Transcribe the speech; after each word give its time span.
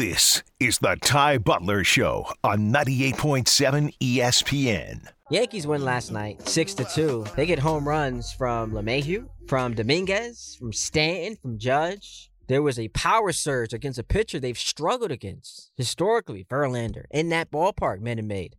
This 0.00 0.42
is 0.58 0.78
the 0.78 0.96
Ty 1.02 1.36
Butler 1.36 1.84
Show 1.84 2.24
on 2.42 2.72
98.7 2.72 3.92
ESPN. 4.00 5.06
Yankees 5.30 5.66
win 5.66 5.84
last 5.84 6.10
night, 6.10 6.48
six 6.48 6.72
to 6.72 6.86
two. 6.86 7.26
They 7.36 7.44
get 7.44 7.58
home 7.58 7.86
runs 7.86 8.32
from 8.32 8.72
LeMahieu, 8.72 9.28
from 9.46 9.74
Dominguez, 9.74 10.56
from 10.58 10.72
Stanton, 10.72 11.36
from 11.36 11.58
Judge. 11.58 12.30
There 12.48 12.62
was 12.62 12.78
a 12.78 12.88
power 12.88 13.30
surge 13.30 13.74
against 13.74 13.98
a 13.98 14.02
pitcher 14.02 14.40
they've 14.40 14.56
struggled 14.56 15.10
against 15.10 15.70
historically, 15.76 16.44
Verlander, 16.44 17.04
in 17.10 17.28
that 17.28 17.50
ballpark, 17.50 18.00
Minute 18.00 18.24
Maid. 18.24 18.56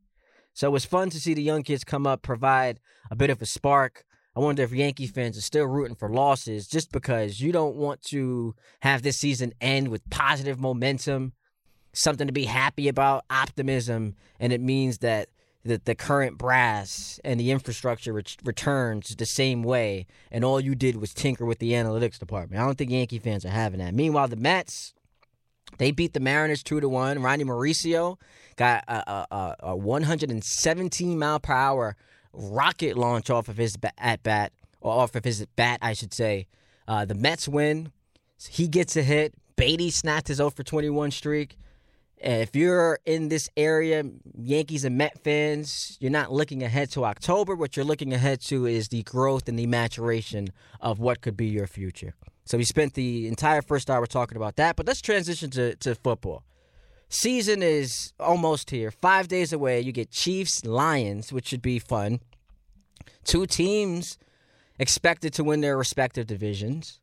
So 0.54 0.68
it 0.68 0.74
was 0.74 0.86
fun 0.86 1.10
to 1.10 1.20
see 1.20 1.34
the 1.34 1.42
young 1.42 1.64
kids 1.64 1.84
come 1.84 2.06
up, 2.06 2.22
provide 2.22 2.80
a 3.10 3.16
bit 3.16 3.32
of 3.32 3.42
a 3.42 3.48
spark. 3.48 4.06
I 4.36 4.40
wonder 4.40 4.64
if 4.64 4.72
Yankee 4.72 5.08
fans 5.08 5.38
are 5.38 5.42
still 5.42 5.66
rooting 5.66 5.96
for 5.96 6.10
losses 6.10 6.68
just 6.68 6.92
because 6.92 7.42
you 7.42 7.52
don't 7.52 7.76
want 7.76 8.02
to 8.04 8.56
have 8.82 9.02
this 9.02 9.18
season 9.18 9.54
end 9.60 9.90
with 9.90 10.10
positive 10.10 10.60
momentum, 10.60 11.34
something 11.92 12.28
to 12.28 12.34
be 12.34 12.46
happy 12.46 12.88
about, 12.88 13.26
optimism, 13.30 14.16
and 14.40 14.54
it 14.54 14.62
means 14.62 15.00
that 15.00 15.28
the, 15.64 15.82
the 15.84 15.96
current 15.96 16.38
brass 16.38 17.20
and 17.26 17.40
the 17.40 17.52
infrastructure 17.52 18.14
ret- 18.14 18.38
returns 18.44 19.16
the 19.16 19.26
same 19.26 19.64
way, 19.64 20.08
and 20.32 20.46
all 20.46 20.62
you 20.62 20.76
did 20.76 20.96
was 20.96 21.14
tinker 21.14 21.46
with 21.46 21.60
the 21.60 21.74
analytics 21.74 22.18
department. 22.18 22.62
I 22.62 22.66
don't 22.66 22.78
think 22.78 22.90
Yankee 22.90 23.20
fans 23.20 23.46
are 23.46 23.50
having 23.50 23.80
that. 23.80 23.94
Meanwhile, 23.94 24.30
the 24.30 24.38
Mets, 24.38 24.94
they 25.78 25.92
beat 25.92 26.14
the 26.14 26.20
Mariners 26.22 26.64
two 26.64 26.80
to 26.80 26.88
one. 26.88 27.22
Ronny 27.22 27.44
Mauricio 27.44 28.18
got 28.56 28.86
a, 28.88 29.28
a, 29.32 29.56
a 29.60 29.76
117 29.76 31.20
mile 31.20 31.40
per 31.40 31.54
hour 31.54 31.96
rocket 32.34 32.98
launch 32.98 33.30
off 33.30 33.48
of 33.50 33.58
his 33.58 33.78
at 33.98 34.24
bat, 34.24 34.54
or 34.80 34.94
off 34.94 35.16
of 35.16 35.24
his 35.24 35.46
bat, 35.56 35.80
I 35.82 35.94
should 35.94 36.14
say. 36.14 36.48
Uh, 36.88 37.06
the 37.06 37.16
Mets 37.16 37.48
win. 37.48 37.92
He 38.50 38.68
gets 38.68 38.96
a 38.98 39.04
hit. 39.04 39.34
Beatty 39.56 39.92
snapped 39.92 40.28
his 40.28 40.38
0 40.38 40.50
for 40.50 40.64
21 40.64 41.12
streak. 41.12 41.58
If 42.18 42.56
you're 42.56 43.00
in 43.06 43.30
this 43.30 43.50
area, 43.58 44.04
Yankees 44.38 44.86
and 44.86 44.98
Met 44.98 45.24
fans, 45.24 45.98
you're 46.00 46.12
not 46.12 46.32
looking 46.32 46.62
ahead 46.62 46.92
to 46.92 47.04
October. 47.06 47.56
What 47.56 47.76
you're 47.76 47.86
looking 47.86 48.14
ahead 48.14 48.42
to 48.42 48.68
is 48.68 48.90
the 48.90 49.02
growth 49.04 49.48
and 49.48 49.58
the 49.58 49.66
maturation 49.66 50.50
of 50.80 51.00
what 51.00 51.22
could 51.22 51.36
be 51.36 51.48
your 51.48 51.66
future. 51.66 52.14
So 52.46 52.58
we 52.58 52.64
spent 52.64 52.94
the 52.94 53.28
entire 53.28 53.62
first 53.62 53.90
hour 53.90 54.06
talking 54.06 54.36
about 54.36 54.58
that, 54.58 54.76
but 54.76 54.86
let's 54.86 55.02
transition 55.02 55.50
to, 55.52 55.76
to 55.78 55.96
football. 55.96 56.44
Season 57.10 57.62
is 57.62 58.14
almost 58.20 58.70
here. 58.70 58.90
Five 58.90 59.28
days 59.28 59.52
away. 59.52 59.82
You 59.82 59.92
get 59.92 60.12
Chiefs, 60.12 60.64
Lions, 60.64 61.34
which 61.34 61.48
should 61.48 61.62
be 61.62 61.78
fun. 61.78 62.22
Two 63.24 63.46
teams 63.46 64.18
expected 64.80 65.34
to 65.34 65.44
win 65.44 65.62
their 65.62 65.78
respective 65.78 66.28
divisions. 66.28 67.00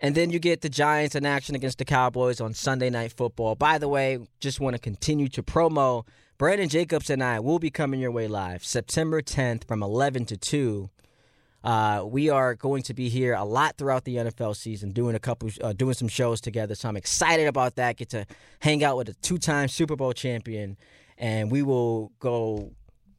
And 0.00 0.14
then 0.14 0.30
you 0.30 0.38
get 0.38 0.60
the 0.60 0.68
Giants 0.68 1.16
in 1.16 1.26
action 1.26 1.56
against 1.56 1.78
the 1.78 1.84
Cowboys 1.84 2.40
on 2.40 2.54
Sunday 2.54 2.88
Night 2.88 3.12
Football. 3.12 3.56
By 3.56 3.78
the 3.78 3.88
way, 3.88 4.18
just 4.38 4.60
want 4.60 4.74
to 4.74 4.80
continue 4.80 5.28
to 5.28 5.42
promo. 5.42 6.06
Brandon 6.38 6.68
Jacobs 6.68 7.10
and 7.10 7.22
I 7.22 7.40
will 7.40 7.58
be 7.58 7.70
coming 7.70 7.98
your 7.98 8.12
way 8.12 8.28
live 8.28 8.64
September 8.64 9.20
10th 9.20 9.66
from 9.66 9.82
11 9.82 10.26
to 10.26 10.36
2. 10.36 10.88
Uh, 11.64 12.04
we 12.06 12.30
are 12.30 12.54
going 12.54 12.84
to 12.84 12.94
be 12.94 13.08
here 13.08 13.34
a 13.34 13.44
lot 13.44 13.76
throughout 13.76 14.04
the 14.04 14.16
NFL 14.16 14.54
season, 14.54 14.92
doing 14.92 15.16
a 15.16 15.18
couple, 15.18 15.50
uh, 15.60 15.72
doing 15.72 15.94
some 15.94 16.06
shows 16.06 16.40
together. 16.40 16.76
So 16.76 16.88
I'm 16.88 16.96
excited 16.96 17.48
about 17.48 17.74
that. 17.74 17.96
Get 17.96 18.10
to 18.10 18.24
hang 18.60 18.84
out 18.84 18.96
with 18.96 19.08
a 19.08 19.14
two-time 19.14 19.66
Super 19.66 19.96
Bowl 19.96 20.12
champion, 20.12 20.76
and 21.18 21.50
we 21.50 21.64
will 21.64 22.12
go 22.20 22.70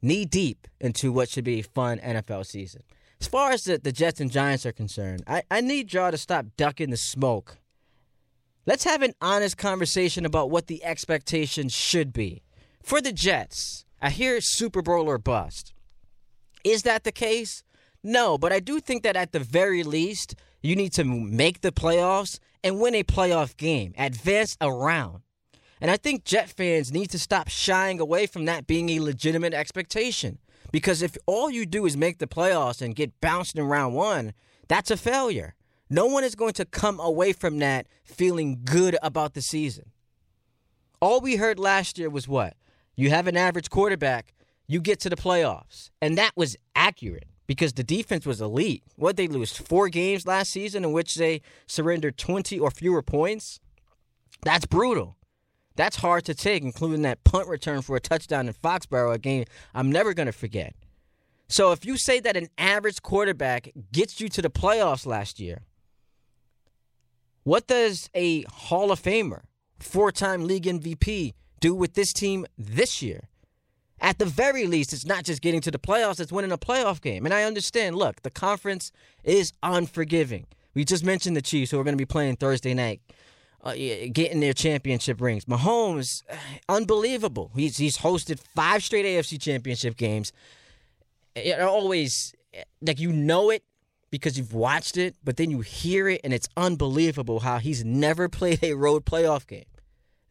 knee 0.01 0.25
deep 0.25 0.67
into 0.79 1.11
what 1.11 1.29
should 1.29 1.43
be 1.43 1.59
a 1.59 1.63
fun 1.63 1.99
NFL 1.99 2.45
season. 2.45 2.83
As 3.21 3.27
far 3.27 3.51
as 3.51 3.65
the, 3.65 3.77
the 3.77 3.91
Jets 3.91 4.21
and 4.21 4.31
Giants 4.31 4.65
are 4.65 4.71
concerned, 4.71 5.23
I, 5.27 5.43
I 5.51 5.61
need 5.61 5.91
y'all 5.91 6.11
to 6.11 6.17
stop 6.17 6.45
ducking 6.55 6.89
the 6.89 6.97
smoke. 6.97 7.57
Let's 8.65 8.83
have 8.85 9.01
an 9.01 9.13
honest 9.21 9.57
conversation 9.57 10.25
about 10.25 10.51
what 10.51 10.67
the 10.67 10.83
expectations 10.83 11.73
should 11.73 12.13
be. 12.13 12.43
For 12.81 13.01
the 13.01 13.11
Jets, 13.11 13.85
I 14.01 14.09
hear 14.09 14.39
Super 14.41 14.81
Bowl 14.81 15.09
or 15.09 15.17
bust. 15.17 15.73
Is 16.63 16.83
that 16.83 17.03
the 17.03 17.11
case? 17.11 17.63
No, 18.03 18.37
but 18.37 18.53
I 18.53 18.59
do 18.59 18.79
think 18.79 19.03
that 19.03 19.15
at 19.15 19.31
the 19.31 19.39
very 19.39 19.83
least, 19.83 20.35
you 20.61 20.75
need 20.75 20.93
to 20.93 21.03
make 21.03 21.61
the 21.61 21.71
playoffs 21.71 22.39
and 22.63 22.79
win 22.79 22.95
a 22.95 23.03
playoff 23.03 23.57
game, 23.57 23.93
advance 23.97 24.55
a 24.61 24.71
round. 24.71 25.21
And 25.81 25.89
I 25.89 25.97
think 25.97 26.25
Jet 26.25 26.49
fans 26.49 26.91
need 26.91 27.09
to 27.11 27.19
stop 27.19 27.47
shying 27.47 27.99
away 27.99 28.25
from 28.27 28.45
that 28.45 28.67
being 28.67 28.89
a 28.89 28.99
legitimate 28.99 29.53
expectation. 29.53 30.39
Because 30.71 31.01
if 31.01 31.17
all 31.25 31.49
you 31.49 31.65
do 31.65 31.85
is 31.85 31.97
make 31.97 32.19
the 32.19 32.27
playoffs 32.27 32.81
and 32.81 32.95
get 32.95 33.19
bounced 33.21 33.57
in 33.57 33.63
round 33.63 33.95
one, 33.95 34.33
that's 34.67 34.91
a 34.91 34.97
failure. 34.97 35.55
No 35.89 36.05
one 36.05 36.23
is 36.23 36.35
going 36.35 36.53
to 36.53 36.65
come 36.65 36.99
away 36.99 37.33
from 37.33 37.59
that 37.59 37.87
feeling 38.03 38.61
good 38.63 38.95
about 39.01 39.33
the 39.33 39.41
season. 39.41 39.91
All 41.01 41.21
we 41.21 41.37
heard 41.37 41.57
last 41.57 41.97
year 41.97 42.09
was 42.09 42.27
what? 42.27 42.55
You 42.95 43.09
have 43.09 43.27
an 43.27 43.37
average 43.37 43.69
quarterback, 43.69 44.33
you 44.67 44.81
get 44.81 44.99
to 44.99 45.09
the 45.09 45.15
playoffs. 45.15 45.89
And 46.01 46.17
that 46.17 46.33
was 46.35 46.57
accurate 46.75 47.25
because 47.47 47.73
the 47.73 47.83
defense 47.83 48.25
was 48.25 48.41
elite. 48.41 48.83
What 48.95 49.17
they 49.17 49.27
lose 49.27 49.57
four 49.57 49.89
games 49.89 50.27
last 50.27 50.51
season 50.51 50.83
in 50.83 50.91
which 50.91 51.15
they 51.15 51.41
surrendered 51.65 52.17
20 52.17 52.59
or 52.59 52.69
fewer 52.69 53.01
points? 53.01 53.59
That's 54.43 54.67
brutal. 54.67 55.17
That's 55.79 55.95
hard 55.95 56.25
to 56.25 56.33
take, 56.33 56.63
including 56.63 57.03
that 57.03 57.23
punt 57.23 57.47
return 57.47 57.81
for 57.81 57.95
a 57.95 58.01
touchdown 58.01 58.49
in 58.49 58.53
Foxborough, 58.53 59.13
a 59.13 59.17
game 59.17 59.45
I'm 59.73 59.89
never 59.89 60.13
going 60.13 60.25
to 60.25 60.33
forget. 60.33 60.75
So 61.47 61.71
if 61.71 61.85
you 61.85 61.95
say 61.95 62.19
that 62.19 62.35
an 62.35 62.49
average 62.57 63.01
quarterback 63.01 63.69
gets 63.89 64.19
you 64.19 64.27
to 64.27 64.41
the 64.41 64.49
playoffs 64.49 65.05
last 65.05 65.39
year, 65.39 65.61
what 67.43 67.65
does 67.65 68.09
a 68.13 68.41
Hall 68.51 68.91
of 68.91 69.01
Famer, 69.01 69.43
four 69.79 70.11
time 70.11 70.45
league 70.45 70.65
MVP, 70.65 71.33
do 71.61 71.73
with 71.73 71.93
this 71.93 72.11
team 72.11 72.45
this 72.57 73.01
year? 73.01 73.29
At 74.01 74.19
the 74.19 74.25
very 74.25 74.67
least, 74.67 74.91
it's 74.91 75.05
not 75.05 75.23
just 75.23 75.41
getting 75.41 75.61
to 75.61 75.71
the 75.71 75.79
playoffs, 75.79 76.19
it's 76.19 76.29
winning 76.29 76.51
a 76.51 76.57
playoff 76.57 76.99
game. 76.99 77.23
And 77.23 77.33
I 77.33 77.43
understand, 77.43 77.95
look, 77.95 78.21
the 78.23 78.29
conference 78.29 78.91
is 79.23 79.53
unforgiving. 79.63 80.47
We 80.73 80.83
just 80.83 81.05
mentioned 81.05 81.37
the 81.37 81.41
Chiefs, 81.41 81.71
who 81.71 81.79
are 81.79 81.85
going 81.85 81.93
to 81.93 81.97
be 81.97 82.05
playing 82.05 82.35
Thursday 82.35 82.73
night, 82.73 82.99
uh, 83.63 83.73
getting 83.73 84.39
their 84.39 84.53
championship 84.53 85.19
rings. 85.21 85.45
Mahomes, 85.45 86.23
unbelievable. 86.67 87.51
He's, 87.55 87.77
he's 87.77 87.97
hosted 87.97 88.39
five 88.55 88.83
straight 88.83 89.05
AFC 89.05 89.39
championship 89.39 89.97
games. 89.97 90.31
It 91.35 91.59
always, 91.61 92.33
like, 92.81 92.99
you 92.99 93.11
know 93.11 93.49
it 93.49 93.63
because 94.11 94.37
you've 94.37 94.53
watched 94.53 94.97
it, 94.97 95.15
but 95.23 95.37
then 95.37 95.51
you 95.51 95.61
hear 95.61 96.09
it, 96.09 96.21
and 96.23 96.33
it's 96.33 96.49
unbelievable 96.57 97.41
how 97.41 97.59
he's 97.59 97.83
never 97.85 98.29
played 98.29 98.63
a 98.63 98.73
road 98.73 99.05
playoff 99.05 99.45
game. 99.47 99.65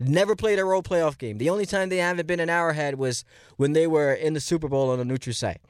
Never 0.00 0.36
played 0.36 0.60
a 0.60 0.64
road 0.64 0.84
playoff 0.84 1.18
game. 1.18 1.38
The 1.38 1.50
only 1.50 1.66
time 1.66 1.88
they 1.88 1.96
haven't 1.96 2.26
been 2.26 2.38
an 2.38 2.48
Arrowhead 2.48 2.94
was 2.96 3.24
when 3.56 3.72
they 3.72 3.86
were 3.86 4.12
in 4.12 4.32
the 4.32 4.40
Super 4.40 4.68
Bowl 4.68 4.90
on 4.90 5.00
a 5.00 5.04
neutral 5.04 5.34
site. 5.34 5.60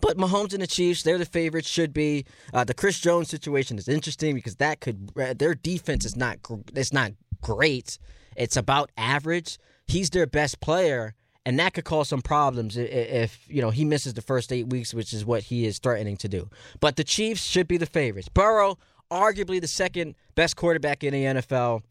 But 0.00 0.16
Mahomes 0.16 0.52
and 0.52 0.62
the 0.62 0.66
Chiefs, 0.66 1.02
they're 1.02 1.18
the 1.18 1.26
favorites. 1.26 1.68
Should 1.68 1.92
be 1.92 2.24
uh, 2.52 2.64
the 2.64 2.74
Chris 2.74 2.98
Jones 3.00 3.28
situation 3.28 3.78
is 3.78 3.88
interesting 3.88 4.34
because 4.34 4.56
that 4.56 4.80
could 4.80 5.10
uh, 5.20 5.34
their 5.36 5.54
defense 5.54 6.04
is 6.04 6.16
not 6.16 6.38
it's 6.74 6.92
not 6.92 7.12
great. 7.40 7.98
It's 8.36 8.56
about 8.56 8.90
average. 8.96 9.58
He's 9.86 10.10
their 10.10 10.26
best 10.26 10.60
player, 10.60 11.14
and 11.44 11.58
that 11.58 11.74
could 11.74 11.84
cause 11.84 12.08
some 12.08 12.22
problems 12.22 12.76
if, 12.76 12.88
if 12.90 13.46
you 13.48 13.62
know 13.62 13.70
he 13.70 13.84
misses 13.84 14.14
the 14.14 14.22
first 14.22 14.52
eight 14.52 14.68
weeks, 14.68 14.94
which 14.94 15.12
is 15.12 15.24
what 15.24 15.44
he 15.44 15.66
is 15.66 15.78
threatening 15.78 16.16
to 16.18 16.28
do. 16.28 16.48
But 16.80 16.96
the 16.96 17.04
Chiefs 17.04 17.42
should 17.42 17.66
be 17.66 17.76
the 17.76 17.86
favorites. 17.86 18.28
Burrow, 18.28 18.78
arguably 19.10 19.60
the 19.60 19.68
second 19.68 20.14
best 20.34 20.56
quarterback 20.56 21.02
in 21.02 21.12
the 21.12 21.40
NFL. 21.40 21.82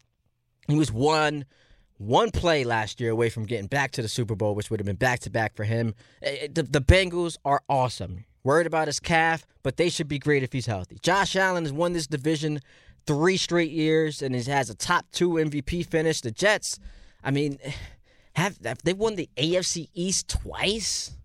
He 0.68 0.76
was 0.76 0.92
one 0.92 1.44
one 1.98 2.30
play 2.30 2.64
last 2.64 3.00
year 3.00 3.10
away 3.10 3.28
from 3.28 3.44
getting 3.44 3.66
back 3.66 3.90
to 3.92 4.02
the 4.02 4.08
Super 4.08 4.34
Bowl, 4.34 4.54
which 4.54 4.70
would 4.70 4.80
have 4.80 4.86
been 4.86 4.96
back 4.96 5.20
to 5.20 5.30
back 5.30 5.54
for 5.54 5.64
him. 5.64 5.94
Eh, 6.22 6.36
eh, 6.42 6.48
the, 6.52 6.62
the 6.62 6.80
Bengals 6.80 7.36
are 7.44 7.62
awesome. 7.68 8.24
Worried 8.44 8.66
about 8.66 8.86
his 8.86 9.00
calf, 9.00 9.44
but 9.62 9.76
they 9.76 9.88
should 9.88 10.08
be 10.08 10.18
great 10.18 10.42
if 10.42 10.52
he's 10.52 10.66
healthy. 10.66 10.98
Josh 11.02 11.36
Allen 11.36 11.64
has 11.64 11.72
won 11.72 11.92
this 11.92 12.06
division 12.06 12.60
three 13.06 13.36
straight 13.36 13.72
years 13.72 14.22
and 14.22 14.34
he 14.34 14.50
has 14.50 14.70
a 14.70 14.74
top 14.74 15.06
two 15.12 15.30
MVP 15.30 15.86
finish. 15.86 16.20
The 16.20 16.30
Jets, 16.30 16.78
I 17.22 17.30
mean, 17.30 17.58
have, 18.34 18.58
have 18.64 18.82
they 18.84 18.94
won 18.94 19.16
the 19.16 19.28
AFC 19.36 19.88
East 19.92 20.28
twice? 20.28 21.16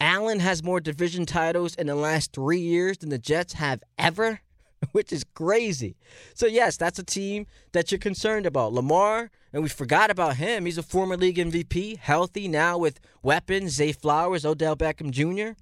Allen 0.00 0.40
has 0.40 0.62
more 0.62 0.80
division 0.80 1.26
titles 1.26 1.74
in 1.76 1.86
the 1.86 1.94
last 1.94 2.32
three 2.32 2.60
years 2.60 2.98
than 2.98 3.10
the 3.10 3.18
Jets 3.18 3.54
have 3.54 3.82
ever. 3.98 4.40
which 4.92 5.12
is 5.12 5.24
crazy. 5.34 5.96
So, 6.34 6.46
yes, 6.46 6.76
that's 6.76 6.98
a 6.98 7.04
team 7.04 7.46
that 7.72 7.90
you're 7.90 7.98
concerned 7.98 8.46
about. 8.46 8.72
Lamar, 8.72 9.30
and 9.52 9.62
we 9.62 9.68
forgot 9.68 10.10
about 10.10 10.36
him. 10.36 10.66
He's 10.66 10.78
a 10.78 10.82
former 10.82 11.16
league 11.16 11.36
MVP, 11.36 11.98
healthy 11.98 12.48
now 12.48 12.78
with 12.78 13.00
weapons, 13.22 13.72
Zay 13.72 13.92
Flowers, 13.92 14.44
Odell 14.44 14.76
Beckham 14.76 15.10
Jr. 15.10 15.58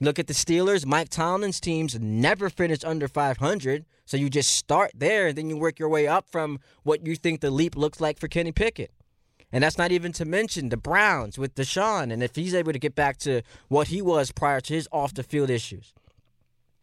Look 0.00 0.18
at 0.18 0.26
the 0.26 0.34
Steelers. 0.34 0.84
Mike 0.84 1.10
Tomlin's 1.10 1.60
teams 1.60 1.98
never 2.00 2.50
finished 2.50 2.84
under 2.84 3.06
500. 3.06 3.84
So 4.04 4.16
you 4.16 4.28
just 4.28 4.54
start 4.54 4.90
there 4.94 5.28
and 5.28 5.38
then 5.38 5.48
you 5.48 5.56
work 5.56 5.78
your 5.78 5.88
way 5.88 6.08
up 6.08 6.26
from 6.28 6.58
what 6.82 7.06
you 7.06 7.14
think 7.14 7.40
the 7.40 7.52
leap 7.52 7.76
looks 7.76 8.00
like 8.00 8.18
for 8.18 8.26
Kenny 8.26 8.50
Pickett. 8.50 8.90
And 9.52 9.62
that's 9.62 9.78
not 9.78 9.92
even 9.92 10.12
to 10.14 10.24
mention 10.24 10.70
the 10.70 10.76
Browns 10.76 11.38
with 11.38 11.54
Deshaun 11.54 12.12
and 12.12 12.22
if 12.22 12.34
he's 12.34 12.54
able 12.54 12.72
to 12.72 12.78
get 12.78 12.94
back 12.94 13.18
to 13.18 13.42
what 13.68 13.88
he 13.88 14.02
was 14.02 14.32
prior 14.32 14.60
to 14.62 14.74
his 14.74 14.88
off 14.90 15.14
the 15.14 15.22
field 15.22 15.50
issues. 15.50 15.92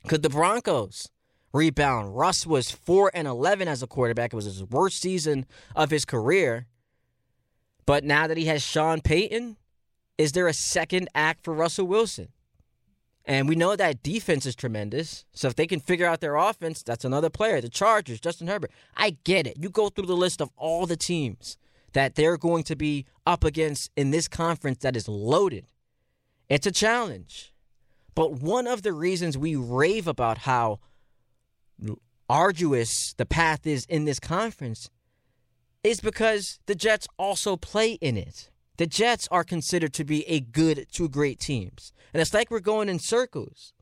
Could 0.07 0.23
the 0.23 0.29
Broncos 0.29 1.09
rebound. 1.53 2.17
Russ 2.17 2.45
was 2.45 2.71
4 2.71 3.11
and 3.13 3.27
11 3.27 3.67
as 3.67 3.83
a 3.83 3.87
quarterback. 3.87 4.33
It 4.33 4.35
was 4.35 4.45
his 4.45 4.63
worst 4.63 5.01
season 5.01 5.45
of 5.75 5.89
his 5.89 6.05
career. 6.05 6.67
But 7.85 8.03
now 8.03 8.27
that 8.27 8.37
he 8.37 8.45
has 8.45 8.61
Sean 8.61 9.01
Payton, 9.01 9.57
is 10.17 10.33
there 10.33 10.47
a 10.47 10.53
second 10.53 11.09
act 11.15 11.43
for 11.43 11.53
Russell 11.53 11.87
Wilson? 11.87 12.29
And 13.25 13.47
we 13.47 13.55
know 13.55 13.75
that 13.75 14.01
defense 14.01 14.45
is 14.45 14.55
tremendous. 14.55 15.25
So 15.33 15.47
if 15.47 15.55
they 15.55 15.67
can 15.67 15.79
figure 15.79 16.05
out 16.05 16.19
their 16.19 16.35
offense, 16.35 16.83
that's 16.83 17.05
another 17.05 17.29
player. 17.29 17.61
The 17.61 17.69
Chargers, 17.69 18.19
Justin 18.19 18.47
Herbert. 18.47 18.71
I 18.97 19.17
get 19.23 19.45
it. 19.45 19.57
You 19.59 19.69
go 19.69 19.89
through 19.89 20.07
the 20.07 20.15
list 20.15 20.41
of 20.41 20.49
all 20.57 20.85
the 20.85 20.97
teams 20.97 21.57
that 21.93 22.15
they're 22.15 22.37
going 22.37 22.63
to 22.63 22.75
be 22.75 23.05
up 23.25 23.43
against 23.43 23.91
in 23.95 24.11
this 24.11 24.27
conference 24.27 24.79
that 24.79 24.95
is 24.95 25.07
loaded. 25.07 25.67
It's 26.49 26.67
a 26.67 26.71
challenge. 26.71 27.53
But 28.15 28.33
one 28.33 28.67
of 28.67 28.81
the 28.81 28.93
reasons 28.93 29.37
we 29.37 29.55
rave 29.55 30.07
about 30.07 30.39
how 30.39 30.79
arduous 32.29 33.13
the 33.17 33.25
path 33.25 33.65
is 33.65 33.85
in 33.85 34.05
this 34.05 34.19
conference 34.19 34.89
is 35.83 35.99
because 35.99 36.59
the 36.65 36.75
Jets 36.75 37.07
also 37.17 37.57
play 37.57 37.93
in 37.93 38.17
it. 38.17 38.49
The 38.77 38.87
Jets 38.87 39.27
are 39.31 39.43
considered 39.43 39.93
to 39.93 40.03
be 40.05 40.27
a 40.29 40.39
good 40.39 40.87
to 40.93 41.09
great 41.09 41.39
teams. 41.39 41.91
And 42.13 42.21
it's 42.21 42.33
like 42.33 42.49
we're 42.49 42.59
going 42.59 42.89
in 42.89 42.99
circles. 42.99 43.73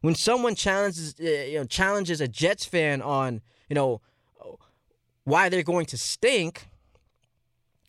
When 0.00 0.14
someone 0.14 0.54
challenges 0.54 1.14
uh, 1.18 1.24
you 1.24 1.58
know 1.58 1.64
challenges 1.64 2.20
a 2.20 2.28
Jets 2.28 2.66
fan 2.66 3.00
on, 3.00 3.40
you 3.68 3.74
know, 3.74 4.00
why 5.24 5.48
they're 5.48 5.62
going 5.62 5.86
to 5.86 5.96
stink, 5.96 6.68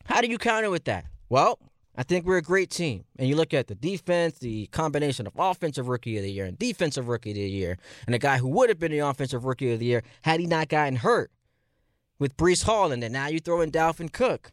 how 0.06 0.20
do 0.20 0.28
you 0.28 0.38
counter 0.38 0.70
with 0.70 0.84
that? 0.84 1.04
Well, 1.28 1.58
I 1.96 2.02
think 2.02 2.26
we're 2.26 2.36
a 2.36 2.42
great 2.42 2.70
team. 2.70 3.04
And 3.18 3.28
you 3.28 3.36
look 3.36 3.54
at 3.54 3.68
the 3.68 3.74
defense, 3.74 4.38
the 4.38 4.66
combination 4.66 5.26
of 5.26 5.32
offensive 5.38 5.88
rookie 5.88 6.16
of 6.18 6.22
the 6.22 6.30
year 6.30 6.44
and 6.44 6.58
defensive 6.58 7.08
rookie 7.08 7.30
of 7.30 7.36
the 7.36 7.48
year, 7.48 7.78
and 8.06 8.14
a 8.14 8.18
guy 8.18 8.38
who 8.38 8.48
would 8.48 8.68
have 8.68 8.78
been 8.78 8.92
the 8.92 8.98
offensive 8.98 9.44
rookie 9.44 9.72
of 9.72 9.78
the 9.78 9.86
year 9.86 10.02
had 10.22 10.40
he 10.40 10.46
not 10.46 10.68
gotten 10.68 10.96
hurt 10.96 11.30
with 12.18 12.36
Breece 12.36 12.64
Hall, 12.64 12.92
and 12.92 13.02
then 13.02 13.12
now 13.12 13.28
you 13.28 13.40
throw 13.40 13.60
in 13.60 13.70
Dalvin 13.70 14.12
Cook. 14.12 14.52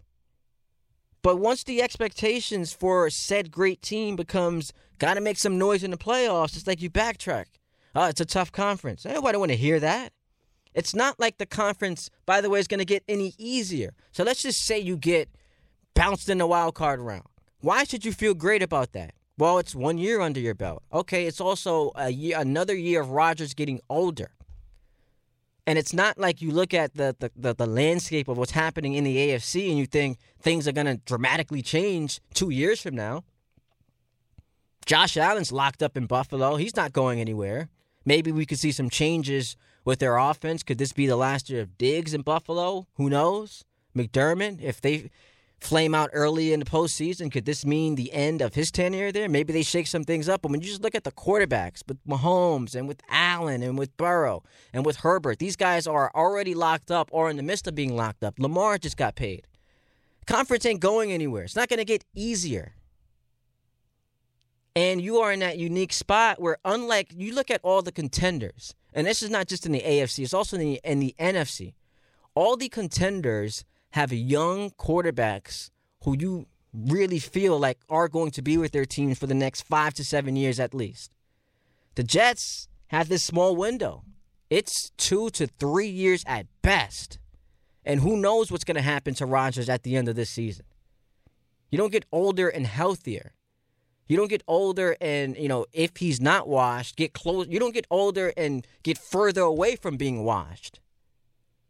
But 1.21 1.37
once 1.37 1.63
the 1.63 1.81
expectations 1.81 2.73
for 2.73 3.09
said 3.09 3.51
great 3.51 3.81
team 3.81 4.15
becomes 4.15 4.73
got 4.99 5.13
to 5.13 5.21
make 5.21 5.37
some 5.37 5.57
noise 5.57 5.83
in 5.83 5.91
the 5.91 5.97
playoffs, 5.97 6.55
it's 6.57 6.67
like 6.67 6.81
you 6.81 6.89
backtrack. 6.89 7.45
Oh, 7.95 8.07
it's 8.07 8.21
a 8.21 8.25
tough 8.25 8.51
conference. 8.51 9.05
Nobody 9.05 9.37
want 9.37 9.51
to 9.51 9.57
hear 9.57 9.79
that. 9.79 10.11
It's 10.73 10.95
not 10.95 11.19
like 11.19 11.37
the 11.37 11.45
conference, 11.45 12.09
by 12.25 12.41
the 12.41 12.49
way, 12.49 12.59
is 12.59 12.67
going 12.67 12.79
to 12.79 12.85
get 12.85 13.03
any 13.07 13.33
easier. 13.37 13.93
So 14.11 14.23
let's 14.23 14.41
just 14.41 14.65
say 14.65 14.79
you 14.79 14.97
get 14.97 15.29
bounced 15.93 16.27
in 16.29 16.39
the 16.39 16.47
wild 16.47 16.75
card 16.75 16.99
round. 16.99 17.27
Why 17.63 17.85
should 17.85 18.03
you 18.03 18.11
feel 18.11 18.33
great 18.33 18.61
about 18.61 18.91
that? 18.91 19.13
Well, 19.37 19.57
it's 19.57 19.73
one 19.73 19.97
year 19.97 20.19
under 20.19 20.41
your 20.41 20.53
belt. 20.53 20.83
Okay, 20.91 21.27
it's 21.27 21.39
also 21.39 21.93
a 21.95 22.09
year, 22.09 22.37
another 22.37 22.75
year 22.75 22.99
of 22.99 23.11
Rodgers 23.11 23.53
getting 23.53 23.79
older. 23.89 24.31
And 25.65 25.79
it's 25.79 25.93
not 25.93 26.17
like 26.17 26.41
you 26.41 26.51
look 26.51 26.73
at 26.73 26.95
the, 26.95 27.15
the, 27.17 27.31
the, 27.37 27.55
the 27.55 27.65
landscape 27.65 28.27
of 28.27 28.37
what's 28.37 28.51
happening 28.51 28.95
in 28.95 29.05
the 29.05 29.15
AFC 29.15 29.69
and 29.69 29.77
you 29.77 29.85
think 29.85 30.17
things 30.41 30.67
are 30.67 30.73
going 30.73 30.87
to 30.87 30.97
dramatically 31.05 31.61
change 31.61 32.19
two 32.33 32.49
years 32.49 32.81
from 32.81 32.95
now. 32.95 33.23
Josh 34.85 35.15
Allen's 35.15 35.53
locked 35.53 35.81
up 35.81 35.95
in 35.95 36.05
Buffalo. 36.05 36.57
He's 36.57 36.75
not 36.75 36.91
going 36.91 37.21
anywhere. 37.21 37.69
Maybe 38.03 38.33
we 38.33 38.45
could 38.45 38.59
see 38.59 38.73
some 38.73 38.89
changes 38.89 39.55
with 39.85 39.99
their 39.99 40.17
offense. 40.17 40.63
Could 40.63 40.79
this 40.79 40.91
be 40.91 41.07
the 41.07 41.15
last 41.15 41.49
year 41.49 41.61
of 41.61 41.77
Diggs 41.77 42.13
in 42.13 42.23
Buffalo? 42.23 42.87
Who 42.95 43.09
knows? 43.09 43.63
McDermott, 43.95 44.61
if 44.61 44.81
they 44.81 45.09
flame 45.63 45.95
out 45.95 46.09
early 46.13 46.53
in 46.53 46.59
the 46.59 46.65
postseason? 46.65 47.31
Could 47.31 47.45
this 47.45 47.65
mean 47.65 47.95
the 47.95 48.11
end 48.13 48.41
of 48.41 48.53
his 48.53 48.71
tenure 48.71 49.11
there? 49.11 49.29
Maybe 49.29 49.53
they 49.53 49.63
shake 49.63 49.87
some 49.87 50.03
things 50.03 50.27
up. 50.27 50.41
But 50.41 50.51
when 50.51 50.61
you 50.61 50.67
just 50.67 50.81
look 50.81 50.95
at 50.95 51.03
the 51.03 51.11
quarterbacks 51.11 51.81
with 51.87 51.97
Mahomes 52.05 52.75
and 52.75 52.87
with 52.87 53.01
Allen 53.09 53.63
and 53.63 53.77
with 53.77 53.95
Burrow 53.97 54.43
and 54.73 54.85
with 54.85 54.97
Herbert, 54.97 55.39
these 55.39 55.55
guys 55.55 55.87
are 55.87 56.11
already 56.13 56.53
locked 56.53 56.91
up 56.91 57.09
or 57.11 57.29
in 57.29 57.37
the 57.37 57.43
midst 57.43 57.67
of 57.67 57.75
being 57.75 57.95
locked 57.95 58.23
up. 58.23 58.35
Lamar 58.37 58.77
just 58.77 58.97
got 58.97 59.15
paid. 59.15 59.47
Conference 60.25 60.65
ain't 60.65 60.79
going 60.79 61.11
anywhere. 61.11 61.43
It's 61.43 61.55
not 61.55 61.69
going 61.69 61.79
to 61.79 61.85
get 61.85 62.05
easier. 62.13 62.73
And 64.75 65.01
you 65.01 65.17
are 65.17 65.31
in 65.31 65.39
that 65.39 65.57
unique 65.57 65.93
spot 65.93 66.41
where, 66.41 66.57
unlike 66.65 67.11
you 67.15 67.35
look 67.35 67.51
at 67.51 67.61
all 67.63 67.81
the 67.81 67.91
contenders, 67.91 68.73
and 68.93 69.05
this 69.05 69.21
is 69.21 69.29
not 69.29 69.47
just 69.47 69.65
in 69.65 69.71
the 69.71 69.81
AFC, 69.81 70.23
it's 70.23 70.33
also 70.33 70.57
in 70.57 70.61
the, 70.61 70.81
in 70.83 70.99
the 70.99 71.15
NFC. 71.19 71.73
All 72.35 72.57
the 72.57 72.69
contenders 72.69 73.63
have 73.93 74.11
young 74.11 74.71
quarterbacks 74.71 75.69
who 76.03 76.17
you 76.17 76.47
really 76.73 77.19
feel 77.19 77.59
like 77.59 77.77
are 77.89 78.07
going 78.07 78.31
to 78.31 78.41
be 78.41 78.57
with 78.57 78.71
their 78.71 78.85
teams 78.85 79.19
for 79.19 79.27
the 79.27 79.35
next 79.35 79.61
five 79.61 79.93
to 79.93 80.03
seven 80.03 80.35
years 80.35 80.59
at 80.59 80.73
least. 80.73 81.11
The 81.93 82.03
Jets 82.03 82.67
have 82.87 83.07
this 83.07 83.23
small 83.23 83.55
window. 83.55 84.03
It's 84.49 84.89
two 84.97 85.29
to 85.31 85.45
three 85.45 85.87
years 85.87 86.23
at 86.25 86.47
best. 86.63 87.19
And 87.85 87.99
who 87.99 88.17
knows 88.17 88.51
what's 88.51 88.63
going 88.63 88.75
to 88.75 88.81
happen 88.81 89.13
to 89.15 89.27
Rodgers 89.27 89.69
at 89.69 89.83
the 89.83 89.95
end 89.95 90.09
of 90.09 90.15
this 90.15 90.31
season. 90.31 90.65
You 91.69 91.77
don't 91.77 91.91
get 91.91 92.05
older 92.11 92.49
and 92.49 92.65
healthier. 92.65 93.33
You 94.07 94.17
don't 94.17 94.29
get 94.29 94.43
older 94.47 94.97
and, 94.99 95.37
you 95.37 95.47
know, 95.47 95.67
if 95.71 95.97
he's 95.97 96.19
not 96.19 96.47
washed, 96.47 96.95
get 96.95 97.13
close. 97.13 97.47
You 97.47 97.59
don't 97.59 97.73
get 97.75 97.85
older 97.91 98.33
and 98.35 98.65
get 98.81 98.97
further 98.97 99.41
away 99.41 99.75
from 99.75 99.97
being 99.97 100.23
washed. 100.23 100.79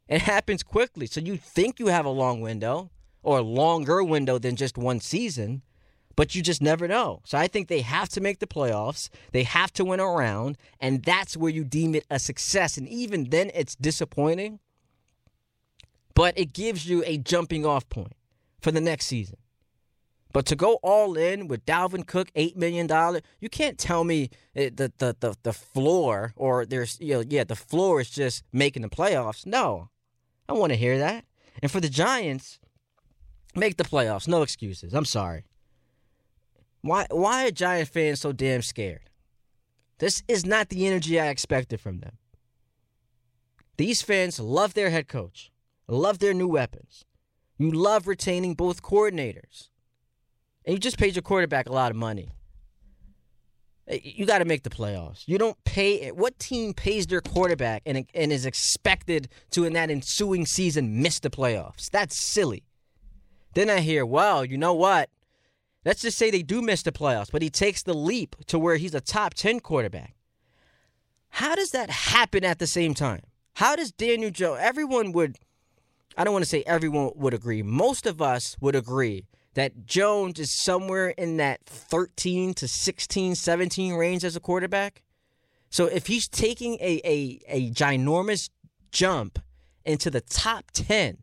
It 0.08 0.22
happens 0.22 0.64
quickly. 0.64 1.08
So 1.08 1.22
you 1.22 1.38
think 1.38 1.80
you 1.80 1.88
have 1.88 2.06
a 2.06 2.10
long 2.10 2.42
window 2.42 2.92
or 3.22 3.40
a 3.40 3.42
longer 3.44 4.04
window 4.04 4.38
than 4.38 4.56
just 4.56 4.78
one 4.78 5.00
season, 5.00 5.62
but 6.16 6.36
you 6.36 6.42
just 6.42 6.62
never 6.62 6.88
know. 6.88 7.22
So 7.26 7.38
I 7.38 7.48
think 7.48 7.68
they 7.68 7.82
have 7.82 8.10
to 8.10 8.22
make 8.22 8.40
the 8.40 8.48
playoffs. 8.48 9.10
They 9.32 9.44
have 9.44 9.72
to 9.74 9.86
win 9.86 10.00
a 10.00 10.06
round, 10.06 10.58
and 10.80 11.04
that's 11.04 11.38
where 11.38 11.52
you 11.52 11.64
deem 11.64 11.96
it 11.96 12.06
a 12.10 12.20
success. 12.20 12.78
And 12.78 12.88
even 12.88 13.30
then, 13.30 13.50
it's 13.54 13.76
disappointing, 13.76 14.60
but 16.14 16.38
it 16.38 16.54
gives 16.54 16.86
you 16.86 17.04
a 17.06 17.18
jumping 17.18 17.66
off 17.66 17.88
point 17.90 18.14
for 18.62 18.72
the 18.72 18.82
next 18.82 19.06
season. 19.06 19.38
But 20.34 20.48
to 20.48 20.56
go 20.56 20.80
all 20.82 21.16
in 21.16 21.48
with 21.48 21.64
Dalvin 21.66 22.08
Cook, 22.08 22.30
eight 22.36 22.58
million 22.58 22.88
dollar, 22.88 23.22
you 23.40 23.50
can't 23.50 23.78
tell 23.78 24.04
me 24.04 24.32
eh, 24.56 24.72
the, 24.74 24.92
the 24.98 25.16
the 25.20 25.36
the 25.44 25.54
floor 25.54 26.34
or 26.36 26.66
there's 26.66 27.00
you 27.00 27.14
know 27.14 27.24
yeah 27.28 27.44
the 27.44 27.56
floor 27.56 28.02
is 28.02 28.10
just 28.10 28.44
making 28.52 28.82
the 28.82 28.90
playoffs. 28.90 29.46
No, 29.46 29.90
I 30.48 30.54
want 30.54 30.72
to 30.72 30.78
hear 30.78 30.98
that. 30.98 31.25
And 31.62 31.72
for 31.72 31.80
the 31.80 31.90
Giants, 31.90 32.60
make 33.56 33.78
the 33.78 33.84
playoffs. 33.84 34.28
No 34.28 34.42
excuses. 34.42 34.94
I'm 34.94 35.06
sorry. 35.06 35.45
Why 36.81 37.07
why 37.10 37.48
are 37.48 37.51
Giant 37.51 37.90
fans 37.90 38.22
so 38.22 38.31
damn 38.31 38.62
scared? 38.62 39.10
This 40.00 40.24
is 40.28 40.45
not 40.45 40.69
the 40.69 40.86
energy 40.86 41.19
I 41.19 41.28
expected 41.28 41.80
from 41.80 42.00
them. 42.00 42.18
These 43.78 44.01
fans 44.01 44.40
love 44.40 44.74
their 44.74 44.90
head 44.90 45.07
coach, 45.07 45.51
love 45.88 46.19
their 46.19 46.34
new 46.34 46.48
weapons. 46.48 47.06
You 47.57 47.72
love 47.72 48.07
retaining 48.07 48.56
both 48.56 48.81
coordinators. 48.81 49.69
And 50.65 50.74
you 50.74 50.79
just 50.79 50.98
paid 50.98 51.15
your 51.15 51.24
quarterback 51.24 51.68
a 51.68 51.74
lot 51.74 51.91
of 51.91 51.98
money. 51.98 52.32
You 53.88 54.25
got 54.25 54.40
to 54.40 54.46
make 54.46 54.63
the 54.63 54.70
playoffs. 54.70 55.24
You 55.28 55.38
don't 55.38 55.62
pay. 55.66 56.10
What 56.12 56.40
team 56.40 56.74
pays 56.74 57.08
their 57.08 57.20
quarterback 57.20 57.82
and, 57.86 58.06
and 58.13 58.32
is 58.32 58.46
expected 58.46 59.28
to, 59.52 59.66
in 59.66 59.74
that 59.74 59.90
ensuing 59.90 60.46
season, 60.46 61.02
miss 61.02 61.20
the 61.20 61.30
playoffs? 61.30 61.90
That's 61.90 62.16
silly. 62.16 62.63
Then 63.56 63.70
I 63.70 63.82
hear, 63.82 64.06
well, 64.06 64.46
you 64.46 64.58
know 64.58 64.74
what? 64.74 65.10
Let's 65.86 66.02
just 66.02 66.18
say 66.18 66.32
they 66.32 66.44
do 66.44 66.62
miss 66.62 66.82
the 66.84 66.94
playoffs, 66.94 67.30
but 67.30 67.42
he 67.42 67.50
takes 67.50 67.84
the 67.84 67.94
leap 67.94 68.38
to 68.48 68.58
where 68.58 68.78
he's 68.78 68.96
a 68.96 69.02
top 69.02 69.34
10 69.34 69.60
quarterback. 69.60 70.16
How 71.30 71.56
does 71.56 71.72
that 71.72 71.90
happen 71.90 72.46
at 72.46 72.60
the 72.60 72.68
same 72.68 72.94
time? 72.94 73.22
How 73.56 73.75
does 73.75 73.92
Daniel 73.92 74.32
Jones, 74.32 74.60
everyone 74.62 75.12
would, 75.12 75.38
I 76.18 76.24
don't 76.24 76.34
want 76.34 76.44
to 76.44 76.50
say 76.50 76.63
everyone 76.66 77.12
would 77.16 77.34
agree, 77.34 77.62
most 77.63 78.06
of 78.06 78.22
us 78.22 78.56
would 78.62 78.75
agree 78.75 79.25
that 79.53 79.86
Jones 79.86 80.39
is 80.39 80.51
somewhere 80.51 81.10
in 81.10 81.38
that 81.38 81.65
13 81.65 82.53
to 82.55 82.67
16, 82.67 83.36
17 83.36 83.93
range 83.93 84.24
as 84.24 84.36
a 84.36 84.39
quarterback. 84.39 85.03
So 85.69 85.86
if 85.86 86.07
he's 86.07 86.27
taking 86.27 86.75
a, 86.75 87.01
a, 87.03 87.39
a 87.48 87.72
ginormous 87.72 88.50
jump 88.91 89.39
into 89.86 90.10
the 90.10 90.22
top 90.22 90.72
10, 90.72 91.17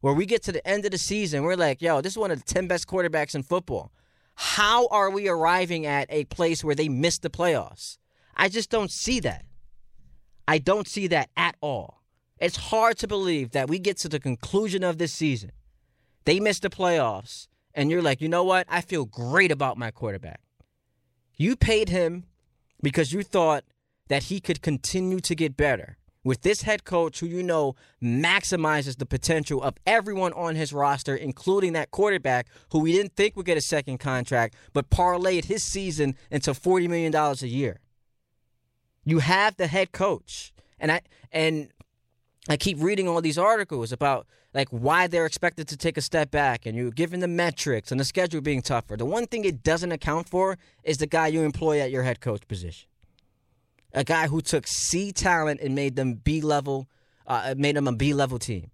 where 0.00 0.14
we 0.14 0.26
get 0.26 0.42
to 0.44 0.52
the 0.52 0.66
end 0.66 0.84
of 0.84 0.90
the 0.90 0.98
season, 0.98 1.42
we're 1.42 1.56
like, 1.56 1.82
yo, 1.82 2.00
this 2.00 2.12
is 2.12 2.18
one 2.18 2.30
of 2.30 2.38
the 2.38 2.54
10 2.54 2.68
best 2.68 2.86
quarterbacks 2.86 3.34
in 3.34 3.42
football. 3.42 3.92
How 4.34 4.86
are 4.88 5.10
we 5.10 5.28
arriving 5.28 5.86
at 5.86 6.06
a 6.10 6.24
place 6.24 6.62
where 6.62 6.74
they 6.74 6.88
miss 6.88 7.18
the 7.18 7.30
playoffs? 7.30 7.98
I 8.36 8.48
just 8.48 8.70
don't 8.70 8.90
see 8.90 9.18
that. 9.20 9.44
I 10.46 10.58
don't 10.58 10.86
see 10.86 11.06
that 11.08 11.30
at 11.36 11.56
all. 11.60 12.02
It's 12.38 12.56
hard 12.56 12.98
to 12.98 13.08
believe 13.08 13.52
that 13.52 13.68
we 13.68 13.78
get 13.78 13.96
to 13.98 14.08
the 14.08 14.20
conclusion 14.20 14.84
of 14.84 14.98
this 14.98 15.12
season. 15.12 15.52
They 16.26 16.38
miss 16.38 16.60
the 16.60 16.68
playoffs 16.68 17.48
and 17.76 17.90
you're 17.90 18.02
like, 18.02 18.20
you 18.20 18.28
know 18.28 18.42
what? 18.42 18.66
I 18.68 18.80
feel 18.80 19.04
great 19.04 19.52
about 19.52 19.76
my 19.76 19.92
quarterback. 19.92 20.40
You 21.36 21.54
paid 21.54 21.90
him 21.90 22.24
because 22.82 23.12
you 23.12 23.22
thought 23.22 23.64
that 24.08 24.24
he 24.24 24.40
could 24.40 24.62
continue 24.62 25.20
to 25.20 25.34
get 25.34 25.56
better 25.56 25.98
with 26.24 26.42
this 26.42 26.62
head 26.62 26.84
coach 26.84 27.20
who 27.20 27.26
you 27.26 27.42
know 27.42 27.76
maximizes 28.02 28.96
the 28.98 29.06
potential 29.06 29.62
of 29.62 29.76
everyone 29.86 30.32
on 30.32 30.56
his 30.56 30.72
roster, 30.72 31.14
including 31.14 31.74
that 31.74 31.90
quarterback 31.92 32.48
who 32.72 32.80
we 32.80 32.92
didn't 32.92 33.14
think 33.14 33.36
would 33.36 33.46
get 33.46 33.58
a 33.58 33.60
second 33.60 33.98
contract, 33.98 34.56
but 34.72 34.90
parlayed 34.90 35.44
his 35.44 35.62
season 35.62 36.16
into 36.30 36.50
$40 36.52 36.88
million 36.88 37.14
a 37.14 37.46
year. 37.46 37.80
You 39.04 39.20
have 39.20 39.56
the 39.56 39.68
head 39.68 39.92
coach, 39.92 40.52
And 40.80 40.90
I 40.90 41.02
and 41.30 41.68
I 42.48 42.56
keep 42.56 42.80
reading 42.80 43.08
all 43.08 43.20
these 43.20 43.38
articles 43.38 43.92
about 43.92 44.26
like 44.54 44.68
why 44.70 45.06
they're 45.06 45.26
expected 45.26 45.68
to 45.68 45.76
take 45.76 45.96
a 45.96 46.00
step 46.00 46.30
back 46.30 46.64
and 46.64 46.76
you're 46.76 46.90
given 46.90 47.20
the 47.20 47.28
metrics 47.28 47.90
and 47.90 48.00
the 48.00 48.04
schedule 48.04 48.40
being 48.40 48.62
tougher. 48.62 48.96
The 48.96 49.04
one 49.04 49.26
thing 49.26 49.44
it 49.44 49.62
doesn't 49.62 49.92
account 49.92 50.28
for 50.28 50.56
is 50.84 50.98
the 50.98 51.06
guy 51.06 51.26
you 51.26 51.42
employ 51.42 51.80
at 51.80 51.90
your 51.90 52.04
head 52.04 52.20
coach 52.20 52.46
position. 52.46 52.88
A 53.92 54.04
guy 54.04 54.28
who 54.28 54.40
took 54.40 54.66
C 54.66 55.12
talent 55.12 55.60
and 55.60 55.74
made 55.74 55.96
them 55.96 56.14
B 56.14 56.40
level, 56.40 56.88
uh, 57.26 57.54
made 57.56 57.76
them 57.76 57.88
a 57.88 57.92
B 57.92 58.14
level 58.14 58.38
team 58.38 58.70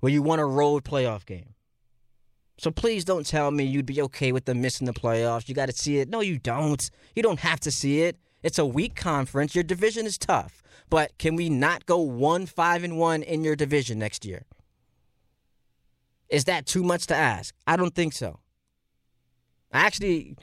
where 0.00 0.10
you 0.10 0.22
won 0.22 0.40
a 0.40 0.46
road 0.46 0.84
playoff 0.84 1.24
game. 1.24 1.54
So 2.58 2.70
please 2.70 3.04
don't 3.04 3.26
tell 3.26 3.50
me 3.50 3.64
you'd 3.64 3.86
be 3.86 4.02
okay 4.02 4.32
with 4.32 4.44
them 4.44 4.60
missing 4.60 4.86
the 4.86 4.92
playoffs. 4.92 5.48
You 5.48 5.54
got 5.54 5.66
to 5.66 5.76
see 5.76 5.98
it. 5.98 6.08
No, 6.08 6.20
you 6.20 6.38
don't. 6.38 6.90
You 7.14 7.22
don't 7.22 7.40
have 7.40 7.60
to 7.60 7.70
see 7.70 8.02
it. 8.02 8.16
It's 8.42 8.58
a 8.58 8.66
weak 8.66 8.96
conference. 8.96 9.54
Your 9.54 9.64
division 9.64 10.06
is 10.06 10.18
tough. 10.18 10.62
But 10.90 11.16
can 11.18 11.36
we 11.36 11.48
not 11.48 11.86
go 11.86 11.98
1 11.98 12.46
5 12.46 12.84
and 12.84 12.98
1 12.98 13.22
in 13.22 13.44
your 13.44 13.56
division 13.56 13.98
next 13.98 14.24
year? 14.24 14.44
Is 16.28 16.44
that 16.44 16.66
too 16.66 16.82
much 16.82 17.06
to 17.06 17.14
ask? 17.14 17.54
I 17.66 17.76
don't 17.76 17.94
think 17.94 18.12
so. 18.12 18.40
I 19.72 19.80
actually 19.80 20.36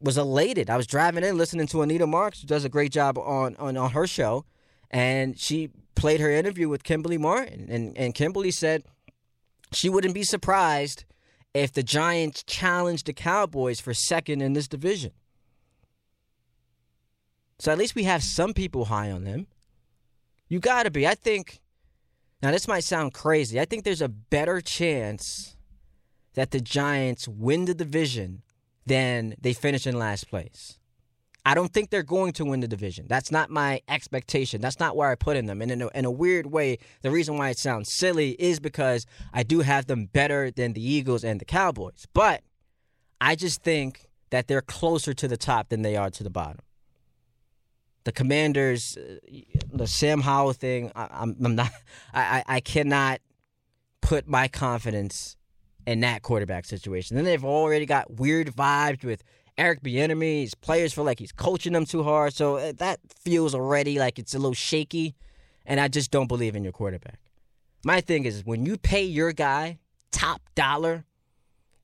was 0.00 0.16
elated. 0.16 0.70
I 0.70 0.76
was 0.76 0.86
driving 0.86 1.24
in 1.24 1.36
listening 1.36 1.66
to 1.68 1.82
Anita 1.82 2.06
Marks, 2.06 2.40
who 2.40 2.46
does 2.46 2.64
a 2.64 2.68
great 2.68 2.92
job 2.92 3.18
on, 3.18 3.56
on, 3.56 3.76
on 3.76 3.90
her 3.90 4.06
show, 4.06 4.44
and 4.90 5.38
she 5.38 5.70
played 5.94 6.20
her 6.20 6.30
interview 6.30 6.68
with 6.68 6.84
Kimberly 6.84 7.18
Martin. 7.18 7.68
And, 7.68 7.96
and 7.98 8.14
Kimberly 8.14 8.50
said 8.50 8.84
she 9.72 9.88
wouldn't 9.88 10.14
be 10.14 10.22
surprised 10.22 11.04
if 11.54 11.72
the 11.72 11.82
Giants 11.82 12.42
challenged 12.44 13.06
the 13.06 13.12
Cowboys 13.12 13.80
for 13.80 13.92
second 13.94 14.40
in 14.40 14.52
this 14.52 14.68
division. 14.68 15.12
So 17.58 17.72
at 17.72 17.78
least 17.78 17.94
we 17.94 18.04
have 18.04 18.22
some 18.22 18.54
people 18.54 18.86
high 18.86 19.10
on 19.10 19.24
them. 19.24 19.46
You 20.48 20.60
got 20.60 20.84
to 20.84 20.90
be. 20.90 21.06
I 21.06 21.14
think 21.14 21.60
now, 22.40 22.52
this 22.52 22.68
might 22.68 22.84
sound 22.84 23.14
crazy. 23.14 23.58
I 23.58 23.64
think 23.64 23.82
there's 23.82 24.02
a 24.02 24.08
better 24.08 24.60
chance 24.60 25.56
that 26.34 26.52
the 26.52 26.60
Giants 26.60 27.26
win 27.26 27.64
the 27.64 27.74
division 27.74 28.42
than 28.86 29.34
they 29.40 29.52
finish 29.52 29.86
in 29.86 29.98
last 29.98 30.30
place. 30.30 30.78
I 31.44 31.54
don't 31.54 31.72
think 31.72 31.90
they're 31.90 32.02
going 32.02 32.32
to 32.34 32.44
win 32.44 32.60
the 32.60 32.68
division. 32.68 33.06
That's 33.08 33.32
not 33.32 33.50
my 33.50 33.80
expectation. 33.88 34.60
That's 34.60 34.78
not 34.78 34.96
where 34.96 35.10
I 35.10 35.14
put 35.16 35.36
in 35.36 35.46
them. 35.46 35.62
And 35.62 35.72
in 35.72 35.82
a, 35.82 35.88
in 35.88 36.04
a 36.04 36.10
weird 36.10 36.46
way, 36.46 36.78
the 37.02 37.10
reason 37.10 37.38
why 37.38 37.48
it 37.48 37.58
sounds 37.58 37.90
silly 37.90 38.30
is 38.38 38.60
because 38.60 39.04
I 39.32 39.42
do 39.42 39.60
have 39.60 39.86
them 39.86 40.06
better 40.06 40.50
than 40.50 40.74
the 40.74 40.86
Eagles 40.86 41.24
and 41.24 41.40
the 41.40 41.44
Cowboys. 41.44 42.06
But 42.12 42.42
I 43.20 43.34
just 43.34 43.62
think 43.62 44.06
that 44.30 44.46
they're 44.46 44.62
closer 44.62 45.12
to 45.14 45.26
the 45.26 45.36
top 45.36 45.70
than 45.70 45.82
they 45.82 45.96
are 45.96 46.10
to 46.10 46.22
the 46.22 46.30
bottom 46.30 46.60
the 48.08 48.12
Commanders, 48.12 48.96
uh, 48.96 49.18
the 49.70 49.86
Sam 49.86 50.22
Howell 50.22 50.54
thing. 50.54 50.90
I, 50.96 51.22
am 51.22 51.36
not. 51.38 51.70
I, 52.14 52.42
I 52.46 52.60
cannot 52.60 53.20
put 54.00 54.26
my 54.26 54.48
confidence 54.48 55.36
in 55.86 56.00
that 56.00 56.22
quarterback 56.22 56.64
situation. 56.64 57.16
Then 57.16 57.26
they've 57.26 57.44
already 57.44 57.84
got 57.84 58.12
weird 58.14 58.48
vibes 58.48 59.04
with 59.04 59.22
Eric 59.58 59.82
Bieniemy. 59.82 60.50
players 60.62 60.94
feel 60.94 61.04
like 61.04 61.18
he's 61.18 61.32
coaching 61.32 61.74
them 61.74 61.84
too 61.84 62.02
hard, 62.02 62.32
so 62.32 62.56
uh, 62.56 62.72
that 62.78 62.98
feels 63.14 63.54
already 63.54 63.98
like 63.98 64.18
it's 64.18 64.34
a 64.34 64.38
little 64.38 64.54
shaky. 64.54 65.14
And 65.66 65.78
I 65.78 65.88
just 65.88 66.10
don't 66.10 66.28
believe 66.28 66.56
in 66.56 66.64
your 66.64 66.72
quarterback. 66.72 67.20
My 67.84 68.00
thing 68.00 68.24
is 68.24 68.42
when 68.42 68.64
you 68.64 68.78
pay 68.78 69.04
your 69.04 69.34
guy 69.34 69.80
top 70.12 70.40
dollar, 70.54 71.04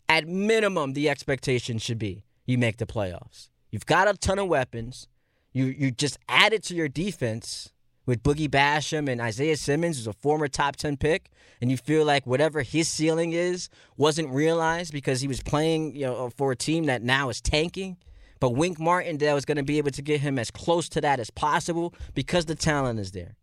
at 0.09 0.27
minimum 0.27 0.95
the 0.95 1.11
expectation 1.11 1.77
should 1.77 1.99
be 1.99 2.25
you 2.47 2.57
make 2.57 2.79
the 2.79 2.87
playoffs. 2.87 3.51
You've 3.71 3.85
got 3.85 4.09
a 4.09 4.15
ton 4.15 4.39
of 4.39 4.49
weapons. 4.49 5.07
You 5.55 5.67
you 5.67 5.91
just 5.91 6.19
add 6.29 6.53
it 6.53 6.63
to 6.65 6.75
your 6.75 6.89
defense 6.89 7.73
with 8.07 8.23
Boogie 8.23 8.51
Basham 8.51 9.09
and 9.09 9.21
Isaiah 9.21 9.57
Simmons, 9.57 9.97
who's 9.97 10.07
a 10.07 10.13
former 10.13 10.49
top 10.49 10.77
10 10.77 10.99
pick, 10.99 11.31
and 11.61 11.71
you 11.71 11.77
feel 11.79 12.05
like 12.05 12.27
whatever 12.27 12.61
his 12.61 12.89
ceiling 12.89 13.33
is 13.33 13.71
wasn't 13.97 14.29
realized 14.29 14.93
because 14.93 15.23
he 15.23 15.29
was 15.29 15.43
playing 15.43 15.97
you 15.97 16.05
know, 16.05 16.29
for 16.37 16.53
a 16.53 16.57
team 16.57 16.85
that 16.85 17.03
now 17.03 17.31
is 17.31 17.41
tanking. 17.41 17.97
But 18.41 18.51
Wink 18.51 18.79
Martindale 18.79 19.37
is 19.37 19.47
going 19.47 19.57
to 19.57 19.63
be 19.63 19.79
able 19.79 19.93
to 19.93 20.03
get 20.03 20.21
him 20.21 20.39
as 20.39 20.51
close 20.51 20.89
to 20.91 21.01
that 21.01 21.19
as 21.19 21.31
possible 21.31 21.95
because 22.15 22.45
the 22.45 22.55
talent 22.55 23.01
is 23.01 23.13
there. 23.13 23.37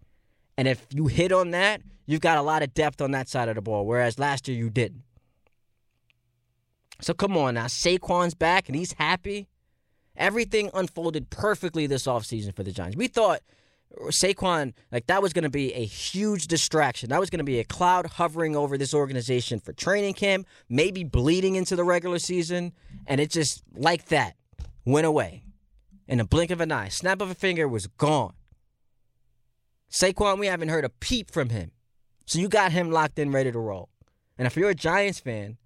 And 0.57 0.67
if 0.67 0.85
you 0.91 1.07
hit 1.07 1.31
on 1.31 1.51
that, 1.51 1.81
you've 2.05 2.21
got 2.21 2.37
a 2.37 2.41
lot 2.43 2.61
of 2.61 2.73
depth 2.73 3.01
on 3.01 3.11
that 3.11 3.29
side 3.29 3.49
of 3.49 3.55
the 3.55 3.61
ball, 3.61 3.87
whereas 3.87 4.19
last 4.19 4.47
year 4.47 4.57
you 4.57 4.69
didn't. 4.69 5.03
So 6.99 7.15
come 7.15 7.35
on 7.35 7.55
now. 7.55 7.65
Saquon's 7.65 8.35
back 8.35 8.69
and 8.69 8.75
he's 8.75 8.93
happy. 8.93 9.47
Everything 10.21 10.69
unfolded 10.75 11.31
perfectly 11.31 11.87
this 11.87 12.05
offseason 12.05 12.55
for 12.55 12.61
the 12.61 12.71
Giants. 12.71 12.95
We 12.95 13.07
thought 13.07 13.41
Saquon, 14.09 14.73
like 14.91 15.07
that 15.07 15.19
was 15.19 15.33
going 15.33 15.45
to 15.45 15.49
be 15.49 15.73
a 15.73 15.83
huge 15.83 16.45
distraction. 16.45 17.09
That 17.09 17.19
was 17.19 17.31
going 17.31 17.39
to 17.39 17.43
be 17.43 17.57
a 17.57 17.63
cloud 17.63 18.05
hovering 18.05 18.55
over 18.55 18.77
this 18.77 18.93
organization 18.93 19.59
for 19.59 19.73
training 19.73 20.13
camp, 20.13 20.45
maybe 20.69 21.03
bleeding 21.03 21.55
into 21.55 21.75
the 21.75 21.83
regular 21.83 22.19
season, 22.19 22.71
and 23.07 23.19
it 23.19 23.31
just 23.31 23.63
like 23.75 24.05
that 24.09 24.35
went 24.85 25.07
away 25.07 25.43
in 26.07 26.19
a 26.19 26.25
blink 26.25 26.51
of 26.51 26.61
an 26.61 26.71
eye. 26.71 26.89
Snap 26.89 27.19
of 27.19 27.31
a 27.31 27.35
finger 27.35 27.67
was 27.67 27.87
gone. 27.87 28.33
Saquon, 29.89 30.39
we 30.39 30.45
haven't 30.45 30.69
heard 30.69 30.85
a 30.85 30.89
peep 30.89 31.31
from 31.31 31.49
him. 31.49 31.71
So 32.27 32.37
you 32.37 32.47
got 32.47 32.71
him 32.71 32.91
locked 32.91 33.17
in, 33.17 33.31
ready 33.31 33.51
to 33.51 33.59
roll. 33.59 33.89
And 34.37 34.45
if 34.45 34.55
you're 34.55 34.69
a 34.69 34.75
Giants 34.75 35.19
fan, 35.19 35.57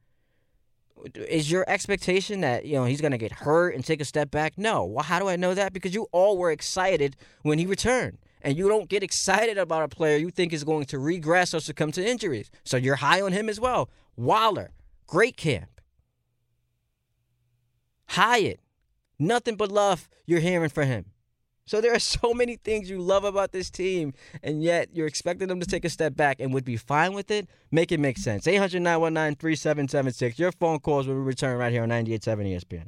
is 1.15 1.51
your 1.51 1.65
expectation 1.67 2.41
that 2.41 2.65
you 2.65 2.73
know 2.73 2.85
he's 2.85 3.01
going 3.01 3.11
to 3.11 3.17
get 3.17 3.31
hurt 3.31 3.75
and 3.75 3.85
take 3.85 4.01
a 4.01 4.05
step 4.05 4.31
back? 4.31 4.57
No. 4.57 4.85
Well, 4.85 5.03
how 5.03 5.19
do 5.19 5.27
I 5.27 5.35
know 5.35 5.53
that? 5.53 5.73
Because 5.73 5.93
you 5.93 6.07
all 6.11 6.37
were 6.37 6.51
excited 6.51 7.15
when 7.43 7.59
he 7.59 7.65
returned, 7.65 8.17
and 8.41 8.57
you 8.57 8.67
don't 8.67 8.89
get 8.89 9.03
excited 9.03 9.57
about 9.57 9.83
a 9.83 9.87
player 9.87 10.17
you 10.17 10.29
think 10.29 10.53
is 10.53 10.63
going 10.63 10.85
to 10.85 10.99
regress 10.99 11.53
or 11.53 11.59
succumb 11.59 11.91
to 11.93 12.07
injuries. 12.07 12.49
So 12.63 12.77
you're 12.77 12.95
high 12.95 13.21
on 13.21 13.33
him 13.33 13.49
as 13.49 13.59
well. 13.59 13.89
Waller, 14.15 14.71
great 15.07 15.37
camp. 15.37 15.69
Hyatt, 18.09 18.59
nothing 19.19 19.55
but 19.55 19.71
love 19.71 20.07
you're 20.25 20.39
hearing 20.39 20.69
for 20.69 20.85
him. 20.85 21.05
So 21.67 21.81
there 21.81 21.93
are 21.93 21.99
so 21.99 22.33
many 22.33 22.57
things 22.57 22.89
you 22.89 22.99
love 22.99 23.23
about 23.23 23.51
this 23.51 23.69
team, 23.69 24.13
and 24.43 24.63
yet 24.63 24.89
you're 24.93 25.07
expecting 25.07 25.47
them 25.47 25.59
to 25.59 25.65
take 25.65 25.85
a 25.85 25.89
step 25.89 26.15
back 26.15 26.39
and 26.39 26.53
would 26.53 26.65
be 26.65 26.77
fine 26.77 27.13
with 27.13 27.31
it. 27.31 27.47
Make 27.71 27.91
it 27.91 27.99
make 27.99 28.17
sense. 28.17 28.47
800 28.47 28.81
919 28.81 29.35
3776. 29.35 30.39
Your 30.39 30.51
phone 30.51 30.79
calls 30.79 31.07
will 31.07 31.15
return 31.15 31.57
right 31.57 31.71
here 31.71 31.83
on 31.83 31.89
98.7 31.89 32.55
ESPN. 32.55 32.87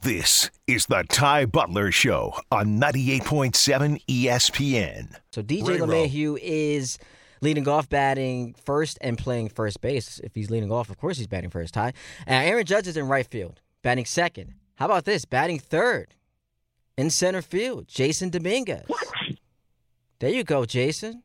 This 0.00 0.50
is 0.66 0.84
the 0.84 1.02
Ty 1.08 1.46
Butler 1.46 1.90
Show 1.90 2.34
on 2.52 2.78
98.7 2.78 4.04
ESPN. 4.06 5.16
So 5.32 5.42
DJ 5.42 5.78
LeMahieu 5.78 6.38
is 6.42 6.98
leading 7.40 7.66
off 7.66 7.88
batting 7.88 8.54
first 8.66 8.98
and 9.00 9.16
playing 9.16 9.48
first 9.48 9.80
base. 9.80 10.20
If 10.22 10.34
he's 10.34 10.50
leading 10.50 10.70
off, 10.70 10.90
of 10.90 10.98
course 10.98 11.16
he's 11.16 11.26
batting 11.26 11.48
first, 11.48 11.72
Ty. 11.72 11.88
Uh, 11.88 11.92
Aaron 12.26 12.66
Judge 12.66 12.86
is 12.86 12.98
in 12.98 13.08
right 13.08 13.26
field, 13.26 13.62
batting 13.82 14.04
second. 14.04 14.52
How 14.76 14.86
about 14.86 15.04
this? 15.04 15.24
Batting 15.24 15.58
third 15.58 16.14
in 16.96 17.10
center 17.10 17.42
field, 17.42 17.86
Jasson 17.88 18.30
Dominguez. 18.30 18.86
There 20.18 20.30
you 20.30 20.44
go, 20.44 20.62
Jasson. 20.62 21.22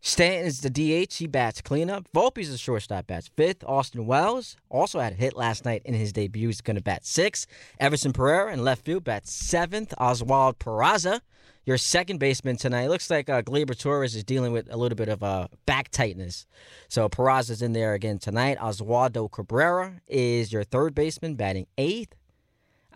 Stanton's 0.00 0.60
the 0.60 0.70
DH. 0.70 1.14
He 1.14 1.26
bats 1.26 1.60
cleanup. 1.60 2.06
Volpe's 2.14 2.50
the 2.50 2.56
shortstop, 2.56 3.08
bats 3.08 3.28
fifth. 3.36 3.64
Austin 3.64 4.06
Wells 4.06 4.56
also 4.70 5.00
had 5.00 5.12
a 5.12 5.16
hit 5.16 5.36
last 5.36 5.64
night 5.64 5.82
in 5.84 5.92
his 5.92 6.12
debut. 6.12 6.46
He's 6.46 6.60
going 6.60 6.76
to 6.76 6.82
bat 6.82 7.04
sixth. 7.04 7.46
Everson 7.80 8.12
Pereira 8.12 8.52
in 8.52 8.62
left 8.62 8.84
field 8.84 9.04
bats 9.04 9.32
seventh. 9.32 9.92
Oswald 9.98 10.58
Peraza 10.58 11.20
your 11.68 11.76
second 11.76 12.16
baseman 12.16 12.56
tonight. 12.56 12.88
Looks 12.88 13.10
like 13.10 13.28
uh, 13.28 13.42
Gleyber 13.42 13.78
Torres 13.78 14.14
is 14.16 14.24
dealing 14.24 14.52
with 14.52 14.72
a 14.72 14.76
little 14.78 14.96
bit 14.96 15.10
of 15.10 15.22
uh, 15.22 15.48
back 15.66 15.90
tightness. 15.90 16.46
So 16.88 17.10
Peraza's 17.10 17.60
in 17.60 17.74
there 17.74 17.92
again 17.92 18.18
tonight. 18.18 18.56
Oswaldo 18.56 19.30
Cabrera 19.30 20.00
is 20.06 20.50
your 20.50 20.64
third 20.64 20.94
baseman, 20.94 21.34
batting 21.34 21.66
eighth. 21.76 22.14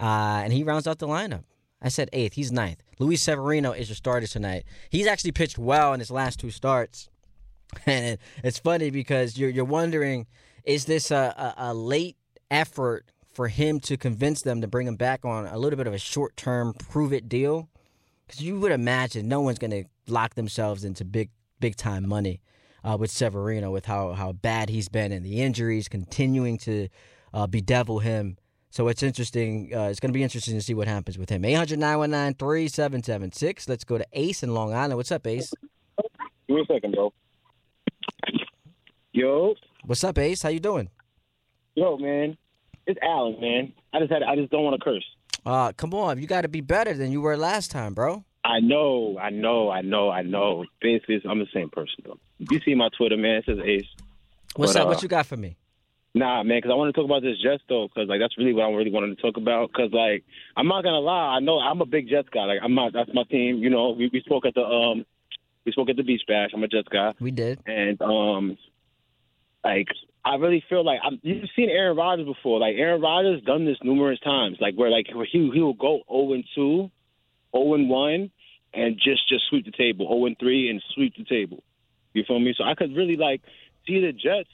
Uh, 0.00 0.41
and 0.43 0.55
he 0.55 0.64
rounds 0.64 0.87
out 0.87 1.00
the 1.00 1.07
lineup. 1.07 1.45
I 1.83 1.91
said 1.91 2.09
eighth. 2.14 2.33
He's 2.33 2.50
ninth. 2.50 2.83
Luis 2.99 3.23
Severino 3.23 3.73
is 3.73 3.91
your 3.91 3.97
starter 3.97 4.26
tonight. 4.26 4.64
He's 4.88 5.07
actually 5.07 5.33
pitched 5.33 5.59
well 5.59 5.93
in 5.93 6.00
his 6.00 6.11
last 6.11 6.41
two 6.41 6.50
starts. 6.50 7.11
And 7.87 8.19
it's 8.43 8.59
funny 8.59 8.91
because 8.91 9.38
you're, 9.38 9.50
you're 9.50 9.64
wondering 9.64 10.26
is 10.64 10.87
this 10.87 11.11
a, 11.11 11.55
a, 11.59 11.73
a 11.73 11.75
late 11.75 12.17
effort 12.50 13.07
for 13.33 13.49
him 13.49 13.81
to 13.81 13.97
convince 13.99 14.43
them 14.43 14.61
to 14.62 14.69
bring 14.69 14.87
him 14.87 14.97
back 14.97 15.25
on 15.25 15.47
a 15.47 15.59
little 15.59 15.76
bit 15.76 15.87
of 15.87 15.95
a 15.95 15.99
short 15.99 16.37
term 16.38 16.73
prove 16.73 17.12
it 17.12 17.29
deal? 17.29 17.69
Because 18.33 18.47
you 18.47 18.59
would 18.59 18.73
imagine 18.73 19.29
no 19.29 19.43
one's 19.43 19.59
going 19.59 19.71
to 19.71 19.85
lock 20.07 20.37
themselves 20.37 20.85
into 20.85 21.05
big 21.05 21.29
big 21.61 21.77
time 21.77 22.09
money 22.09 22.41
uh, 22.83 22.97
with 22.99 23.11
Severino 23.11 23.71
with 23.71 23.85
how 23.85 24.12
how 24.12 24.33
bad 24.33 24.71
he's 24.71 24.89
been 24.89 25.12
and 25.12 25.25
the 25.25 25.43
injuries 25.43 25.87
continuing 25.87 26.57
to 26.59 26.89
uh, 27.35 27.47
bedevil 27.47 27.99
him. 27.99 28.39
So 28.71 28.89
it's 28.89 29.03
interesting. 29.03 29.71
Uh, 29.75 29.89
it's 29.91 30.01
going 30.01 30.09
to 30.09 30.17
be 30.17 30.23
interesting 30.23 30.55
to 30.55 30.62
see 30.62 30.73
what 30.73 30.89
happens 30.89 31.19
with 31.19 31.29
him. 31.29 31.45
800 31.45 31.79
919 31.79 32.35
3776. 32.39 33.69
Let's 33.69 33.85
go 33.85 33.99
to 33.99 34.07
Ace 34.15 34.43
in 34.43 34.55
Long 34.55 34.73
Island. 34.73 34.97
What's 34.97 35.12
up, 35.12 35.27
Ace? 35.27 35.53
Give 36.49 36.57
me 36.57 36.62
a 36.62 36.73
second, 36.73 36.95
bro. 36.95 37.12
Yo. 39.12 39.55
What's 39.85 40.03
up, 40.05 40.17
Ace? 40.17 40.43
How 40.43 40.49
you 40.49 40.61
doing? 40.61 40.89
Yo, 41.75 41.99
man. 41.99 42.39
It's 42.87 42.99
Alan, 43.03 43.39
man. 43.43 43.75
I 43.93 44.01
just 44.01 44.11
had 44.11 44.23
I 44.23 44.37
just 44.37 44.51
don't 44.51 44.65
want 44.65 44.81
to 44.81 44.83
curse. 44.83 45.05
Uh, 45.44 45.72
come 45.72 45.92
on, 45.94 46.20
you 46.20 46.26
got 46.26 46.42
to 46.42 46.49
be 46.49 46.61
better 46.61 46.94
than 46.94 47.11
you 47.11 47.20
were 47.20 47.37
last 47.37 47.70
time, 47.70 47.94
bro. 47.94 48.25
I 48.44 48.61
know, 48.61 49.18
I 49.20 49.30
know, 49.30 49.70
I 49.70 49.82
know, 49.82 50.11
I 50.11 50.22
know. 50.22 50.64
This 50.80 51.00
is 51.08 51.22
I'm 51.28 51.38
the 51.38 51.46
same 51.54 51.70
person 51.70 51.94
though. 52.04 52.18
You 52.38 52.61
see 52.64 52.75
my 52.75 52.88
Twitter, 52.96 53.16
man. 53.16 53.37
It 53.37 53.44
says 53.46 53.58
Ace. 53.64 53.84
What's 54.56 54.72
But, 54.75 54.80
up? 54.82 54.87
uh, 54.87 54.90
What 54.90 55.02
you 55.02 55.08
got 55.08 55.26
for 55.26 55.37
me? 55.37 55.56
Nah, 56.14 56.42
man, 56.42 56.58
because 56.58 56.70
I 56.70 56.75
want 56.75 56.94
to 56.94 57.00
talk 57.00 57.06
about 57.06 57.22
this 57.22 57.38
Jets 57.42 57.62
though, 57.68 57.88
because 57.88 58.08
like 58.08 58.20
that's 58.20 58.37
really 58.37 58.52
what 58.52 58.64
I 58.64 58.70
really 58.70 58.90
wanted 58.90 59.16
to 59.16 59.22
talk 59.22 59.37
about. 59.37 59.70
Because 59.72 59.92
like 59.92 60.25
I'm 60.56 60.66
not 60.68 60.82
gonna 60.84 60.99
lie, 61.00 61.37
I 61.37 61.40
know 61.40 61.58
I'm 61.58 61.80
a 61.80 61.87
big 61.87 62.08
Jets 62.08 62.28
guy. 62.30 62.44
Like 62.44 62.58
I'm 62.62 62.75
not. 62.75 62.92
That's 62.92 63.11
my 63.14 63.22
team. 63.30 63.58
You 63.58 63.70
know, 63.70 63.90
we, 63.90 64.11
we 64.12 64.20
spoke 64.20 64.44
at 64.44 64.54
the 64.54 64.62
um, 64.62 65.06
we 65.64 65.72
spoke 65.72 65.88
at 65.88 65.96
the 65.96 66.02
Beach 66.02 66.22
Bash. 66.28 66.50
I'm 66.52 66.62
a 66.64 66.68
Jets 66.68 66.88
guy, 66.88 67.14
We 67.20 67.30
did. 67.30 67.61
and 67.66 68.00
um, 68.02 68.58
like 69.64 69.88
I 70.25 70.37
really 70.37 70.62
feel 70.69 70.85
like 70.85 71.00
I'm, 71.02 71.19
you've 71.23 71.49
seen 71.57 71.69
Aaron 71.69 71.97
Rodgers 71.97 72.26
before. 72.26 72.61
Like 72.61 72.76
Aaron 72.76 73.00
Rodgers 73.00 73.43
done 73.43 73.64
this 73.64 73.79
numerous 73.83 74.21
times. 74.21 74.59
Like 74.61 74.76
where 74.76 74.91
like 74.91 75.07
where 75.12 75.26
he 75.31 75.50
he 75.52 75.61
will 75.61 75.75
go 75.75 76.02
0 76.09 76.35
and 76.35 76.45
2, 76.55 76.91
0 77.57 77.75
and 77.75 77.88
1, 77.88 78.31
and 78.75 78.97
just 78.97 79.29
just 79.29 79.49
sweep 79.49 79.64
the 79.64 79.73
table. 79.73 80.07
0 80.09 80.26
and 80.26 80.38
3 80.38 80.71
and 80.71 80.83
sweep 80.95 81.17
the 81.17 81.25
table. 81.25 81.62
You 82.14 82.25
feel 82.25 82.38
me? 82.38 82.55
So 82.57 82.64
I 82.64 82.75
could 82.75 82.95
really 82.95 83.17
like 83.17 83.43
see 83.87 84.00
the 84.00 84.12
Jets. 84.12 84.50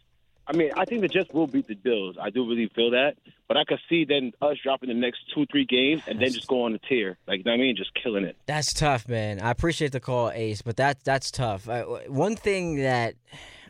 I 0.46 0.56
mean, 0.56 0.70
I 0.74 0.86
think 0.86 1.02
the 1.02 1.08
Jets 1.08 1.30
will 1.34 1.46
beat 1.46 1.66
the 1.66 1.74
Bills. 1.74 2.16
I 2.18 2.30
do 2.30 2.48
really 2.48 2.70
feel 2.74 2.92
that. 2.92 3.16
But 3.48 3.58
I 3.58 3.64
could 3.64 3.80
see 3.86 4.06
then 4.06 4.32
us 4.40 4.56
dropping 4.62 4.88
the 4.88 4.94
next 4.94 5.18
two, 5.34 5.44
three 5.50 5.66
games 5.66 6.02
and 6.06 6.18
then 6.18 6.32
just 6.32 6.48
go 6.48 6.62
on 6.64 6.74
a 6.74 6.78
tear. 6.78 7.18
Like, 7.26 7.38
you 7.38 7.44
know 7.44 7.50
what 7.50 7.56
I 7.56 7.60
mean? 7.60 7.76
Just 7.76 7.92
killing 7.94 8.24
it. 8.24 8.36
That's 8.46 8.72
tough, 8.72 9.06
man. 9.08 9.40
I 9.42 9.50
appreciate 9.50 9.92
the 9.92 10.00
call, 10.00 10.30
Ace, 10.30 10.62
but 10.62 10.78
that 10.78 11.04
that's 11.04 11.30
tough. 11.30 11.68
Uh, 11.68 11.72
I, 11.72 12.08
one 12.08 12.34
thing 12.34 12.76
that 12.76 13.14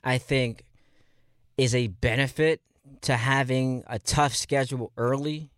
I 0.05 0.19
think 0.19 0.62
is 1.59 1.75
a 1.75 1.88
benefit 1.88 2.62
to 3.03 3.17
having 3.17 3.85
a 3.87 3.99
tough 3.99 4.35
schedule 4.35 4.93
early 4.97 5.50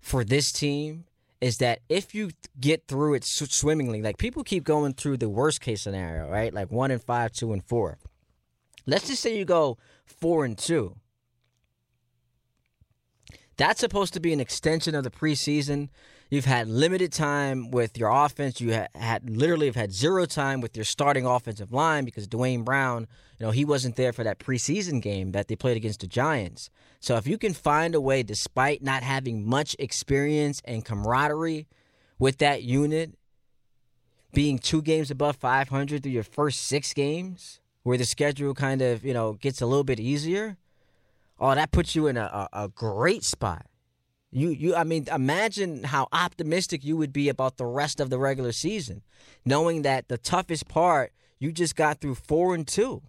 for 0.00 0.24
this 0.24 0.52
team 0.52 1.04
is 1.40 1.58
that 1.58 1.80
if 1.88 2.14
you 2.14 2.30
get 2.60 2.86
through 2.88 3.14
it 3.14 3.24
swimmingly, 3.24 4.02
like 4.02 4.18
people 4.18 4.42
keep 4.44 4.64
going 4.64 4.92
through 4.92 5.16
the 5.16 5.28
worst 5.28 5.60
case 5.60 5.82
scenario, 5.82 6.28
right? 6.28 6.52
Like 6.52 6.70
one 6.70 6.90
and 6.90 7.02
five, 7.02 7.32
two 7.32 7.52
and 7.52 7.64
four. 7.64 7.98
Let's 8.86 9.08
just 9.08 9.22
say 9.22 9.36
you 9.36 9.44
go 9.44 9.78
four 10.04 10.44
and 10.44 10.58
two. 10.58 10.96
That's 13.56 13.80
supposed 13.80 14.14
to 14.14 14.20
be 14.20 14.32
an 14.32 14.40
extension 14.40 14.94
of 14.94 15.04
the 15.04 15.10
preseason. 15.10 15.88
You've 16.30 16.46
had 16.46 16.68
limited 16.68 17.12
time 17.12 17.70
with 17.70 17.98
your 17.98 18.10
offense. 18.10 18.60
You 18.60 18.74
ha- 18.74 18.88
had 18.94 19.28
literally 19.28 19.66
have 19.66 19.76
had 19.76 19.92
zero 19.92 20.24
time 20.26 20.60
with 20.60 20.76
your 20.76 20.84
starting 20.84 21.26
offensive 21.26 21.72
line 21.72 22.04
because 22.04 22.26
Duane 22.26 22.62
Brown, 22.62 23.06
you 23.38 23.46
know, 23.46 23.52
he 23.52 23.64
wasn't 23.64 23.96
there 23.96 24.12
for 24.12 24.24
that 24.24 24.38
preseason 24.38 25.00
game 25.02 25.32
that 25.32 25.48
they 25.48 25.56
played 25.56 25.76
against 25.76 26.00
the 26.00 26.06
Giants. 26.06 26.70
So 27.00 27.16
if 27.16 27.26
you 27.26 27.36
can 27.36 27.52
find 27.52 27.94
a 27.94 28.00
way, 28.00 28.22
despite 28.22 28.82
not 28.82 29.02
having 29.02 29.46
much 29.46 29.76
experience 29.78 30.62
and 30.64 30.84
camaraderie 30.84 31.66
with 32.18 32.38
that 32.38 32.62
unit, 32.62 33.12
being 34.32 34.58
two 34.58 34.82
games 34.82 35.10
above 35.10 35.36
500 35.36 36.02
through 36.02 36.12
your 36.12 36.24
first 36.24 36.62
six 36.62 36.92
games, 36.92 37.60
where 37.82 37.98
the 37.98 38.04
schedule 38.04 38.54
kind 38.54 38.82
of 38.82 39.04
you 39.04 39.14
know 39.14 39.34
gets 39.34 39.60
a 39.60 39.66
little 39.66 39.84
bit 39.84 40.00
easier, 40.00 40.56
oh, 41.38 41.54
that 41.54 41.70
puts 41.70 41.94
you 41.94 42.06
in 42.06 42.16
a, 42.16 42.48
a 42.52 42.68
great 42.68 43.22
spot. 43.22 43.66
You 44.34 44.48
you 44.48 44.74
I 44.74 44.82
mean 44.82 45.06
imagine 45.14 45.84
how 45.84 46.08
optimistic 46.10 46.84
you 46.84 46.96
would 46.96 47.12
be 47.12 47.28
about 47.28 47.56
the 47.56 47.66
rest 47.66 48.00
of 48.00 48.10
the 48.10 48.18
regular 48.18 48.50
season, 48.50 49.02
knowing 49.44 49.82
that 49.82 50.08
the 50.08 50.18
toughest 50.18 50.66
part 50.66 51.12
you 51.38 51.52
just 51.52 51.76
got 51.76 52.00
through 52.00 52.16
four 52.16 52.52
and 52.52 52.66
two, 52.66 53.02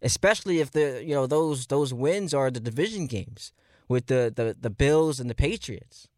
especially 0.00 0.60
if 0.60 0.70
the 0.70 1.04
you 1.04 1.14
know 1.14 1.26
those 1.26 1.66
those 1.66 1.92
wins 1.92 2.32
are 2.32 2.50
the 2.50 2.58
division 2.58 3.06
games 3.06 3.52
with 3.86 4.06
the 4.06 4.32
the, 4.34 4.56
the 4.58 4.70
Bills 4.70 5.20
and 5.20 5.28
the 5.28 5.34
Patriots. 5.34 6.08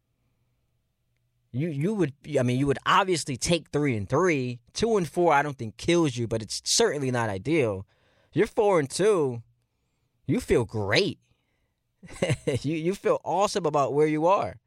You 1.51 1.67
you 1.67 1.93
would 1.93 2.13
I 2.39 2.43
mean 2.43 2.59
you 2.59 2.67
would 2.67 2.79
obviously 2.85 3.35
take 3.35 3.71
three 3.73 3.97
and 3.97 4.07
three, 4.07 4.61
two 4.71 4.95
and 4.95 5.05
four. 5.05 5.33
I 5.33 5.41
don't 5.41 5.57
think 5.57 5.75
kills 5.75 6.15
you, 6.15 6.29
but 6.29 6.41
it's 6.41 6.61
certainly 6.63 7.11
not 7.11 7.29
ideal. 7.29 7.85
You're 8.31 8.47
four 8.47 8.79
and 8.79 8.89
two. 8.89 9.43
You 10.27 10.39
feel 10.39 10.63
great. 10.63 11.19
you 12.61 12.75
you 12.75 12.95
feel 12.95 13.19
awesome 13.23 13.65
about 13.65 13.93
where 13.93 14.07
you 14.07 14.27
are. 14.27 14.57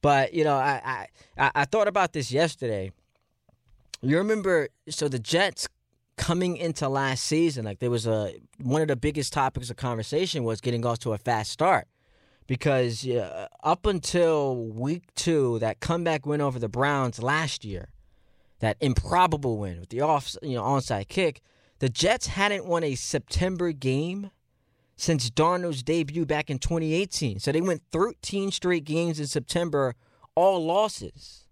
But 0.00 0.34
you 0.34 0.44
know, 0.44 0.56
I, 0.56 1.08
I 1.38 1.50
I 1.54 1.64
thought 1.64 1.88
about 1.88 2.12
this 2.12 2.30
yesterday. 2.30 2.92
You 4.02 4.18
remember? 4.18 4.68
So 4.88 5.08
the 5.08 5.18
Jets 5.18 5.68
coming 6.16 6.56
into 6.56 6.88
last 6.88 7.24
season, 7.24 7.64
like 7.64 7.78
there 7.78 7.90
was 7.90 8.06
a 8.06 8.34
one 8.62 8.82
of 8.82 8.88
the 8.88 8.96
biggest 8.96 9.32
topics 9.32 9.70
of 9.70 9.76
conversation 9.76 10.44
was 10.44 10.60
getting 10.60 10.84
off 10.84 10.98
to 11.00 11.12
a 11.12 11.18
fast 11.18 11.50
start 11.50 11.86
because 12.46 13.06
up 13.62 13.86
until 13.86 14.56
week 14.56 15.14
two, 15.14 15.58
that 15.60 15.80
comeback 15.80 16.26
win 16.26 16.40
over 16.40 16.58
the 16.58 16.68
Browns 16.68 17.22
last 17.22 17.64
year, 17.64 17.88
that 18.60 18.76
improbable 18.80 19.58
win 19.58 19.80
with 19.80 19.88
the 19.88 20.00
off 20.00 20.36
you 20.42 20.54
know 20.54 20.62
onside 20.62 21.08
kick, 21.08 21.40
the 21.78 21.88
Jets 21.88 22.28
hadn't 22.28 22.66
won 22.66 22.84
a 22.84 22.94
September 22.94 23.72
game 23.72 24.30
since 24.96 25.30
Darnold's 25.30 25.82
debut 25.82 26.24
back 26.24 26.50
in 26.50 26.58
2018. 26.58 27.40
So 27.40 27.52
they 27.52 27.60
went 27.60 27.82
13 27.92 28.50
straight 28.50 28.84
games 28.84 29.18
in 29.18 29.26
September, 29.26 29.94
all 30.34 30.64
losses. 30.64 31.46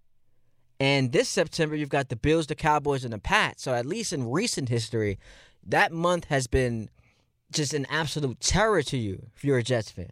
And 0.79 1.13
this 1.13 1.29
September, 1.29 1.77
you've 1.77 1.89
got 1.89 2.09
the 2.09 2.17
Bills, 2.17 2.47
the 2.47 2.55
Cowboys, 2.55 3.05
and 3.05 3.13
the 3.13 3.19
Pats. 3.19 3.63
So 3.63 3.75
at 3.75 3.87
least 3.87 4.13
in 4.13 4.31
recent 4.31 4.69
history, 4.69 5.19
that 5.65 5.93
month 5.93 6.25
has 6.25 6.47
been 6.47 6.89
just 7.53 7.75
an 7.75 7.87
absolute 7.91 8.41
terror 8.41 8.83
to 8.83 8.97
you 8.97 9.27
if 9.37 9.45
you're 9.45 9.59
a 9.59 9.63
Jets 9.63 9.91
fan. 9.91 10.11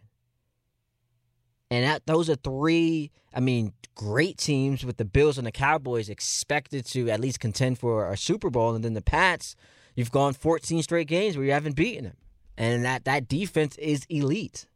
And 1.72 1.84
that 1.84 2.06
those 2.06 2.28
are 2.28 2.36
three, 2.36 3.10
I 3.32 3.40
mean, 3.40 3.72
great 3.94 4.38
teams 4.38 4.84
with 4.84 4.96
the 4.96 5.04
Bills 5.04 5.38
and 5.38 5.46
the 5.46 5.52
Cowboys 5.52 6.08
expected 6.08 6.84
to 6.86 7.10
at 7.10 7.20
least 7.20 7.40
contend 7.40 7.78
for 7.78 8.10
a 8.10 8.16
Super 8.16 8.50
Bowl. 8.50 8.74
And 8.74 8.84
then 8.84 8.94
the 8.94 9.02
Pats, 9.02 9.54
you've 9.94 10.10
gone 10.10 10.34
14 10.34 10.82
straight 10.82 11.06
games 11.06 11.36
where 11.36 11.46
you 11.46 11.52
haven't 11.52 11.76
beaten 11.76 12.04
them 12.04 12.16
and 12.60 12.84
that 12.84 13.06
that 13.06 13.26
defense 13.26 13.76
is 13.78 14.04
elite. 14.10 14.66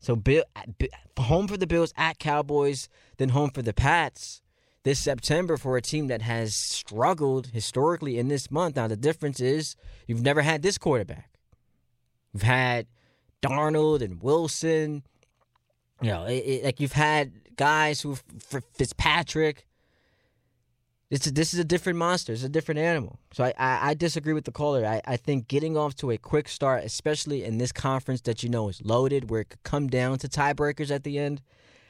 So 0.00 0.16
Bill, 0.16 0.42
uh, 0.56 0.62
home 1.22 1.46
for 1.46 1.56
the 1.56 1.66
Bills 1.66 1.94
at 1.96 2.18
Cowboys, 2.18 2.88
then 3.18 3.30
home 3.30 3.50
for 3.50 3.62
the 3.62 3.72
Pats 3.72 4.42
this 4.82 4.98
September 4.98 5.56
for 5.56 5.76
a 5.76 5.82
team 5.82 6.08
that 6.08 6.22
has 6.22 6.56
struggled 6.56 7.48
historically 7.48 8.18
in 8.18 8.28
this 8.28 8.50
month. 8.50 8.76
Now 8.76 8.88
the 8.88 8.96
difference 8.96 9.38
is 9.38 9.76
you've 10.06 10.22
never 10.22 10.42
had 10.42 10.62
this 10.62 10.76
quarterback. 10.76 11.38
You've 12.32 12.42
had 12.42 12.86
Darnold 13.42 14.02
and 14.02 14.20
Wilson. 14.20 15.04
You 16.02 16.10
know, 16.10 16.24
it, 16.24 16.32
it, 16.32 16.64
like 16.64 16.80
you've 16.80 16.92
had 16.92 17.56
guys 17.56 18.00
who 18.00 18.16
Fitzpatrick. 18.74 19.66
This 21.10 21.26
is 21.26 21.32
this 21.32 21.54
is 21.54 21.60
a 21.60 21.64
different 21.64 21.98
monster. 21.98 22.34
It's 22.34 22.42
a 22.42 22.50
different 22.50 22.80
animal. 22.80 23.18
So 23.32 23.44
I, 23.44 23.54
I, 23.58 23.90
I 23.90 23.94
disagree 23.94 24.34
with 24.34 24.44
the 24.44 24.52
caller. 24.52 24.84
I, 24.84 25.00
I 25.06 25.16
think 25.16 25.48
getting 25.48 25.74
off 25.76 25.94
to 25.96 26.10
a 26.10 26.18
quick 26.18 26.48
start, 26.48 26.84
especially 26.84 27.44
in 27.44 27.56
this 27.56 27.72
conference 27.72 28.20
that 28.22 28.42
you 28.42 28.50
know 28.50 28.68
is 28.68 28.82
loaded, 28.84 29.30
where 29.30 29.40
it 29.40 29.48
could 29.48 29.62
come 29.62 29.86
down 29.88 30.18
to 30.18 30.28
tiebreakers 30.28 30.90
at 30.90 31.04
the 31.04 31.18
end, 31.18 31.40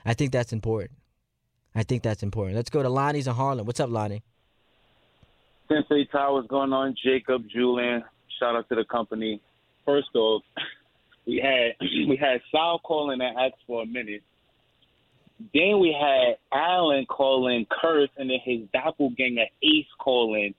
I 0.05 0.15
think 0.15 0.31
that's 0.31 0.53
important. 0.53 0.93
I 1.75 1.83
think 1.83 2.05
that's 2.05 2.23
important. 2.23 2.55
Let's 2.57 2.71
go 2.71 2.83
to 2.83 2.89
Lonnie's 2.89 3.27
in 3.27 3.35
Harlem. 3.35 3.67
What's 3.67 3.81
up, 3.81 3.91
Lonnie? 3.91 4.23
Sensei 5.69 6.05
Ty, 6.07 6.31
what's 6.31 6.49
going 6.49 6.73
on? 6.73 6.95
Jacob, 7.05 7.43
Julian, 7.49 8.05
shout 8.39 8.55
out 8.55 8.69
to 8.69 8.77
the 8.77 8.85
company. 8.85 9.41
First 9.85 10.15
off, 10.15 10.43
we 11.27 11.39
had 11.43 11.75
we 11.81 12.17
had 12.17 12.41
Sal 12.53 12.79
calling 12.79 13.21
and 13.21 13.37
asked 13.37 13.63
for 13.67 13.83
a 13.83 13.87
minute. 13.87 14.23
Then 15.55 15.79
we 15.81 15.97
had 15.99 16.37
Allen 16.53 17.07
calling 17.07 17.67
Curse, 17.71 18.11
and 18.17 18.29
then 18.31 18.39
his 18.45 18.61
doppelganger 18.73 19.47
Ace 19.63 19.87
calling, 19.99 20.55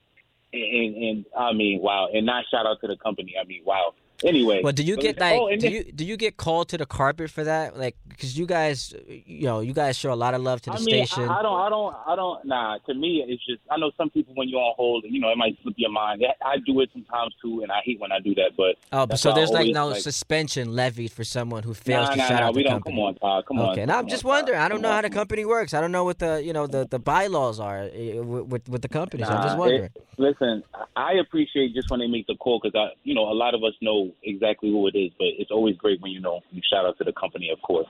and, 0.52 0.62
and, 0.62 0.96
and 0.96 1.24
I 1.38 1.52
mean, 1.52 1.80
wow! 1.82 2.08
And 2.12 2.26
not 2.26 2.44
shout 2.50 2.66
out 2.66 2.80
to 2.80 2.86
the 2.86 2.96
company. 2.96 3.34
I 3.40 3.46
mean, 3.46 3.62
wow. 3.64 3.94
Anyway, 4.24 4.60
Well, 4.62 4.72
do 4.72 4.82
you 4.82 4.96
get 4.96 5.18
like 5.18 5.40
oh, 5.40 5.50
do 5.50 5.56
then- 5.58 5.72
you 5.72 5.84
do 5.92 6.04
you 6.04 6.16
get 6.16 6.36
called 6.36 6.68
to 6.70 6.78
the 6.78 6.86
carpet 6.86 7.30
for 7.30 7.44
that? 7.44 7.78
Like, 7.78 7.96
because 8.08 8.36
you 8.38 8.46
guys, 8.46 8.94
you 9.08 9.44
know, 9.46 9.60
you 9.60 9.72
guys 9.72 9.96
show 9.96 10.12
a 10.12 10.14
lot 10.14 10.34
of 10.34 10.42
love 10.42 10.60
to 10.62 10.70
the 10.70 10.76
I 10.76 10.80
mean, 10.80 11.06
station. 11.06 11.28
I, 11.28 11.38
I 11.38 11.42
don't, 11.42 11.60
I 11.60 11.68
don't, 11.70 11.96
I 12.08 12.16
don't. 12.16 12.44
Nah, 12.44 12.78
to 12.86 12.94
me, 12.94 13.24
it's 13.26 13.44
just. 13.46 13.60
I 13.70 13.78
know 13.78 13.90
some 13.96 14.10
people 14.10 14.34
when 14.34 14.48
you're 14.48 14.60
on 14.60 14.74
hold, 14.76 15.04
you 15.08 15.20
know, 15.20 15.30
it 15.30 15.38
might 15.38 15.56
slip 15.62 15.74
your 15.78 15.90
mind. 15.90 16.22
I, 16.44 16.56
do 16.66 16.80
it 16.80 16.90
sometimes 16.92 17.34
too, 17.40 17.62
and 17.62 17.72
I 17.72 17.80
hate 17.84 17.98
when 17.98 18.12
I 18.12 18.20
do 18.20 18.34
that. 18.34 18.50
But 18.56 18.76
oh, 18.92 19.06
but 19.06 19.18
so 19.18 19.32
there's 19.32 19.50
like 19.50 19.60
always, 19.60 19.74
no 19.74 19.88
like- 19.88 20.02
suspension 20.02 20.74
levied 20.74 21.12
for 21.12 21.24
someone 21.24 21.62
who 21.62 21.72
fails 21.72 22.08
nah, 22.08 22.12
to 22.12 22.16
nah, 22.18 22.28
shout 22.28 22.40
nah, 22.40 22.46
out 22.48 22.54
we 22.54 22.62
the 22.62 22.68
don't. 22.68 22.72
company. 22.84 22.96
Come 22.96 23.04
on, 23.04 23.14
Todd. 23.14 23.46
Come 23.46 23.58
on. 23.60 23.70
Okay, 23.70 23.86
now 23.86 23.98
I'm 23.98 24.08
just 24.08 24.24
on, 24.24 24.30
Todd. 24.30 24.36
wondering. 24.36 24.58
I 24.60 24.68
don't 24.68 24.82
know 24.82 24.88
on. 24.90 24.96
how 24.96 25.00
the 25.02 25.10
company 25.10 25.44
works. 25.46 25.72
I 25.72 25.80
don't 25.80 25.92
know 25.92 26.04
what 26.04 26.18
the 26.18 26.42
you 26.44 26.52
know 26.52 26.66
the, 26.66 26.86
the 26.86 26.98
bylaws 26.98 27.58
are 27.58 27.88
eh, 27.92 28.18
with 28.18 28.46
with, 28.46 28.68
with 28.68 28.82
the 28.82 28.88
company. 28.88 29.24
So 29.24 29.30
I'm 29.30 29.42
just 29.44 29.56
wondering. 29.56 29.84
it- 29.84 30.06
listen, 30.18 30.62
I 30.96 31.14
appreciate 31.14 31.74
just 31.74 31.90
when 31.90 32.00
they 32.00 32.06
make 32.06 32.26
the 32.26 32.36
call 32.36 32.60
because 32.62 32.76
I, 32.78 32.92
you 33.04 33.14
know, 33.14 33.22
a 33.30 33.32
lot 33.32 33.54
of 33.54 33.64
us 33.64 33.72
know 33.80 34.09
exactly 34.22 34.70
who 34.70 34.86
it 34.88 34.96
is, 34.96 35.10
but 35.18 35.28
it's 35.38 35.50
always 35.50 35.76
great 35.76 36.00
when 36.00 36.12
you 36.12 36.20
know 36.20 36.40
you 36.50 36.60
shout 36.72 36.86
out 36.86 36.98
to 36.98 37.04
the 37.04 37.12
company, 37.12 37.50
of 37.52 37.60
course. 37.62 37.86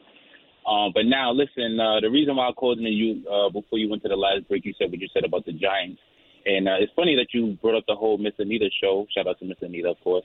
Um, 0.68 0.92
but 0.94 1.06
now, 1.06 1.32
listen, 1.32 1.78
uh, 1.80 2.00
the 2.00 2.10
reason 2.10 2.36
why 2.36 2.48
I 2.48 2.52
called 2.52 2.78
in 2.78 2.84
you 2.84 3.26
uh, 3.28 3.48
before 3.50 3.78
you 3.78 3.88
went 3.88 4.02
to 4.02 4.08
the 4.08 4.16
last 4.16 4.46
break, 4.48 4.64
you 4.64 4.74
said 4.78 4.90
what 4.90 5.00
you 5.00 5.08
said 5.12 5.24
about 5.24 5.46
the 5.46 5.52
Giants, 5.52 6.00
and 6.46 6.68
uh, 6.68 6.76
it's 6.78 6.92
funny 6.94 7.16
that 7.16 7.28
you 7.32 7.56
brought 7.62 7.76
up 7.76 7.84
the 7.88 7.94
whole 7.94 8.18
Miss 8.18 8.34
Anita 8.38 8.68
show. 8.82 9.06
Shout 9.14 9.26
out 9.26 9.38
to 9.40 9.44
Miss 9.46 9.58
Anita, 9.62 9.88
of 9.88 9.96
course. 10.04 10.24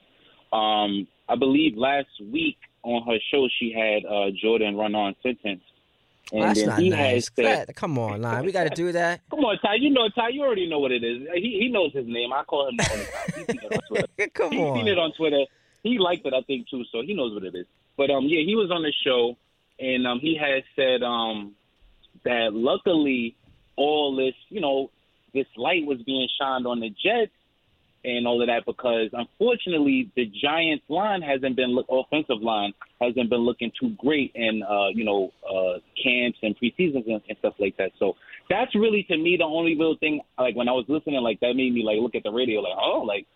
Um, 0.54 1.08
I 1.28 1.36
believe 1.36 1.76
last 1.76 2.08
week 2.32 2.58
on 2.84 3.02
her 3.08 3.18
show 3.34 3.48
she 3.60 3.74
had 3.74 4.06
uh, 4.06 4.30
Jordan 4.40 4.76
Raanan 4.76 5.16
sentence 5.24 5.64
And 6.32 6.44
That's 6.44 6.60
then 6.60 6.70
not 6.70 6.80
he 6.80 6.90
nice. 6.90 7.28
has 7.28 7.32
said, 7.36 7.76
Come 7.76 7.98
on, 7.98 8.22
line. 8.22 8.46
We 8.46 8.52
got 8.52 8.66
to 8.66 8.70
do 8.76 8.92
that. 8.92 9.22
Come 9.32 9.40
on, 9.40 9.58
Ty. 9.60 9.76
You 9.80 9.90
know 9.90 10.08
Ty. 10.16 10.30
You 10.30 10.44
already 10.44 10.70
know 10.70 10.80
what 10.80 10.92
it 10.92 11.04
is. 11.04 11.28
He 11.36 11.58
he 11.62 11.70
knows 11.70 11.92
his 11.94 12.06
name. 12.08 12.32
I 12.34 12.44
call 12.44 12.70
him. 12.70 12.76
He's 12.80 13.46
seen 13.48 13.60
it 13.64 13.74
on 13.74 13.80
Twitter. 13.90 14.30
Come 14.34 14.52
He's 14.52 14.74
seen 14.74 14.88
it 14.88 14.98
on. 15.00 15.06
on 15.06 15.14
Twitter. 15.18 15.44
He 15.86 16.00
liked 16.00 16.26
it, 16.26 16.34
I 16.34 16.42
think, 16.42 16.68
too. 16.68 16.84
So 16.92 17.04
he 17.06 17.14
knows 17.14 17.36
what 17.36 17.44
it 17.44 17.54
is. 17.54 17.68
But 17.96 18.10
um, 18.10 18.26
yeah, 18.26 18.42
he 18.44 18.56
was 18.56 18.72
on 18.72 18.82
the 18.82 18.92
show, 19.06 19.38
and 19.80 20.08
um, 20.08 20.20
he 20.20 20.36
had 20.36 20.64
said 20.76 21.04
um 21.04 21.54
that 22.24 22.54
luckily 22.54 23.36
all 23.76 24.16
this, 24.16 24.34
you 24.50 24.62
know, 24.62 24.90
this 25.34 25.46
light 25.56 25.86
was 25.86 26.02
being 26.02 26.28
shined 26.40 26.66
on 26.66 26.80
the 26.80 26.90
Jets 26.90 27.32
and 28.04 28.26
all 28.26 28.42
of 28.42 28.48
that 28.48 28.66
because 28.66 29.10
unfortunately 29.14 30.12
the 30.16 30.26
Giants 30.26 30.86
line 30.90 31.22
hasn't 31.22 31.56
been 31.56 31.76
look 31.76 31.88
offensive 31.90 32.42
line 32.42 32.74
hasn't 33.02 33.30
been 33.30 33.42
looking 33.42 33.72
too 33.80 33.96
great 33.98 34.32
in 34.36 34.64
uh 34.64 34.88
you 34.90 35.04
know 35.04 35.32
uh 35.48 35.80
camps 36.02 36.40
and 36.42 36.56
preseasons 36.58 37.06
and, 37.08 37.22
and 37.28 37.38
stuff 37.40 37.54
like 37.60 37.78
that. 37.78 37.92
So 38.00 38.16
that's 38.50 38.74
really 38.76 39.04
to 39.04 39.18
me 39.18 39.38
the 39.38 39.46
only 39.46 39.78
real 39.78 39.98
thing 39.98 40.22
like 40.38 40.56
when 40.56 40.70
I 40.70 40.72
was 40.72 40.86
listening 40.88 41.22
like 41.22 41.40
that 41.42 41.54
made 41.56 41.74
me 41.74 41.84
like 41.84 41.98
look 42.00 42.16
at 42.16 42.24
the 42.24 42.32
radio 42.32 42.62
like 42.62 42.78
oh 42.80 43.02
like 43.02 43.28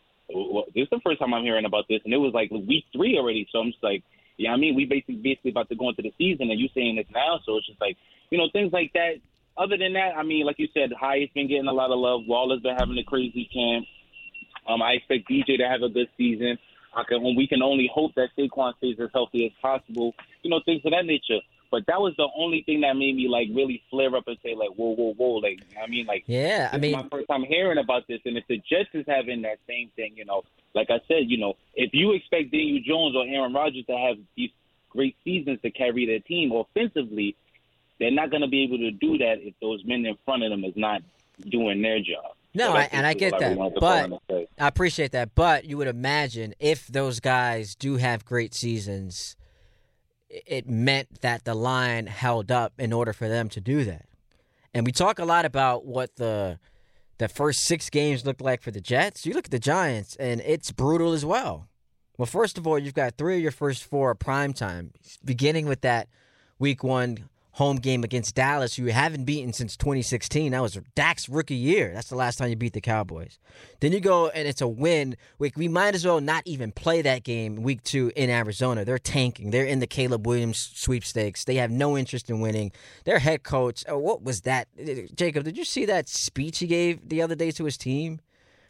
this 0.76 0.84
is 0.84 0.90
the 0.90 1.02
first 1.04 1.20
time 1.20 1.34
I'm 1.34 1.44
hearing 1.44 1.66
about 1.66 1.86
this 1.90 2.02
and 2.06 2.14
it 2.14 2.18
was 2.18 2.34
like 2.34 2.52
week 2.52 2.86
3 2.94 3.18
already 3.18 3.48
so 3.52 3.60
I'm 3.60 3.72
just 3.72 3.84
like 3.84 4.04
yeah 4.38 4.52
I 4.52 4.58
mean 4.58 4.76
we 4.76 4.86
basically 4.86 5.16
basically 5.16 5.52
about 5.52 5.70
to 5.70 5.76
go 5.76 5.90
into 5.90 6.02
the 6.02 6.14
season 6.18 6.50
and 6.50 6.60
you 6.60 6.70
saying 6.74 6.98
this 6.98 7.08
now 7.14 7.40
so 7.46 7.58
it's 7.58 7.68
just 7.68 7.82
like 7.82 7.98
you 8.30 8.38
know 8.38 8.50
things 8.54 8.72
like 8.72 8.94
that 8.94 9.22
other 9.60 9.78
than 9.78 9.94
that, 9.94 10.16
I 10.16 10.24
mean, 10.24 10.46
like 10.46 10.58
you 10.58 10.70
said, 10.74 10.92
Hyatt's 10.98 11.34
been 11.34 11.50
getting 11.50 11.68
a 11.68 11.74
lot 11.74 11.92
of 11.92 12.00
love. 12.00 12.22
Waller's 12.26 12.62
been 12.62 12.78
having 12.78 12.98
a 12.98 13.04
crazy 13.04 13.50
camp. 13.54 13.86
Um, 14.68 14.82
I 14.82 14.94
expect 14.94 15.30
DJ 15.30 15.58
to 15.58 15.68
have 15.68 15.82
a 15.82 15.90
good 15.90 16.08
season. 16.18 16.58
I 16.96 17.04
can, 17.04 17.22
we 17.36 17.46
can 17.46 17.62
only 17.62 17.90
hope 17.94 18.16
that 18.16 18.30
Saquon 18.38 18.78
stays 18.78 18.96
as 19.02 19.10
healthy 19.14 19.46
as 19.46 19.52
possible. 19.62 20.16
You 20.44 20.50
know, 20.50 20.62
things 20.64 20.82
of 20.86 20.92
that 20.92 21.06
nature. 21.06 21.40
But 21.72 21.86
that 21.88 22.02
was 22.02 22.14
the 22.18 22.28
only 22.36 22.64
thing 22.64 22.82
that 22.82 22.94
made 22.96 23.16
me 23.16 23.28
like 23.28 23.48
really 23.54 23.84
flare 23.92 24.16
up 24.16 24.28
and 24.28 24.38
say 24.44 24.56
like, 24.56 24.70
whoa, 24.76 24.96
whoa, 24.96 25.14
whoa. 25.14 25.36
Like, 25.36 25.60
I 25.82 25.88
mean, 25.88 26.06
like, 26.08 26.24
Yeah, 26.26 26.70
I 26.74 26.78
mean, 26.78 26.94
my 26.94 27.06
first 27.12 27.28
time 27.28 27.44
hearing 27.44 27.78
about 27.78 28.08
this, 28.08 28.20
and 28.26 28.38
if 28.38 28.44
the 28.48 28.58
Jets 28.58 28.90
is 28.94 29.06
having 29.08 29.44
that 29.44 29.60
same 29.68 29.92
thing, 29.96 30.14
you 30.16 30.26
know, 30.26 30.44
like 30.74 30.90
I 30.90 31.00
said, 31.08 31.26
you 31.28 31.38
know, 31.38 31.54
if 31.76 31.92
you 31.94 32.14
expect 32.14 32.52
Daniel 32.52 32.80
Jones 32.86 33.16
or 33.16 33.26
Aaron 33.28 33.54
Rodgers 33.54 33.86
to 33.86 33.98
have 33.98 34.18
these 34.36 34.50
great 34.90 35.16
seasons 35.24 35.60
to 35.62 35.70
carry 35.70 36.06
their 36.08 36.20
team 36.20 36.52
offensively, 36.52 37.36
they're 38.00 38.10
not 38.12 38.32
going 38.32 38.42
to 38.42 38.48
be 38.48 38.64
able 38.64 38.78
to 38.80 38.92
do 38.92 39.18
that 39.20 39.36
if 39.42 39.54
those 39.62 39.84
men 39.86 40.06
in 40.06 40.18
front 40.26 40.42
of 40.44 40.50
them 40.50 40.64
is 40.64 40.74
not 40.76 41.02
doing 41.50 41.82
their 41.82 42.00
job. 42.00 42.34
No, 42.56 42.66
So 42.70 42.74
I, 42.78 42.90
and 42.92 43.06
I 43.06 43.14
get 43.14 43.38
that, 43.40 43.56
call 43.58 43.72
but 43.80 44.06
in 44.06 44.12
and 44.14 44.22
say. 44.30 44.48
I 44.58 44.68
appreciate 44.68 45.12
that. 45.12 45.36
But 45.36 45.66
you 45.66 45.78
would 45.78 45.88
imagine 45.88 46.56
if 46.60 46.88
those 46.88 47.20
guys 47.20 47.76
do 47.76 47.98
have 47.98 48.26
great 48.26 48.56
seasons, 48.56 49.36
i- 49.39 49.39
it 50.30 50.70
meant 50.70 51.22
that 51.22 51.46
the 51.46 51.56
line 51.56 52.08
held 52.08 52.52
up 52.52 52.74
in 52.78 52.94
order 52.94 53.14
for 53.14 53.28
them 53.28 53.50
to 53.50 53.62
do 53.62 53.84
that. 53.86 54.06
And 54.74 54.86
we 54.86 54.92
talk 54.92 55.20
a 55.20 55.26
lot 55.26 55.46
about 55.46 55.86
what 55.86 56.16
the 56.18 56.60
the 57.18 57.28
first 57.28 57.66
six 57.66 57.90
games 57.90 58.26
looked 58.26 58.42
like 58.42 58.62
for 58.62 58.72
the 58.72 58.80
Jets. 58.80 59.26
You 59.26 59.34
look 59.34 59.46
at 59.46 59.52
the 59.52 59.60
Giants, 59.60 60.16
and 60.16 60.42
it's 60.42 60.72
brutal 60.72 61.12
as 61.12 61.26
well. 61.26 61.68
Well, 62.18 62.26
first 62.26 62.58
of 62.58 62.66
all, 62.66 62.80
you've 62.80 62.94
got 62.94 63.18
three 63.18 63.38
of 63.38 63.42
your 63.42 63.52
first 63.52 63.84
four 63.84 64.14
prime 64.16 64.54
time, 64.54 64.92
beginning 65.24 65.66
with 65.66 65.82
that 65.82 66.08
week 66.60 66.84
one 66.84 67.30
home 67.60 67.76
game 67.76 68.06
against 68.06 68.36
Dallas, 68.36 68.76
who 68.76 68.84
you 68.84 68.92
haven't 68.94 69.26
beaten 69.26 69.52
since 69.52 69.76
2016. 69.76 70.54
That 70.54 70.62
was 70.62 70.80
Dak's 70.96 71.28
rookie 71.28 71.56
year. 71.56 71.92
That's 71.94 72.08
the 72.08 72.16
last 72.16 72.38
time 72.38 72.50
you 72.50 72.56
beat 72.56 72.72
the 72.72 72.80
Cowboys. 72.80 73.38
Then 73.82 73.92
you 73.92 74.00
go 74.00 74.30
and 74.30 74.48
it's 74.48 74.62
a 74.62 74.68
win. 74.68 75.18
We, 75.40 75.52
we 75.58 75.68
might 75.68 75.94
as 75.94 76.06
well 76.06 76.22
not 76.22 76.44
even 76.46 76.72
play 76.72 77.02
that 77.02 77.26
game 77.26 77.58
week 77.58 77.84
two 77.84 78.14
in 78.16 78.30
Arizona. 78.30 78.86
They're 78.86 78.98
tanking. 78.98 79.52
They're 79.52 79.66
in 79.66 79.80
the 79.80 79.88
Caleb 79.88 80.26
Williams 80.26 80.72
sweepstakes. 80.74 81.44
They 81.44 81.56
have 81.56 81.70
no 81.70 81.98
interest 81.98 82.30
in 82.30 82.40
winning. 82.40 82.72
Their 83.04 83.20
head 83.20 83.44
coach, 83.44 83.84
oh, 83.90 83.98
what 83.98 84.24
was 84.24 84.42
that? 84.42 84.70
Uh, 84.80 85.12
Jacob, 85.14 85.44
did 85.44 85.58
you 85.58 85.66
see 85.66 85.86
that 85.86 86.08
speech 86.08 86.60
he 86.60 86.68
gave 86.68 87.10
the 87.10 87.22
other 87.22 87.36
day 87.36 87.52
to 87.52 87.66
his 87.66 87.78
team? 87.78 88.22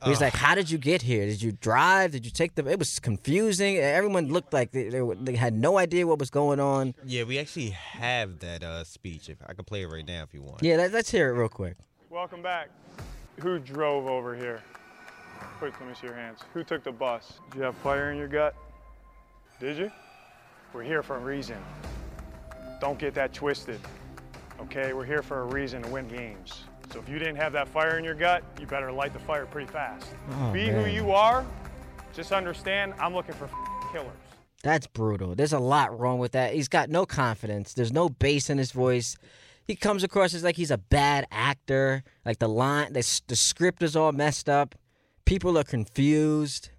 He's 0.05 0.21
like, 0.21 0.33
"How 0.33 0.55
did 0.55 0.71
you 0.71 0.77
get 0.77 1.01
here? 1.01 1.25
Did 1.25 1.41
you 1.41 1.51
drive? 1.51 2.11
Did 2.11 2.25
you 2.25 2.31
take 2.31 2.55
the?" 2.55 2.65
It 2.65 2.79
was 2.79 2.99
confusing. 2.99 3.77
Everyone 3.77 4.29
looked 4.29 4.53
like 4.53 4.71
they, 4.71 4.89
they, 4.89 5.01
they 5.21 5.35
had 5.35 5.53
no 5.53 5.77
idea 5.77 6.07
what 6.07 6.19
was 6.19 6.29
going 6.29 6.59
on. 6.59 6.95
Yeah, 7.05 7.23
we 7.23 7.37
actually 7.37 7.71
have 7.71 8.39
that 8.39 8.63
uh, 8.63 8.85
speech. 8.85 9.29
If 9.29 9.37
I 9.45 9.53
can 9.53 9.65
play 9.65 9.83
it 9.83 9.87
right 9.87 10.07
now, 10.07 10.23
if 10.23 10.33
you 10.33 10.41
want. 10.41 10.63
Yeah, 10.63 10.77
let, 10.77 10.93
let's 10.93 11.11
hear 11.11 11.29
it 11.29 11.37
real 11.37 11.49
quick. 11.49 11.75
Welcome 12.09 12.41
back. 12.41 12.69
Who 13.41 13.59
drove 13.59 14.07
over 14.07 14.35
here? 14.35 14.61
Quick, 15.57 15.79
let 15.79 15.89
me 15.89 15.95
see 15.99 16.07
your 16.07 16.15
hands. 16.15 16.39
Who 16.53 16.63
took 16.63 16.83
the 16.83 16.91
bus? 16.91 17.33
Did 17.51 17.57
you 17.57 17.63
have 17.63 17.75
fire 17.77 18.11
in 18.11 18.17
your 18.17 18.27
gut? 18.27 18.55
Did 19.59 19.77
you? 19.77 19.91
We're 20.73 20.83
here 20.83 21.03
for 21.03 21.17
a 21.17 21.19
reason. 21.19 21.57
Don't 22.79 22.97
get 22.97 23.13
that 23.15 23.33
twisted. 23.33 23.79
Okay, 24.61 24.93
we're 24.93 25.05
here 25.05 25.21
for 25.21 25.41
a 25.41 25.45
reason 25.45 25.81
to 25.83 25.89
win 25.89 26.07
games. 26.07 26.63
So 26.91 26.99
if 26.99 27.07
you 27.07 27.19
didn't 27.19 27.35
have 27.35 27.53
that 27.53 27.67
fire 27.67 27.97
in 27.97 28.03
your 28.03 28.15
gut, 28.15 28.43
you 28.59 28.65
better 28.65 28.91
light 28.91 29.13
the 29.13 29.19
fire 29.19 29.45
pretty 29.45 29.71
fast. 29.71 30.07
Oh, 30.31 30.51
Be 30.51 30.67
who 30.67 30.85
you 30.85 31.11
are. 31.11 31.45
Just 32.13 32.31
understand, 32.31 32.93
I'm 32.99 33.13
looking 33.13 33.35
for 33.35 33.49
killers. 33.91 34.09
That's 34.63 34.87
brutal. 34.87 35.35
There's 35.35 35.53
a 35.53 35.59
lot 35.59 35.97
wrong 35.97 36.19
with 36.19 36.31
that. 36.33 36.53
He's 36.53 36.67
got 36.67 36.89
no 36.89 37.05
confidence. 37.05 37.73
There's 37.73 37.93
no 37.93 38.09
bass 38.09 38.49
in 38.49 38.57
his 38.57 38.71
voice. 38.71 39.15
He 39.65 39.75
comes 39.75 40.03
across 40.03 40.33
as 40.33 40.43
like 40.43 40.55
he's 40.55 40.71
a 40.71 40.77
bad 40.79 41.27
actor. 41.31 42.03
Like 42.25 42.39
the 42.39 42.49
line, 42.49 42.93
the, 42.93 43.21
the 43.27 43.35
script 43.35 43.83
is 43.83 43.95
all 43.95 44.11
messed 44.11 44.49
up. 44.49 44.75
People 45.25 45.57
are 45.57 45.63
confused. 45.63 46.71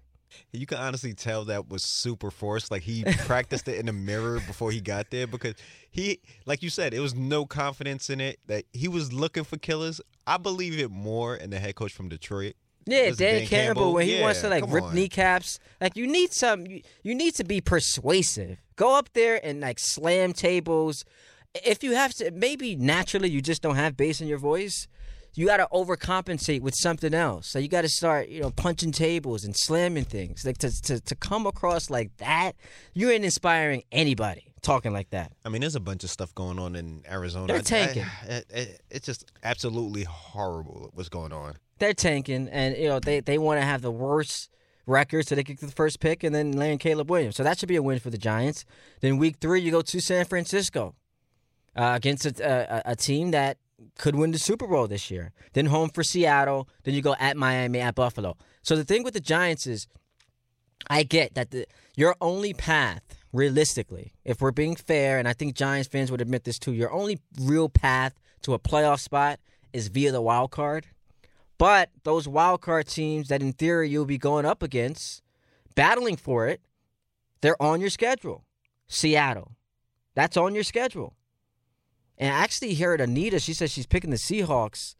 You 0.51 0.65
can 0.65 0.77
honestly 0.77 1.13
tell 1.13 1.45
that 1.45 1.69
was 1.69 1.83
super 1.83 2.31
forced. 2.31 2.71
Like 2.71 2.83
he 2.83 3.03
practiced 3.25 3.67
it 3.67 3.79
in 3.79 3.85
the 3.85 3.93
mirror 3.93 4.39
before 4.47 4.71
he 4.71 4.81
got 4.81 5.09
there 5.11 5.27
because 5.27 5.55
he, 5.89 6.19
like 6.45 6.63
you 6.63 6.69
said, 6.69 6.93
it 6.93 6.99
was 6.99 7.15
no 7.15 7.45
confidence 7.45 8.09
in 8.09 8.21
it. 8.21 8.39
That 8.47 8.65
he 8.73 8.87
was 8.87 9.11
looking 9.13 9.43
for 9.43 9.57
killers. 9.57 10.01
I 10.25 10.37
believe 10.37 10.79
it 10.79 10.91
more 10.91 11.35
in 11.35 11.49
the 11.49 11.59
head 11.59 11.75
coach 11.75 11.93
from 11.93 12.09
Detroit. 12.09 12.55
Yeah, 12.85 13.11
Dan, 13.11 13.15
Dan 13.15 13.47
Campbell, 13.47 13.47
Campbell, 13.47 13.93
when 13.93 14.07
he 14.07 14.21
wants 14.21 14.41
to 14.41 14.49
like 14.49 14.63
rip 14.67 14.85
on. 14.85 14.95
kneecaps. 14.95 15.59
Like 15.79 15.95
you 15.95 16.07
need 16.07 16.33
some. 16.33 16.65
You, 16.65 16.81
you 17.03 17.15
need 17.15 17.35
to 17.35 17.43
be 17.43 17.61
persuasive. 17.61 18.61
Go 18.75 18.97
up 18.97 19.13
there 19.13 19.43
and 19.45 19.61
like 19.61 19.79
slam 19.79 20.33
tables. 20.33 21.05
If 21.53 21.83
you 21.83 21.95
have 21.95 22.13
to, 22.15 22.31
maybe 22.31 22.75
naturally 22.75 23.29
you 23.29 23.41
just 23.41 23.61
don't 23.61 23.75
have 23.75 23.97
bass 23.97 24.21
in 24.21 24.27
your 24.27 24.37
voice. 24.37 24.87
You 25.33 25.45
got 25.47 25.57
to 25.57 25.67
overcompensate 25.71 26.61
with 26.61 26.75
something 26.75 27.13
else. 27.13 27.47
So 27.47 27.59
you 27.59 27.67
got 27.67 27.81
to 27.81 27.89
start, 27.89 28.27
you 28.29 28.41
know, 28.41 28.51
punching 28.51 28.91
tables 28.91 29.43
and 29.45 29.55
slamming 29.55 30.03
things. 30.05 30.45
Like 30.45 30.57
to, 30.59 30.81
to 30.83 30.99
to 30.99 31.15
come 31.15 31.45
across 31.47 31.89
like 31.89 32.15
that, 32.17 32.53
you 32.93 33.09
ain't 33.09 33.23
inspiring 33.23 33.83
anybody 33.91 34.47
talking 34.61 34.91
like 34.93 35.09
that. 35.11 35.31
I 35.45 35.49
mean, 35.49 35.61
there's 35.61 35.75
a 35.75 35.79
bunch 35.79 36.03
of 36.03 36.09
stuff 36.09 36.35
going 36.35 36.59
on 36.59 36.75
in 36.75 37.03
Arizona. 37.09 37.47
They're 37.47 37.55
I- 37.55 37.59
I- 37.59 37.61
tanking. 37.63 38.05
it- 38.27 38.45
it- 38.49 38.81
it's 38.91 39.05
just 39.05 39.31
absolutely 39.43 40.03
horrible 40.03 40.91
what's 40.93 41.09
going 41.09 41.31
on. 41.31 41.55
they're 41.79 41.93
tanking, 41.95 42.47
and 42.49 42.77
you 42.77 42.87
know 42.89 42.99
they 42.99 43.21
they 43.21 43.37
want 43.39 43.59
to 43.59 43.65
have 43.65 43.81
the 43.81 43.89
worst 43.91 44.49
record 44.85 45.25
so 45.27 45.33
they 45.35 45.43
get 45.43 45.59
the 45.61 45.67
first 45.71 45.99
pick 45.99 46.23
and 46.23 46.33
then 46.35 46.51
land 46.51 46.79
Caleb 46.79 47.09
Williams. 47.09 47.35
So 47.37 47.43
that 47.43 47.57
should 47.57 47.69
be 47.69 47.75
a 47.77 47.81
win 47.81 47.99
for 47.99 48.09
the 48.09 48.17
Giants. 48.17 48.65
Then 48.99 49.17
week 49.17 49.37
three, 49.39 49.61
you 49.61 49.71
go 49.71 49.81
to 49.81 49.99
San 50.01 50.25
Francisco 50.25 50.93
uh, 51.75 51.93
against 51.95 52.25
a, 52.25 52.83
a, 52.87 52.91
a 52.91 52.95
team 52.95 53.31
that 53.31 53.57
could 53.97 54.15
win 54.15 54.31
the 54.31 54.39
Super 54.39 54.67
Bowl 54.67 54.87
this 54.87 55.11
year. 55.11 55.31
Then 55.53 55.67
home 55.67 55.89
for 55.89 56.03
Seattle. 56.03 56.67
Then 56.83 56.93
you 56.93 57.01
go 57.01 57.15
at 57.19 57.37
Miami, 57.37 57.79
at 57.79 57.95
Buffalo. 57.95 58.37
So 58.61 58.75
the 58.75 58.83
thing 58.83 59.03
with 59.03 59.13
the 59.13 59.19
Giants 59.19 59.67
is, 59.67 59.87
I 60.89 61.03
get 61.03 61.35
that 61.35 61.51
the 61.51 61.65
your 61.95 62.15
only 62.21 62.53
path, 62.53 63.01
realistically, 63.33 64.13
if 64.25 64.41
we're 64.41 64.51
being 64.51 64.75
fair, 64.75 65.19
and 65.19 65.27
I 65.27 65.33
think 65.33 65.55
Giants 65.55 65.87
fans 65.87 66.09
would 66.09 66.21
admit 66.21 66.43
this 66.43 66.57
too, 66.57 66.73
your 66.73 66.91
only 66.91 67.19
real 67.39 67.69
path 67.69 68.13
to 68.43 68.53
a 68.53 68.59
playoff 68.59 68.99
spot 68.99 69.39
is 69.73 69.89
via 69.89 70.11
the 70.11 70.21
wild 70.21 70.51
card. 70.51 70.87
But 71.57 71.89
those 72.03 72.27
wild 72.27 72.61
card 72.61 72.87
teams 72.87 73.27
that 73.27 73.41
in 73.41 73.53
theory 73.53 73.89
you'll 73.89 74.05
be 74.05 74.17
going 74.17 74.45
up 74.45 74.63
against, 74.63 75.21
battling 75.75 76.17
for 76.17 76.47
it, 76.47 76.61
they're 77.41 77.61
on 77.61 77.81
your 77.81 77.91
schedule. 77.91 78.45
Seattle. 78.87 79.51
That's 80.15 80.37
on 80.37 80.55
your 80.55 80.63
schedule. 80.63 81.15
And 82.21 82.31
I 82.33 82.37
actually 82.37 82.75
heard 82.75 83.01
Anita, 83.01 83.39
she 83.39 83.53
says 83.53 83.71
she's 83.71 83.87
picking 83.87 84.11
the 84.11 84.15
Seahawks 84.15 84.93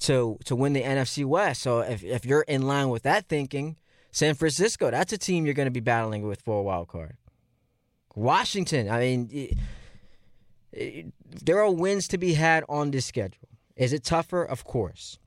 to 0.00 0.38
to 0.44 0.54
win 0.54 0.74
the 0.74 0.82
NFC 0.82 1.24
West. 1.24 1.62
So 1.62 1.80
if, 1.80 2.04
if 2.04 2.26
you're 2.26 2.42
in 2.42 2.62
line 2.62 2.90
with 2.90 3.02
that 3.04 3.26
thinking, 3.26 3.76
San 4.12 4.34
Francisco, 4.34 4.90
that's 4.90 5.12
a 5.12 5.18
team 5.18 5.46
you're 5.46 5.54
going 5.54 5.66
to 5.66 5.70
be 5.72 5.80
battling 5.80 6.22
with 6.26 6.42
for 6.42 6.60
a 6.60 6.62
wild 6.62 6.88
card. 6.88 7.16
Washington, 8.14 8.90
I 8.90 9.00
mean, 9.00 9.28
it- 9.32 9.58
it- 10.72 11.12
there 11.44 11.58
are 11.62 11.70
wins 11.70 12.06
to 12.08 12.18
be 12.18 12.34
had 12.34 12.64
on 12.68 12.90
this 12.90 13.06
schedule. 13.06 13.48
Is 13.74 13.92
it 13.94 14.04
tougher? 14.04 14.44
Of 14.44 14.64
course. 14.64 15.18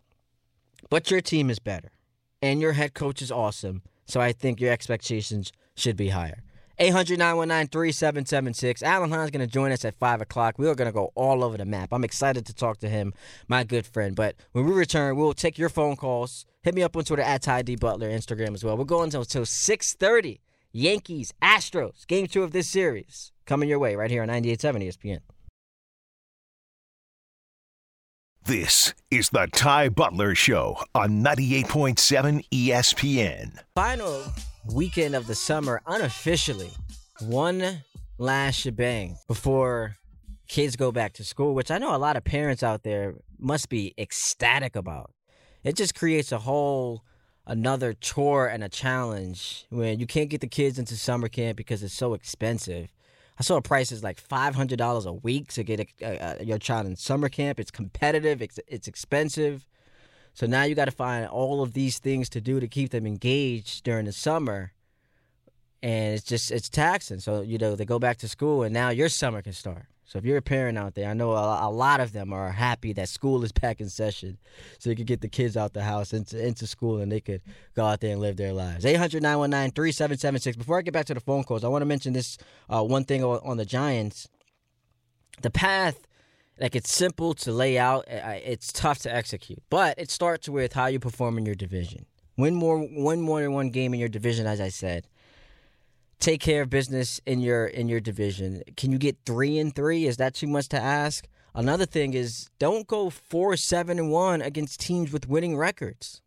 But 0.89 1.09
your 1.09 1.21
team 1.21 1.49
is 1.49 1.57
better. 1.59 1.91
And 2.41 2.61
your 2.61 2.73
head 2.73 2.93
coach 2.93 3.21
is 3.21 3.31
awesome. 3.31 3.81
So 4.05 4.21
I 4.21 4.31
think 4.31 4.59
your 4.61 4.71
expectations 4.71 5.51
should 5.75 5.95
be 5.97 6.09
higher. 6.09 6.43
800 6.81 7.19
919 7.19 7.67
3776. 7.67 8.81
Alan 8.81 9.11
Hahn's 9.11 9.29
going 9.29 9.47
to 9.47 9.51
join 9.51 9.71
us 9.71 9.85
at 9.85 9.93
5 9.99 10.21
o'clock. 10.21 10.57
We 10.57 10.67
are 10.67 10.73
going 10.73 10.87
to 10.87 10.91
go 10.91 11.11
all 11.13 11.43
over 11.43 11.55
the 11.55 11.63
map. 11.63 11.89
I'm 11.91 12.03
excited 12.03 12.43
to 12.47 12.55
talk 12.55 12.79
to 12.79 12.89
him, 12.89 13.13
my 13.47 13.63
good 13.63 13.85
friend. 13.85 14.15
But 14.15 14.35
when 14.53 14.65
we 14.65 14.71
return, 14.71 15.15
we'll 15.15 15.35
take 15.35 15.59
your 15.59 15.69
phone 15.69 15.95
calls. 15.95 16.47
Hit 16.63 16.73
me 16.73 16.81
up 16.81 16.97
on 16.97 17.03
Twitter 17.03 17.21
at 17.21 17.43
Ty 17.43 17.61
D 17.61 17.75
Butler, 17.75 18.09
Instagram 18.09 18.55
as 18.55 18.63
well. 18.63 18.77
We're 18.77 18.85
going 18.85 19.05
until, 19.05 19.21
until 19.21 19.43
6.30. 19.43 20.39
Yankees, 20.71 21.33
Astros, 21.41 22.07
game 22.07 22.25
two 22.25 22.41
of 22.41 22.51
this 22.51 22.67
series. 22.67 23.31
Coming 23.45 23.69
your 23.69 23.77
way 23.77 23.95
right 23.95 24.09
here 24.09 24.23
on 24.23 24.29
98.7 24.29 24.87
ESPN. 24.87 25.19
This 28.45 28.95
is 29.11 29.29
the 29.29 29.47
Ty 29.53 29.89
Butler 29.89 30.33
Show 30.33 30.75
on 30.95 31.23
98.7 31.23 32.43
ESPN. 32.51 33.59
Final 33.75 34.23
weekend 34.73 35.13
of 35.13 35.27
the 35.27 35.35
summer, 35.35 35.79
unofficially, 35.85 36.71
one 37.19 37.83
last 38.17 38.55
shebang 38.55 39.17
before 39.27 39.95
kids 40.47 40.75
go 40.75 40.91
back 40.91 41.13
to 41.13 41.23
school, 41.23 41.53
which 41.53 41.69
I 41.69 41.77
know 41.77 41.95
a 41.95 41.97
lot 41.97 42.17
of 42.17 42.23
parents 42.23 42.63
out 42.63 42.81
there 42.81 43.13
must 43.37 43.69
be 43.69 43.93
ecstatic 43.99 44.75
about. 44.75 45.11
It 45.63 45.75
just 45.75 45.93
creates 45.93 46.31
a 46.31 46.39
whole 46.39 47.03
another 47.45 47.93
chore 47.93 48.47
and 48.47 48.63
a 48.63 48.69
challenge 48.69 49.65
when 49.69 49.99
you 49.99 50.07
can't 50.07 50.31
get 50.31 50.41
the 50.41 50.47
kids 50.47 50.79
into 50.79 50.95
summer 50.95 51.27
camp 51.27 51.57
because 51.57 51.83
it's 51.83 51.93
so 51.93 52.15
expensive. 52.15 52.87
I 53.41 53.43
saw 53.43 53.59
prices 53.59 54.03
like 54.03 54.19
five 54.19 54.53
hundred 54.53 54.77
dollars 54.77 55.07
a 55.07 55.13
week 55.13 55.51
to 55.53 55.63
get 55.63 55.79
a, 55.79 55.87
a, 56.03 56.41
a, 56.41 56.43
your 56.43 56.59
child 56.59 56.85
in 56.85 56.95
summer 56.95 57.27
camp. 57.27 57.59
It's 57.59 57.71
competitive. 57.71 58.39
It's 58.39 58.59
it's 58.67 58.87
expensive. 58.87 59.65
So 60.35 60.45
now 60.45 60.61
you 60.61 60.75
got 60.75 60.85
to 60.85 60.91
find 60.91 61.25
all 61.25 61.63
of 61.63 61.73
these 61.73 61.97
things 61.97 62.29
to 62.29 62.39
do 62.39 62.59
to 62.59 62.67
keep 62.67 62.91
them 62.91 63.07
engaged 63.07 63.83
during 63.83 64.05
the 64.05 64.11
summer, 64.11 64.73
and 65.81 66.13
it's 66.13 66.23
just 66.23 66.51
it's 66.51 66.69
taxing. 66.69 67.19
So 67.19 67.41
you 67.41 67.57
know 67.57 67.75
they 67.75 67.83
go 67.83 67.97
back 67.97 68.17
to 68.17 68.27
school, 68.27 68.61
and 68.61 68.71
now 68.71 68.89
your 68.89 69.09
summer 69.09 69.41
can 69.41 69.53
start. 69.53 69.87
So 70.11 70.17
if 70.17 70.25
you're 70.25 70.35
a 70.35 70.41
parent 70.41 70.77
out 70.77 70.95
there, 70.95 71.09
I 71.09 71.13
know 71.13 71.31
a, 71.31 71.71
lot 71.71 72.01
of 72.01 72.11
them 72.11 72.33
are 72.33 72.51
happy 72.51 72.91
that 72.91 73.07
school 73.07 73.45
is 73.45 73.53
back 73.53 73.79
in 73.79 73.87
session, 73.87 74.37
so 74.77 74.89
you 74.89 74.95
could 74.97 75.07
get 75.07 75.21
the 75.21 75.29
kids 75.29 75.55
out 75.55 75.71
the 75.71 75.83
house 75.83 76.11
into 76.11 76.37
into 76.45 76.67
school 76.67 76.99
and 76.99 77.09
they 77.09 77.21
could 77.21 77.41
go 77.75 77.85
out 77.85 78.01
there 78.01 78.11
and 78.11 78.19
live 78.19 78.35
their 78.35 78.51
lives. 78.51 78.83
800-919-3776. 78.83 80.57
Before 80.57 80.77
I 80.77 80.81
get 80.81 80.93
back 80.93 81.05
to 81.05 81.13
the 81.13 81.21
phone 81.21 81.45
calls, 81.45 81.63
I 81.63 81.69
want 81.69 81.81
to 81.81 81.85
mention 81.85 82.11
this 82.11 82.37
uh, 82.69 82.83
one 82.83 83.05
thing 83.05 83.23
on 83.23 83.55
the 83.55 83.63
Giants. 83.63 84.27
The 85.43 85.49
path, 85.49 86.05
like 86.59 86.75
it's 86.75 86.91
simple 86.91 87.33
to 87.35 87.53
lay 87.53 87.77
out, 87.77 88.03
it's 88.09 88.73
tough 88.73 88.99
to 89.03 89.15
execute, 89.15 89.63
but 89.69 89.97
it 89.97 90.11
starts 90.11 90.49
with 90.49 90.73
how 90.73 90.87
you 90.87 90.99
perform 90.99 91.37
in 91.37 91.45
your 91.45 91.55
division. 91.55 92.05
Win 92.35 92.53
more, 92.53 92.85
win 92.91 93.21
more 93.21 93.39
than 93.39 93.53
one 93.53 93.69
game 93.69 93.93
in 93.93 93.99
your 94.01 94.09
division, 94.09 94.45
as 94.45 94.59
I 94.59 94.67
said 94.67 95.07
take 96.21 96.39
care 96.39 96.61
of 96.61 96.69
business 96.69 97.19
in 97.25 97.41
your 97.41 97.65
in 97.65 97.89
your 97.89 97.99
division. 97.99 98.61
Can 98.77 98.91
you 98.91 98.97
get 98.97 99.17
three 99.25 99.57
and 99.57 99.75
three? 99.75 100.05
Is 100.05 100.17
that 100.17 100.33
too 100.35 100.47
much 100.47 100.69
to 100.69 100.79
ask? 100.79 101.27
Another 101.53 101.85
thing 101.85 102.13
is 102.13 102.49
don't 102.59 102.87
go 102.87 103.09
four 103.09 103.57
seven 103.57 103.99
and 103.99 104.09
one 104.09 104.41
against 104.41 104.79
teams 104.79 105.11
with 105.11 105.27
winning 105.27 105.57
records. 105.57 106.21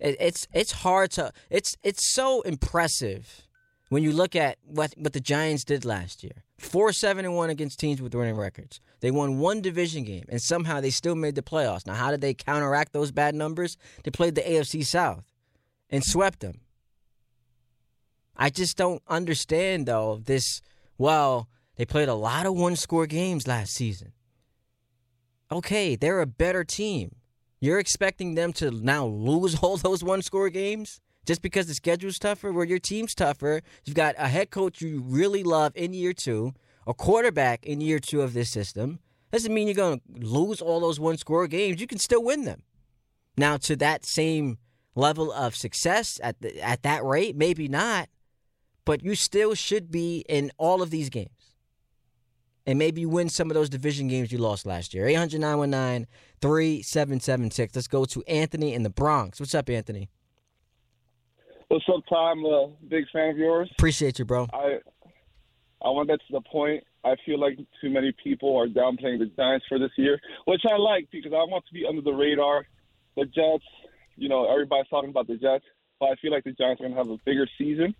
It, 0.00 0.16
it's 0.18 0.48
it's 0.52 0.72
hard 0.72 1.12
to 1.12 1.32
it's 1.50 1.76
it's 1.84 2.12
so 2.12 2.40
impressive 2.40 3.46
when 3.90 4.02
you 4.02 4.12
look 4.12 4.34
at 4.34 4.56
what 4.64 4.94
what 4.96 5.12
the 5.12 5.20
Giants 5.20 5.62
did 5.62 5.84
last 5.84 6.24
year. 6.24 6.44
Four 6.58 6.92
seven 6.92 7.24
and 7.24 7.36
one 7.36 7.50
against 7.50 7.78
teams 7.78 8.02
with 8.02 8.14
winning 8.14 8.36
records. 8.36 8.80
They 9.00 9.10
won 9.10 9.38
one 9.38 9.60
division 9.60 10.04
game 10.04 10.24
and 10.28 10.42
somehow 10.42 10.80
they 10.80 10.90
still 10.90 11.14
made 11.14 11.34
the 11.34 11.42
playoffs. 11.42 11.86
Now 11.86 11.94
how 11.94 12.10
did 12.10 12.22
they 12.22 12.34
counteract 12.34 12.92
those 12.92 13.12
bad 13.12 13.34
numbers? 13.34 13.76
They 14.02 14.10
played 14.10 14.34
the 14.34 14.42
AFC 14.42 14.84
South 14.84 15.24
and 15.90 16.02
swept 16.02 16.40
them. 16.40 16.60
I 18.40 18.48
just 18.48 18.78
don't 18.78 19.02
understand 19.06 19.86
though 19.86 20.22
this. 20.24 20.62
Well, 20.96 21.48
they 21.76 21.84
played 21.84 22.08
a 22.08 22.14
lot 22.14 22.46
of 22.46 22.54
one-score 22.54 23.06
games 23.06 23.46
last 23.46 23.72
season. 23.74 24.12
Okay, 25.52 25.94
they're 25.94 26.20
a 26.20 26.26
better 26.26 26.64
team. 26.64 27.16
You're 27.60 27.78
expecting 27.78 28.34
them 28.34 28.52
to 28.54 28.70
now 28.70 29.04
lose 29.06 29.54
all 29.62 29.76
those 29.76 30.02
one-score 30.02 30.48
games 30.48 31.00
just 31.26 31.42
because 31.42 31.66
the 31.66 31.74
schedule's 31.74 32.18
tougher, 32.18 32.50
where 32.50 32.64
your 32.64 32.78
team's 32.78 33.14
tougher. 33.14 33.60
You've 33.84 33.96
got 33.96 34.14
a 34.16 34.28
head 34.28 34.50
coach 34.50 34.80
you 34.80 35.02
really 35.04 35.42
love 35.42 35.72
in 35.74 35.92
year 35.92 36.14
two, 36.14 36.54
a 36.86 36.94
quarterback 36.94 37.66
in 37.66 37.82
year 37.82 37.98
two 37.98 38.22
of 38.22 38.32
this 38.32 38.50
system. 38.50 39.00
Doesn't 39.30 39.52
mean 39.52 39.68
you're 39.68 39.74
going 39.74 40.00
to 40.00 40.26
lose 40.26 40.62
all 40.62 40.80
those 40.80 40.98
one-score 40.98 41.46
games. 41.46 41.80
You 41.80 41.86
can 41.86 41.98
still 41.98 42.24
win 42.24 42.46
them. 42.46 42.62
Now, 43.36 43.58
to 43.58 43.76
that 43.76 44.06
same 44.06 44.58
level 44.94 45.30
of 45.30 45.54
success 45.54 46.18
at 46.22 46.40
the, 46.40 46.58
at 46.60 46.82
that 46.82 47.04
rate, 47.04 47.36
maybe 47.36 47.68
not 47.68 48.08
but 48.90 49.04
you 49.04 49.14
still 49.14 49.54
should 49.54 49.88
be 49.92 50.24
in 50.28 50.50
all 50.58 50.82
of 50.82 50.90
these 50.90 51.10
games. 51.10 51.54
And 52.66 52.76
maybe 52.76 53.06
win 53.06 53.28
some 53.28 53.48
of 53.48 53.54
those 53.54 53.68
division 53.68 54.08
games 54.08 54.32
you 54.32 54.38
lost 54.38 54.66
last 54.66 54.92
year. 54.92 55.06
800 55.06 55.40
919 55.40 56.08
3776. 56.40 57.76
Let's 57.76 57.86
go 57.86 58.04
to 58.06 58.24
Anthony 58.24 58.74
in 58.74 58.82
the 58.82 58.90
Bronx. 58.90 59.38
What's 59.38 59.54
up, 59.54 59.70
Anthony? 59.70 60.10
What's 61.68 61.84
up, 61.88 62.02
Tom? 62.08 62.44
A 62.44 62.66
big 62.88 63.04
fan 63.12 63.28
of 63.28 63.38
yours. 63.38 63.70
Appreciate 63.78 64.18
you, 64.18 64.24
bro. 64.24 64.48
I 64.52 64.80
I 65.82 65.90
want 65.90 66.08
that 66.08 66.18
to 66.26 66.32
the 66.32 66.40
point. 66.40 66.82
I 67.04 67.14
feel 67.24 67.38
like 67.38 67.58
too 67.80 67.90
many 67.90 68.12
people 68.24 68.56
are 68.56 68.66
downplaying 68.66 69.20
the 69.20 69.30
Giants 69.36 69.66
for 69.68 69.78
this 69.78 69.92
year, 69.98 70.18
which 70.46 70.62
I 70.68 70.76
like 70.76 71.06
because 71.12 71.32
I 71.32 71.44
want 71.44 71.64
to 71.68 71.72
be 71.72 71.86
under 71.88 72.02
the 72.02 72.10
radar. 72.10 72.66
The 73.16 73.24
Jets, 73.26 73.62
you 74.16 74.28
know, 74.28 74.50
everybody's 74.50 74.88
talking 74.88 75.10
about 75.10 75.28
the 75.28 75.36
Jets, 75.36 75.64
but 76.00 76.06
I 76.06 76.16
feel 76.20 76.32
like 76.32 76.42
the 76.42 76.54
Giants 76.54 76.80
are 76.80 76.88
going 76.88 76.94
to 76.94 76.98
have 76.98 77.08
a 77.08 77.18
bigger 77.24 77.46
season 77.56 77.94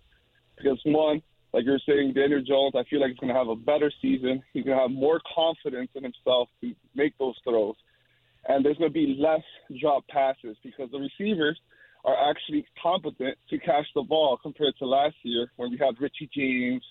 because 0.61 0.79
one, 0.85 1.21
like 1.53 1.65
you're 1.65 1.79
saying, 1.87 2.13
Daniel 2.13 2.41
Jones, 2.41 2.73
I 2.75 2.83
feel 2.89 3.01
like 3.01 3.11
he's 3.11 3.19
going 3.19 3.33
to 3.33 3.37
have 3.39 3.49
a 3.49 3.55
better 3.55 3.91
season. 4.01 4.41
He's 4.53 4.63
going 4.63 4.77
to 4.77 4.81
have 4.81 4.91
more 4.91 5.19
confidence 5.35 5.89
in 5.95 6.03
himself 6.03 6.49
to 6.61 6.73
make 6.95 7.17
those 7.17 7.35
throws, 7.43 7.75
and 8.47 8.63
there's 8.63 8.77
going 8.77 8.89
to 8.89 8.93
be 8.93 9.17
less 9.19 9.43
drop 9.81 10.07
passes 10.07 10.57
because 10.63 10.89
the 10.91 10.99
receivers 10.99 11.59
are 12.03 12.29
actually 12.29 12.65
competent 12.81 13.37
to 13.49 13.57
catch 13.59 13.85
the 13.93 14.01
ball 14.01 14.37
compared 14.41 14.75
to 14.79 14.85
last 14.85 15.15
year 15.23 15.51
when 15.57 15.69
we 15.69 15.77
had 15.77 15.99
Richie 15.99 16.29
James 16.35 16.83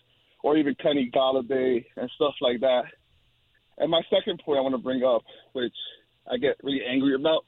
or 0.42 0.56
even 0.56 0.74
Kenny 0.76 1.10
Golladay 1.14 1.84
and 1.96 2.10
stuff 2.14 2.34
like 2.40 2.60
that. 2.60 2.84
And 3.78 3.90
my 3.90 4.02
second 4.10 4.40
point 4.44 4.58
I 4.58 4.62
want 4.62 4.74
to 4.74 4.82
bring 4.82 5.02
up, 5.02 5.22
which 5.52 5.74
I 6.30 6.36
get 6.36 6.56
really 6.62 6.82
angry 6.88 7.14
about, 7.14 7.44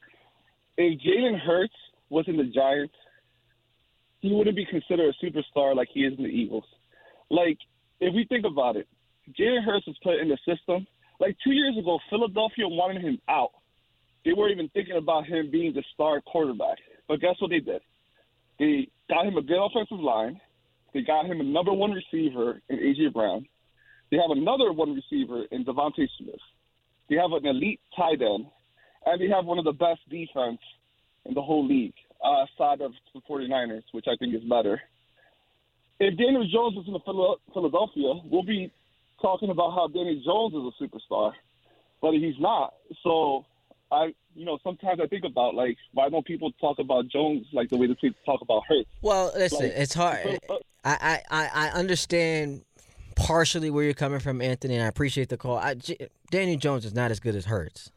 if 0.77 0.99
Jalen 0.99 1.39
Hurts 1.39 1.73
was 2.09 2.25
in 2.27 2.37
the 2.37 2.43
Giants, 2.43 2.93
he 4.23 4.31
wouldn't 4.31 4.55
be 4.55 4.65
considered 4.65 5.13
a 5.13 5.25
superstar 5.25 5.75
like 5.75 5.89
he 5.93 5.99
is 5.99 6.13
in 6.17 6.23
the 6.23 6.29
Eagles. 6.29 6.63
Like, 7.29 7.57
if 7.99 8.15
we 8.15 8.25
think 8.29 8.45
about 8.45 8.77
it, 8.77 8.87
Jalen 9.37 9.65
Hurts 9.65 9.85
was 9.85 9.97
put 10.01 10.15
in 10.15 10.29
the 10.29 10.37
system. 10.47 10.87
Like 11.19 11.35
two 11.43 11.51
years 11.51 11.77
ago, 11.77 11.99
Philadelphia 12.09 12.69
wanted 12.69 13.01
him 13.01 13.19
out. 13.27 13.51
They 14.23 14.31
weren't 14.31 14.53
even 14.53 14.69
thinking 14.69 14.95
about 14.95 15.25
him 15.25 15.51
being 15.51 15.73
the 15.73 15.83
star 15.93 16.21
quarterback. 16.21 16.77
But 17.09 17.19
guess 17.19 17.35
what 17.39 17.49
they 17.49 17.59
did? 17.59 17.81
They 18.59 18.87
got 19.09 19.27
him 19.27 19.35
a 19.35 19.41
good 19.41 19.59
offensive 19.59 19.99
line. 19.99 20.39
They 20.93 21.01
got 21.01 21.25
him 21.25 21.41
a 21.41 21.43
number 21.43 21.73
one 21.73 21.91
receiver 21.91 22.61
in 22.69 22.77
AJ 22.77 23.11
Brown. 23.11 23.45
They 24.09 24.17
have 24.17 24.31
another 24.31 24.71
one 24.71 24.95
receiver 24.95 25.43
in 25.51 25.65
DeVonta 25.65 26.07
Smith. 26.17 26.35
They 27.09 27.17
have 27.17 27.33
an 27.33 27.45
elite 27.45 27.81
tight 27.93 28.21
end, 28.21 28.45
and 29.05 29.19
they 29.19 29.27
have 29.27 29.43
one 29.45 29.59
of 29.59 29.65
the 29.65 29.73
best 29.73 29.99
defense 30.09 30.59
in 31.25 31.33
the 31.33 31.41
whole 31.41 31.67
league 31.67 31.95
uh, 32.23 32.45
side 32.57 32.81
of 32.81 32.93
the 33.13 33.21
49ers, 33.29 33.83
which 33.91 34.05
I 34.07 34.15
think 34.17 34.33
is 34.33 34.43
better. 34.43 34.81
If 35.99 36.17
Daniel 36.17 36.47
Jones 36.47 36.77
is 36.77 36.87
in 36.87 36.93
the 36.93 37.33
Philadelphia, 37.53 38.13
we'll 38.25 38.43
be 38.43 38.71
talking 39.21 39.49
about 39.49 39.71
how 39.71 39.87
Daniel 39.87 40.21
Jones 40.25 40.53
is 40.53 40.73
a 40.73 40.83
superstar, 40.83 41.31
but 42.01 42.13
he's 42.13 42.35
not. 42.39 42.73
So 43.03 43.45
I, 43.91 44.13
you 44.35 44.45
know, 44.45 44.57
sometimes 44.63 44.99
I 45.01 45.07
think 45.07 45.23
about 45.23 45.55
like 45.55 45.77
why 45.93 46.09
don't 46.09 46.25
people 46.25 46.51
talk 46.59 46.79
about 46.79 47.07
Jones 47.09 47.45
like 47.53 47.69
the 47.69 47.77
way 47.77 47.87
they 47.87 47.95
talk 48.25 48.41
about 48.41 48.63
Hurts? 48.67 48.89
Well, 49.01 49.31
listen, 49.35 49.67
like, 49.67 49.73
it's 49.75 49.93
hard. 49.93 50.39
I, 50.83 51.21
I 51.29 51.49
I 51.53 51.67
understand 51.69 52.65
partially 53.15 53.69
where 53.69 53.83
you're 53.83 53.93
coming 53.93 54.19
from, 54.19 54.41
Anthony, 54.41 54.75
and 54.75 54.83
I 54.83 54.87
appreciate 54.87 55.29
the 55.29 55.37
call. 55.37 55.57
I, 55.57 55.75
Daniel 56.31 56.57
Jones 56.57 56.85
is 56.85 56.93
not 56.93 57.11
as 57.11 57.19
good 57.19 57.35
as 57.35 57.45
Hurts. 57.45 57.91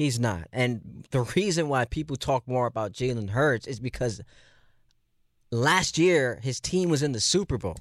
He's 0.00 0.18
not. 0.18 0.48
And 0.50 1.04
the 1.10 1.20
reason 1.36 1.68
why 1.68 1.84
people 1.84 2.16
talk 2.16 2.48
more 2.48 2.64
about 2.64 2.94
Jalen 2.94 3.28
Hurts 3.28 3.66
is 3.66 3.80
because 3.80 4.22
last 5.50 5.98
year 5.98 6.40
his 6.42 6.58
team 6.58 6.88
was 6.88 7.02
in 7.02 7.12
the 7.12 7.20
Super 7.20 7.58
Bowl. 7.58 7.76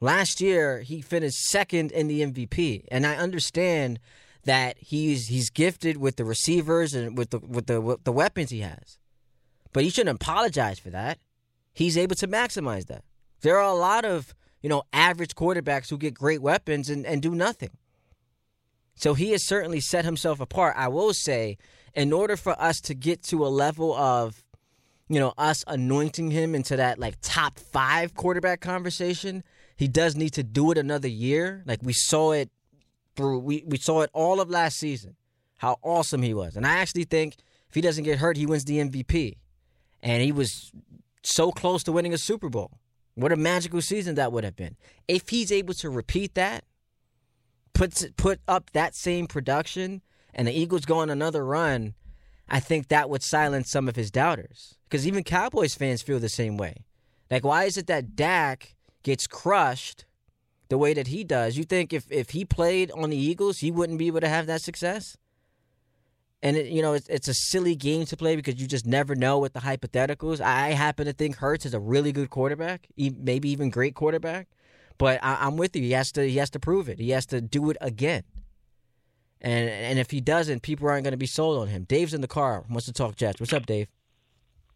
Last 0.00 0.40
year 0.40 0.80
he 0.80 1.00
finished 1.00 1.36
second 1.44 1.92
in 1.92 2.08
the 2.08 2.22
MVP. 2.22 2.86
And 2.90 3.06
I 3.06 3.14
understand 3.14 4.00
that 4.42 4.78
he's 4.80 5.28
he's 5.28 5.48
gifted 5.48 5.98
with 5.98 6.16
the 6.16 6.24
receivers 6.24 6.92
and 6.92 7.16
with 7.16 7.30
the 7.30 7.38
with 7.38 7.68
the 7.68 7.80
with 7.80 8.02
the 8.02 8.10
weapons 8.10 8.50
he 8.50 8.62
has. 8.62 8.98
But 9.72 9.84
he 9.84 9.90
shouldn't 9.90 10.20
apologize 10.20 10.80
for 10.80 10.90
that. 10.90 11.20
He's 11.72 11.96
able 11.96 12.16
to 12.16 12.26
maximize 12.26 12.86
that. 12.86 13.04
There 13.42 13.60
are 13.60 13.70
a 13.70 13.78
lot 13.78 14.04
of, 14.04 14.34
you 14.60 14.68
know, 14.68 14.82
average 14.92 15.36
quarterbacks 15.36 15.88
who 15.88 15.98
get 15.98 16.14
great 16.14 16.42
weapons 16.42 16.90
and, 16.90 17.06
and 17.06 17.22
do 17.22 17.32
nothing. 17.32 17.70
So 18.94 19.14
he 19.14 19.32
has 19.32 19.44
certainly 19.44 19.80
set 19.80 20.04
himself 20.04 20.40
apart. 20.40 20.74
I 20.76 20.88
will 20.88 21.12
say, 21.12 21.58
in 21.94 22.12
order 22.12 22.36
for 22.36 22.60
us 22.60 22.80
to 22.82 22.94
get 22.94 23.22
to 23.24 23.46
a 23.46 23.48
level 23.48 23.94
of, 23.94 24.44
you 25.08 25.20
know, 25.20 25.34
us 25.36 25.64
anointing 25.66 26.30
him 26.30 26.54
into 26.54 26.76
that 26.76 26.98
like 26.98 27.16
top 27.20 27.58
five 27.58 28.14
quarterback 28.14 28.60
conversation, 28.60 29.42
he 29.76 29.88
does 29.88 30.16
need 30.16 30.30
to 30.30 30.42
do 30.42 30.70
it 30.70 30.78
another 30.78 31.08
year. 31.08 31.62
Like 31.66 31.80
we 31.82 31.92
saw 31.92 32.32
it 32.32 32.50
through, 33.16 33.40
we, 33.40 33.64
we 33.66 33.78
saw 33.78 34.02
it 34.02 34.10
all 34.12 34.40
of 34.40 34.48
last 34.48 34.78
season, 34.78 35.16
how 35.58 35.78
awesome 35.82 36.22
he 36.22 36.34
was. 36.34 36.56
And 36.56 36.66
I 36.66 36.74
actually 36.74 37.04
think 37.04 37.36
if 37.68 37.74
he 37.74 37.80
doesn't 37.80 38.04
get 38.04 38.18
hurt, 38.18 38.36
he 38.36 38.46
wins 38.46 38.64
the 38.64 38.78
MVP. 38.78 39.36
And 40.02 40.22
he 40.22 40.32
was 40.32 40.72
so 41.22 41.50
close 41.50 41.82
to 41.84 41.92
winning 41.92 42.14
a 42.14 42.18
Super 42.18 42.48
Bowl. 42.48 42.78
What 43.14 43.32
a 43.32 43.36
magical 43.36 43.80
season 43.80 44.16
that 44.16 44.32
would 44.32 44.44
have 44.44 44.56
been. 44.56 44.76
If 45.08 45.28
he's 45.28 45.52
able 45.52 45.74
to 45.74 45.88
repeat 45.88 46.34
that, 46.34 46.64
puts 47.74 48.06
put 48.16 48.40
up 48.48 48.70
that 48.72 48.94
same 48.94 49.26
production 49.26 50.00
and 50.32 50.48
the 50.48 50.58
Eagles 50.58 50.84
go 50.84 50.98
on 50.98 51.10
another 51.10 51.44
run, 51.44 51.94
I 52.48 52.60
think 52.60 52.88
that 52.88 53.10
would 53.10 53.22
silence 53.22 53.70
some 53.70 53.88
of 53.88 53.96
his 53.96 54.10
doubters. 54.10 54.76
Because 54.88 55.06
even 55.06 55.24
Cowboys 55.24 55.74
fans 55.74 56.02
feel 56.02 56.18
the 56.18 56.28
same 56.28 56.56
way. 56.56 56.84
Like, 57.30 57.44
why 57.44 57.64
is 57.64 57.76
it 57.76 57.86
that 57.86 58.16
Dak 58.16 58.74
gets 59.02 59.26
crushed 59.26 60.04
the 60.68 60.78
way 60.78 60.94
that 60.94 61.08
he 61.08 61.24
does? 61.24 61.56
You 61.56 61.64
think 61.64 61.92
if, 61.92 62.10
if 62.10 62.30
he 62.30 62.44
played 62.44 62.90
on 62.92 63.10
the 63.10 63.16
Eagles, 63.16 63.58
he 63.58 63.70
wouldn't 63.70 63.98
be 63.98 64.06
able 64.08 64.20
to 64.20 64.28
have 64.28 64.46
that 64.46 64.62
success? 64.62 65.16
And 66.42 66.58
it, 66.58 66.66
you 66.66 66.82
know 66.82 66.92
it's, 66.92 67.08
it's 67.08 67.28
a 67.28 67.34
silly 67.34 67.74
game 67.74 68.04
to 68.04 68.16
play 68.18 68.36
because 68.36 68.60
you 68.60 68.66
just 68.66 68.84
never 68.84 69.14
know 69.14 69.38
with 69.38 69.54
the 69.54 69.60
hypotheticals. 69.60 70.42
I 70.42 70.70
happen 70.70 71.06
to 71.06 71.14
think 71.14 71.36
Hurts 71.36 71.64
is 71.64 71.72
a 71.72 71.80
really 71.80 72.12
good 72.12 72.28
quarterback, 72.28 72.86
maybe 72.96 73.48
even 73.48 73.70
great 73.70 73.94
quarterback. 73.94 74.48
But 74.98 75.18
I, 75.22 75.46
am 75.46 75.56
with 75.56 75.74
you. 75.74 75.82
He 75.82 75.92
has 75.92 76.12
to 76.12 76.28
he 76.28 76.36
has 76.38 76.50
to 76.50 76.60
prove 76.60 76.88
it. 76.88 76.98
He 76.98 77.10
has 77.10 77.26
to 77.26 77.40
do 77.40 77.70
it 77.70 77.76
again. 77.80 78.22
And 79.40 79.68
and 79.68 79.98
if 79.98 80.10
he 80.10 80.20
doesn't, 80.20 80.62
people 80.62 80.88
aren't 80.88 81.04
going 81.04 81.12
to 81.12 81.18
be 81.18 81.26
sold 81.26 81.60
on 81.60 81.68
him. 81.68 81.84
Dave's 81.84 82.14
in 82.14 82.20
the 82.20 82.28
car. 82.28 82.64
Wants 82.68 82.86
to 82.86 82.92
talk 82.92 83.16
Jets. 83.16 83.40
What's 83.40 83.52
up, 83.52 83.66
Dave? 83.66 83.88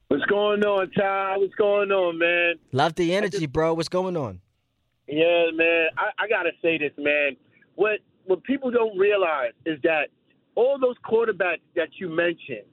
What's 0.08 0.24
going 0.24 0.64
on, 0.64 0.90
Ty? 0.90 1.36
What's 1.36 1.54
going 1.54 1.90
on, 1.90 2.18
man? 2.18 2.54
Love 2.72 2.94
the 2.94 3.14
energy, 3.14 3.40
just, 3.40 3.52
bro. 3.52 3.74
What's 3.74 3.90
going 3.90 4.16
on? 4.16 4.40
Yeah, 5.06 5.46
man. 5.54 5.88
I, 5.96 6.24
I 6.24 6.28
gotta 6.28 6.50
say 6.60 6.78
this, 6.78 6.92
man. 6.98 7.36
What 7.76 8.00
what 8.24 8.42
people 8.44 8.70
don't 8.70 8.98
realize 8.98 9.52
is 9.64 9.78
that 9.84 10.08
all 10.54 10.78
those 10.78 10.96
quarterbacks 11.08 11.60
that 11.76 11.88
you 11.98 12.08
mentioned, 12.08 12.66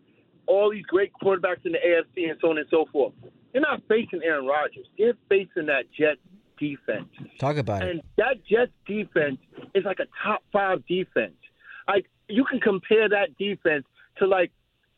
all 0.47 0.71
these 0.71 0.85
great 0.85 1.11
quarterbacks 1.21 1.65
in 1.65 1.73
the 1.73 1.77
AFC 1.77 2.29
and 2.29 2.39
so 2.41 2.49
on 2.49 2.57
and 2.57 2.67
so 2.71 2.85
forth, 2.91 3.13
they're 3.53 3.61
not 3.61 3.81
facing 3.87 4.21
Aaron 4.23 4.45
Rodgers. 4.45 4.87
They're 4.97 5.13
facing 5.29 5.67
that 5.67 5.85
Jets 5.97 6.19
defense. 6.57 7.07
Talk 7.39 7.57
about 7.57 7.81
and 7.81 7.89
it. 7.89 7.91
And 7.91 8.01
that 8.17 8.45
Jets 8.45 8.71
defense 8.85 9.39
is 9.73 9.83
like 9.85 9.99
a 9.99 10.07
top 10.23 10.43
five 10.51 10.85
defense. 10.87 11.35
Like 11.87 12.05
you 12.27 12.45
can 12.45 12.59
compare 12.59 13.09
that 13.09 13.37
defense 13.37 13.85
to 14.17 14.27
like, 14.27 14.51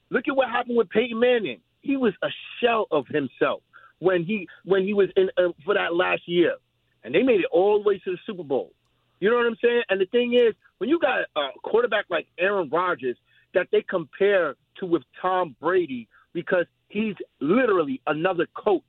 look 0.10 0.28
at 0.28 0.36
what 0.36 0.50
happened 0.50 0.78
with 0.78 0.90
Peyton 0.90 1.20
Manning. 1.20 1.60
He 1.82 1.98
was 1.98 2.14
a 2.24 2.28
shell 2.62 2.88
of 2.92 3.08
himself 3.08 3.62
when 4.00 4.24
he 4.24 4.48
when 4.66 4.84
he 4.84 4.94
was 4.94 5.10
in 5.16 5.30
uh, 5.38 5.50
for 5.66 5.74
that 5.74 5.96
last 5.96 6.28
year, 6.28 6.56
and 7.04 7.14
they 7.14 7.24
made 7.24 7.42
it 7.42 7.48
all 7.52 7.82
the 7.82 7.88
way 7.88 7.98
to 8.00 8.12
the 8.12 8.18
Super 8.26 8.44
Bowl. 8.44 8.74
You 9.20 9.30
know 9.30 9.38
what 9.38 9.48
I'm 9.48 9.58
saying? 9.64 9.84
And 9.90 10.00
the 10.00 10.06
thing 10.06 10.34
is, 10.34 10.54
when 10.78 10.90
you 10.90 11.00
got 11.00 11.22
a 11.36 11.50
quarterback 11.64 12.06
like 12.10 12.28
Aaron 12.38 12.70
Rodgers 12.70 13.18
that 13.54 13.68
they 13.72 13.82
compare 13.82 14.56
to 14.80 14.86
with 14.86 15.04
Tom 15.22 15.56
Brady 15.60 16.08
because 16.34 16.66
he's 16.90 17.16
literally 17.40 18.02
another 18.06 18.48
coach 18.56 18.84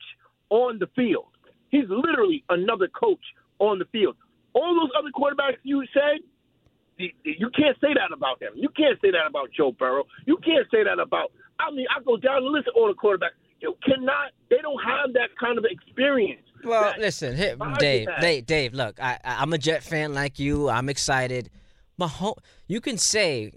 on 0.51 0.79
the 0.79 0.87
field. 0.95 1.29
He's 1.71 1.89
literally 1.89 2.45
another 2.49 2.89
coach 2.89 3.23
on 3.59 3.79
the 3.79 3.85
field. 3.87 4.17
All 4.55 4.75
those 4.75 4.91
other 4.99 5.11
quarterbacks 5.15 5.59
you 5.63 5.85
said, 5.93 6.21
you 6.99 7.51
can't 7.51 7.77
say 7.81 7.95
that 7.95 8.13
about 8.13 8.41
them. 8.41 8.53
You 8.57 8.69
can't 8.71 9.01
say 9.01 9.11
that 9.11 9.27
about 9.29 9.51
Joe 9.57 9.73
Burrow. 9.73 10.05
You 10.27 10.37
can't 10.39 10.67
say 10.71 10.83
that 10.83 10.99
about. 10.99 11.33
I 11.61 11.71
mean, 11.71 11.87
I 11.95 12.03
go 12.03 12.17
down 12.17 12.43
the 12.45 12.51
list 12.51 12.69
of 12.69 12.75
all 12.77 12.89
the 12.89 12.95
quarterbacks. 12.95 13.37
You 13.61 13.77
cannot. 13.85 14.33
They 14.51 14.59
don't 14.63 14.83
have 14.83 15.13
that 15.15 15.31
kind 15.39 15.59
of 15.59 15.65
experience. 15.69 16.43
Well, 16.65 16.95
listen, 16.99 17.37
Dave, 17.79 18.09
Dave, 18.21 18.47
Dave. 18.47 18.75
Look, 18.75 19.01
I, 19.01 19.19
I'm 19.25 19.53
a 19.53 19.59
Jet 19.59 19.83
fan 19.83 20.15
like 20.15 20.39
you. 20.39 20.69
I'm 20.69 20.89
excited. 20.89 21.51
Mahomes, 22.01 22.39
you 22.67 22.81
can 22.81 22.99
say 22.99 23.53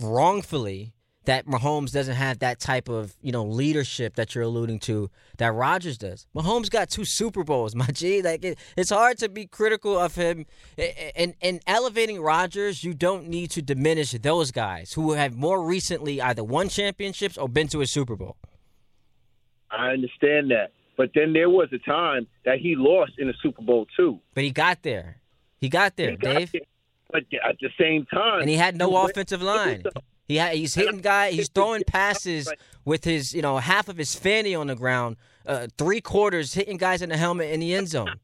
wrongfully 0.00 0.93
that 1.24 1.46
Mahomes 1.46 1.92
doesn't 1.92 2.16
have 2.16 2.40
that 2.40 2.60
type 2.60 2.88
of 2.88 3.14
you 3.22 3.32
know 3.32 3.44
leadership 3.44 4.14
that 4.16 4.34
you're 4.34 4.44
alluding 4.44 4.78
to 4.80 5.10
that 5.38 5.52
Rodgers 5.52 5.98
does. 5.98 6.26
Mahomes 6.34 6.70
got 6.70 6.90
two 6.90 7.04
Super 7.04 7.44
Bowls, 7.44 7.74
my 7.82 7.86
G. 7.86 8.22
Like 8.22 8.44
it, 8.44 8.58
it's 8.76 8.90
hard 8.90 9.18
to 9.18 9.28
be 9.28 9.46
critical 9.46 9.98
of 9.98 10.14
him. 10.14 10.46
And 11.16 11.34
and 11.40 11.60
elevating 11.66 12.20
Rodgers, 12.20 12.84
you 12.84 12.94
don't 12.94 13.28
need 13.28 13.50
to 13.52 13.62
diminish 13.62 14.12
those 14.12 14.50
guys 14.50 14.92
who 14.92 15.12
have 15.12 15.34
more 15.34 15.64
recently 15.64 16.20
either 16.20 16.44
won 16.44 16.68
championships 16.68 17.38
or 17.38 17.48
been 17.48 17.68
to 17.68 17.80
a 17.80 17.86
Super 17.86 18.16
Bowl. 18.16 18.36
I 19.70 19.88
understand 19.88 20.50
that, 20.50 20.70
but 20.96 21.10
then 21.14 21.32
there 21.32 21.50
was 21.50 21.68
a 21.72 21.78
time 21.78 22.26
that 22.44 22.58
he 22.58 22.76
lost 22.76 23.12
in 23.18 23.26
the 23.26 23.34
Super 23.42 23.62
Bowl 23.62 23.86
too. 23.96 24.20
But 24.34 24.44
he 24.44 24.50
got 24.50 24.82
there. 24.82 25.18
He 25.60 25.68
got 25.68 25.96
there, 25.96 26.10
he 26.12 26.16
got 26.16 26.34
Dave. 26.34 26.52
There. 26.52 26.60
But 27.10 27.22
at 27.48 27.56
the 27.60 27.70
same 27.80 28.06
time, 28.06 28.40
and 28.40 28.50
he 28.50 28.56
had 28.56 28.76
no 28.76 28.96
offensive 28.96 29.40
line. 29.40 29.84
He 30.26 30.38
ha- 30.38 30.50
he's 30.52 30.74
hitting 30.74 31.00
guy. 31.00 31.30
He's 31.30 31.48
throwing 31.48 31.84
passes 31.84 32.52
with 32.84 33.04
his 33.04 33.34
you 33.34 33.42
know 33.42 33.58
half 33.58 33.88
of 33.88 33.96
his 33.96 34.14
fanny 34.14 34.54
on 34.54 34.68
the 34.68 34.76
ground, 34.76 35.16
uh, 35.46 35.68
three 35.76 36.00
quarters 36.00 36.54
hitting 36.54 36.76
guys 36.76 37.02
in 37.02 37.10
the 37.10 37.16
helmet 37.16 37.50
in 37.50 37.60
the 37.60 37.74
end 37.74 37.88
zone. 37.88 38.08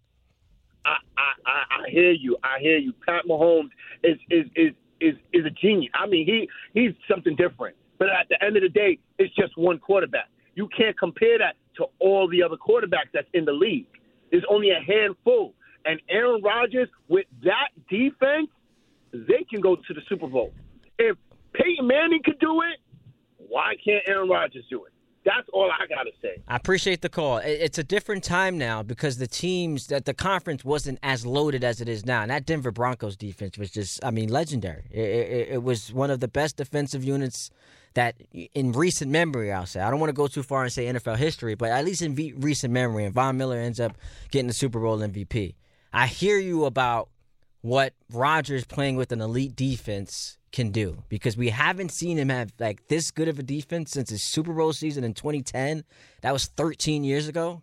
I, 0.84 0.96
I, 1.18 1.84
I 1.86 1.90
hear 1.90 2.12
you. 2.12 2.36
I 2.42 2.58
hear 2.60 2.78
you. 2.78 2.94
Pat 3.06 3.24
Mahomes 3.28 3.68
is 4.02 4.16
is 4.30 4.46
is 4.56 4.72
is 5.00 5.14
is 5.32 5.44
a 5.44 5.50
genius. 5.50 5.92
I 5.94 6.06
mean, 6.06 6.26
he 6.26 6.48
he's 6.72 6.94
something 7.08 7.36
different. 7.36 7.76
But 7.98 8.08
at 8.08 8.28
the 8.30 8.42
end 8.42 8.56
of 8.56 8.62
the 8.62 8.70
day, 8.70 8.98
it's 9.18 9.34
just 9.34 9.56
one 9.58 9.78
quarterback. 9.78 10.28
You 10.54 10.68
can't 10.74 10.98
compare 10.98 11.38
that 11.38 11.56
to 11.76 11.86
all 11.98 12.28
the 12.28 12.42
other 12.42 12.56
quarterbacks 12.56 13.12
that's 13.12 13.28
in 13.34 13.44
the 13.44 13.52
league. 13.52 13.86
There's 14.30 14.44
only 14.48 14.70
a 14.70 14.80
handful. 14.80 15.54
And 15.84 16.00
Aaron 16.08 16.42
Rodgers, 16.42 16.88
with 17.08 17.26
that 17.44 17.68
defense, 17.90 18.48
they 19.12 19.44
can 19.50 19.60
go 19.60 19.76
to 19.76 19.94
the 19.94 20.00
Super 20.08 20.28
Bowl. 20.28 20.52
If 20.98 21.16
Peyton 21.52 21.86
Manning 21.86 22.22
could 22.24 22.38
do 22.38 22.62
it. 22.62 22.78
Why 23.36 23.74
can't 23.84 24.02
Aaron 24.06 24.28
Rodgers 24.28 24.64
do 24.70 24.84
it? 24.84 24.92
That's 25.24 25.46
all 25.52 25.70
I 25.70 25.86
got 25.86 26.04
to 26.04 26.12
say. 26.22 26.40
I 26.48 26.56
appreciate 26.56 27.02
the 27.02 27.10
call. 27.10 27.38
It's 27.38 27.76
a 27.76 27.84
different 27.84 28.24
time 28.24 28.56
now 28.56 28.82
because 28.82 29.18
the 29.18 29.26
teams 29.26 29.88
that 29.88 30.06
the 30.06 30.14
conference 30.14 30.64
wasn't 30.64 30.98
as 31.02 31.26
loaded 31.26 31.62
as 31.62 31.80
it 31.82 31.88
is 31.88 32.06
now. 32.06 32.22
And 32.22 32.30
that 32.30 32.46
Denver 32.46 32.70
Broncos 32.70 33.16
defense 33.16 33.58
was 33.58 33.70
just, 33.70 34.02
I 34.02 34.10
mean, 34.12 34.30
legendary. 34.30 34.84
It, 34.90 35.00
it, 35.00 35.48
it 35.50 35.62
was 35.62 35.92
one 35.92 36.10
of 36.10 36.20
the 36.20 36.28
best 36.28 36.56
defensive 36.56 37.04
units 37.04 37.50
that 37.94 38.14
in 38.54 38.72
recent 38.72 39.10
memory, 39.10 39.52
I'll 39.52 39.66
say. 39.66 39.80
I 39.80 39.90
don't 39.90 40.00
want 40.00 40.08
to 40.08 40.14
go 40.14 40.26
too 40.26 40.42
far 40.42 40.62
and 40.62 40.72
say 40.72 40.86
NFL 40.86 41.16
history, 41.16 41.54
but 41.54 41.70
at 41.70 41.84
least 41.84 42.00
in 42.00 42.14
v- 42.14 42.32
recent 42.32 42.72
memory. 42.72 43.04
And 43.04 43.12
Von 43.12 43.36
Miller 43.36 43.58
ends 43.58 43.80
up 43.80 43.98
getting 44.30 44.46
the 44.46 44.54
Super 44.54 44.80
Bowl 44.80 44.98
MVP. 44.98 45.54
I 45.92 46.06
hear 46.06 46.38
you 46.38 46.64
about 46.64 47.10
what 47.60 47.92
Rodgers 48.10 48.64
playing 48.64 48.96
with 48.96 49.12
an 49.12 49.20
elite 49.20 49.54
defense 49.54 50.38
can 50.52 50.70
do 50.70 51.02
because 51.08 51.36
we 51.36 51.50
haven't 51.50 51.90
seen 51.90 52.18
him 52.18 52.28
have 52.28 52.52
like 52.58 52.88
this 52.88 53.10
good 53.10 53.28
of 53.28 53.38
a 53.38 53.42
defense 53.42 53.90
since 53.92 54.10
his 54.10 54.22
Super 54.22 54.52
Bowl 54.52 54.72
season 54.72 55.04
in 55.04 55.14
2010. 55.14 55.84
That 56.22 56.32
was 56.32 56.46
13 56.46 57.04
years 57.04 57.28
ago. 57.28 57.62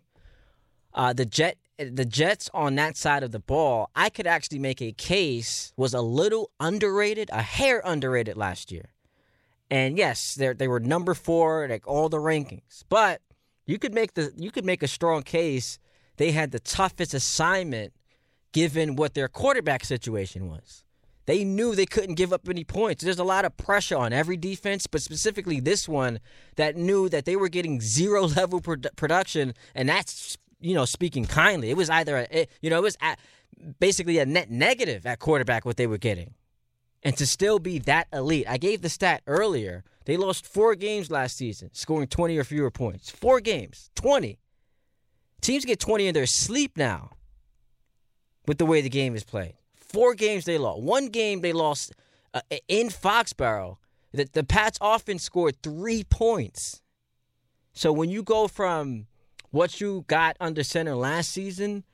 Uh, 0.94 1.12
the 1.12 1.26
Jet 1.26 1.58
the 1.78 2.04
Jets 2.04 2.50
on 2.52 2.74
that 2.74 2.96
side 2.96 3.22
of 3.22 3.30
the 3.30 3.38
ball, 3.38 3.90
I 3.94 4.08
could 4.08 4.26
actually 4.26 4.58
make 4.58 4.82
a 4.82 4.90
case 4.90 5.72
was 5.76 5.94
a 5.94 6.00
little 6.00 6.50
underrated, 6.58 7.30
a 7.32 7.42
hair 7.42 7.80
underrated 7.84 8.36
last 8.36 8.72
year. 8.72 8.90
And 9.70 9.96
yes, 9.96 10.34
they 10.34 10.52
they 10.52 10.68
were 10.68 10.80
number 10.80 11.14
4 11.14 11.68
like 11.68 11.86
all 11.86 12.08
the 12.08 12.18
rankings. 12.18 12.84
But 12.88 13.20
you 13.66 13.78
could 13.78 13.94
make 13.94 14.14
the 14.14 14.32
you 14.36 14.50
could 14.50 14.64
make 14.64 14.82
a 14.82 14.88
strong 14.88 15.22
case 15.22 15.78
they 16.16 16.32
had 16.32 16.50
the 16.50 16.60
toughest 16.60 17.14
assignment 17.14 17.92
given 18.52 18.96
what 18.96 19.14
their 19.14 19.28
quarterback 19.28 19.84
situation 19.84 20.48
was. 20.48 20.84
They 21.28 21.44
knew 21.44 21.74
they 21.74 21.84
couldn't 21.84 22.14
give 22.14 22.32
up 22.32 22.48
any 22.48 22.64
points. 22.64 23.04
There's 23.04 23.18
a 23.18 23.22
lot 23.22 23.44
of 23.44 23.54
pressure 23.58 23.98
on 23.98 24.14
every 24.14 24.38
defense, 24.38 24.86
but 24.86 25.02
specifically 25.02 25.60
this 25.60 25.86
one 25.86 26.20
that 26.56 26.74
knew 26.74 27.10
that 27.10 27.26
they 27.26 27.36
were 27.36 27.50
getting 27.50 27.82
zero 27.82 28.22
level 28.38 28.62
produ- 28.62 28.96
production, 28.96 29.52
and 29.74 29.90
that's 29.90 30.38
you 30.58 30.74
know 30.74 30.86
speaking 30.86 31.26
kindly. 31.26 31.68
It 31.68 31.76
was 31.76 31.90
either 31.90 32.16
a, 32.16 32.26
it, 32.30 32.50
you 32.62 32.70
know 32.70 32.78
it 32.78 32.82
was 32.82 32.96
at, 33.02 33.18
basically 33.78 34.16
a 34.16 34.24
net 34.24 34.50
negative 34.50 35.04
at 35.04 35.18
quarterback 35.18 35.66
what 35.66 35.76
they 35.76 35.86
were 35.86 35.98
getting, 35.98 36.32
and 37.02 37.14
to 37.18 37.26
still 37.26 37.58
be 37.58 37.78
that 37.80 38.08
elite. 38.10 38.46
I 38.48 38.56
gave 38.56 38.80
the 38.80 38.88
stat 38.88 39.20
earlier. 39.26 39.84
They 40.06 40.16
lost 40.16 40.46
four 40.46 40.76
games 40.76 41.10
last 41.10 41.36
season, 41.36 41.68
scoring 41.74 42.08
20 42.08 42.38
or 42.38 42.44
fewer 42.44 42.70
points. 42.70 43.10
Four 43.10 43.40
games, 43.40 43.90
20. 43.96 44.38
Teams 45.42 45.66
get 45.66 45.78
20 45.78 46.06
in 46.06 46.14
their 46.14 46.24
sleep 46.24 46.78
now 46.78 47.10
with 48.46 48.56
the 48.56 48.64
way 48.64 48.80
the 48.80 48.88
game 48.88 49.14
is 49.14 49.24
played. 49.24 49.58
Four 49.88 50.14
games 50.14 50.44
they 50.44 50.58
lost. 50.58 50.82
One 50.82 51.08
game 51.08 51.40
they 51.40 51.52
lost 51.52 51.92
uh, 52.34 52.40
in 52.68 52.88
Foxborough. 52.88 53.78
The, 54.12 54.28
the 54.32 54.44
Pats 54.44 54.78
often 54.80 55.18
scored 55.18 55.62
three 55.62 56.04
points. 56.04 56.82
So 57.72 57.92
when 57.92 58.10
you 58.10 58.22
go 58.22 58.48
from 58.48 59.06
what 59.50 59.80
you 59.80 60.04
got 60.08 60.36
under 60.40 60.62
center 60.62 60.94
last 60.94 61.30
season 61.30 61.84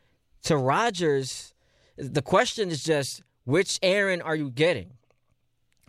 to 0.43 0.57
Rodgers, 0.57 1.55
the 1.97 2.23
question 2.23 2.71
is 2.71 2.83
just 2.83 3.23
which 3.45 3.79
Aaron 3.83 4.23
are 4.23 4.35
you 4.35 4.51
getting? 4.51 4.93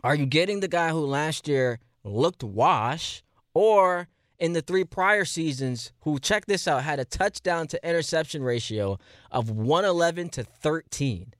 Are 0.03 0.15
you 0.15 0.25
getting 0.25 0.59
the 0.59 0.67
guy 0.67 0.89
who 0.89 0.99
last 0.99 1.47
year 1.47 1.79
looked 2.03 2.43
wash, 2.43 3.23
or 3.53 4.07
in 4.37 4.53
the 4.53 4.61
three 4.61 4.83
prior 4.83 5.25
seasons, 5.25 5.91
who 6.01 6.19
check 6.19 6.45
this 6.45 6.67
out, 6.67 6.83
had 6.83 6.99
a 6.99 7.05
touchdown 7.05 7.67
to 7.67 7.87
interception 7.87 8.43
ratio 8.43 8.99
of 9.31 9.49
111 9.49 10.29
to 10.29 10.43
13? 10.43 11.33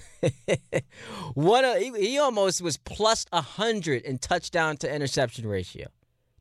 he, 0.22 1.92
he 1.98 2.18
almost 2.18 2.62
was 2.62 2.76
plus 2.76 3.26
100 3.30 4.02
in 4.02 4.18
touchdown 4.18 4.76
to 4.78 4.92
interception 4.92 5.46
ratio. 5.46 5.88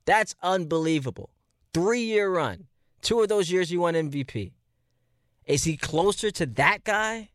That's 0.05 0.35
unbelievable. 0.41 1.31
Three 1.73 2.01
year 2.01 2.29
run. 2.29 2.67
Two 3.01 3.21
of 3.21 3.29
those 3.29 3.51
years 3.51 3.69
he 3.69 3.77
won 3.77 3.93
MVP. 3.93 4.53
Is 5.45 5.63
he 5.63 5.77
closer 5.77 6.31
to 6.31 6.45
that 6.45 6.83
guy 6.83 7.29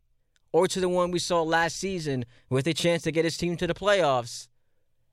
or 0.53 0.67
to 0.67 0.81
the 0.81 0.89
one 0.89 1.11
we 1.11 1.19
saw 1.19 1.43
last 1.43 1.77
season 1.77 2.25
with 2.49 2.67
a 2.67 2.75
chance 2.75 3.03
to 3.03 3.13
get 3.13 3.25
his 3.25 3.37
team 3.37 3.57
to 3.57 3.67
the 3.67 3.75
playoffs 3.75 4.49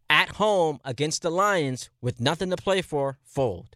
at 0.10 0.30
home 0.30 0.80
against 0.84 1.22
the 1.22 1.30
Lions 1.30 1.90
with 2.02 2.20
nothing 2.20 2.50
to 2.50 2.58
play 2.58 2.82
for, 2.82 3.18
fold. 3.24 3.76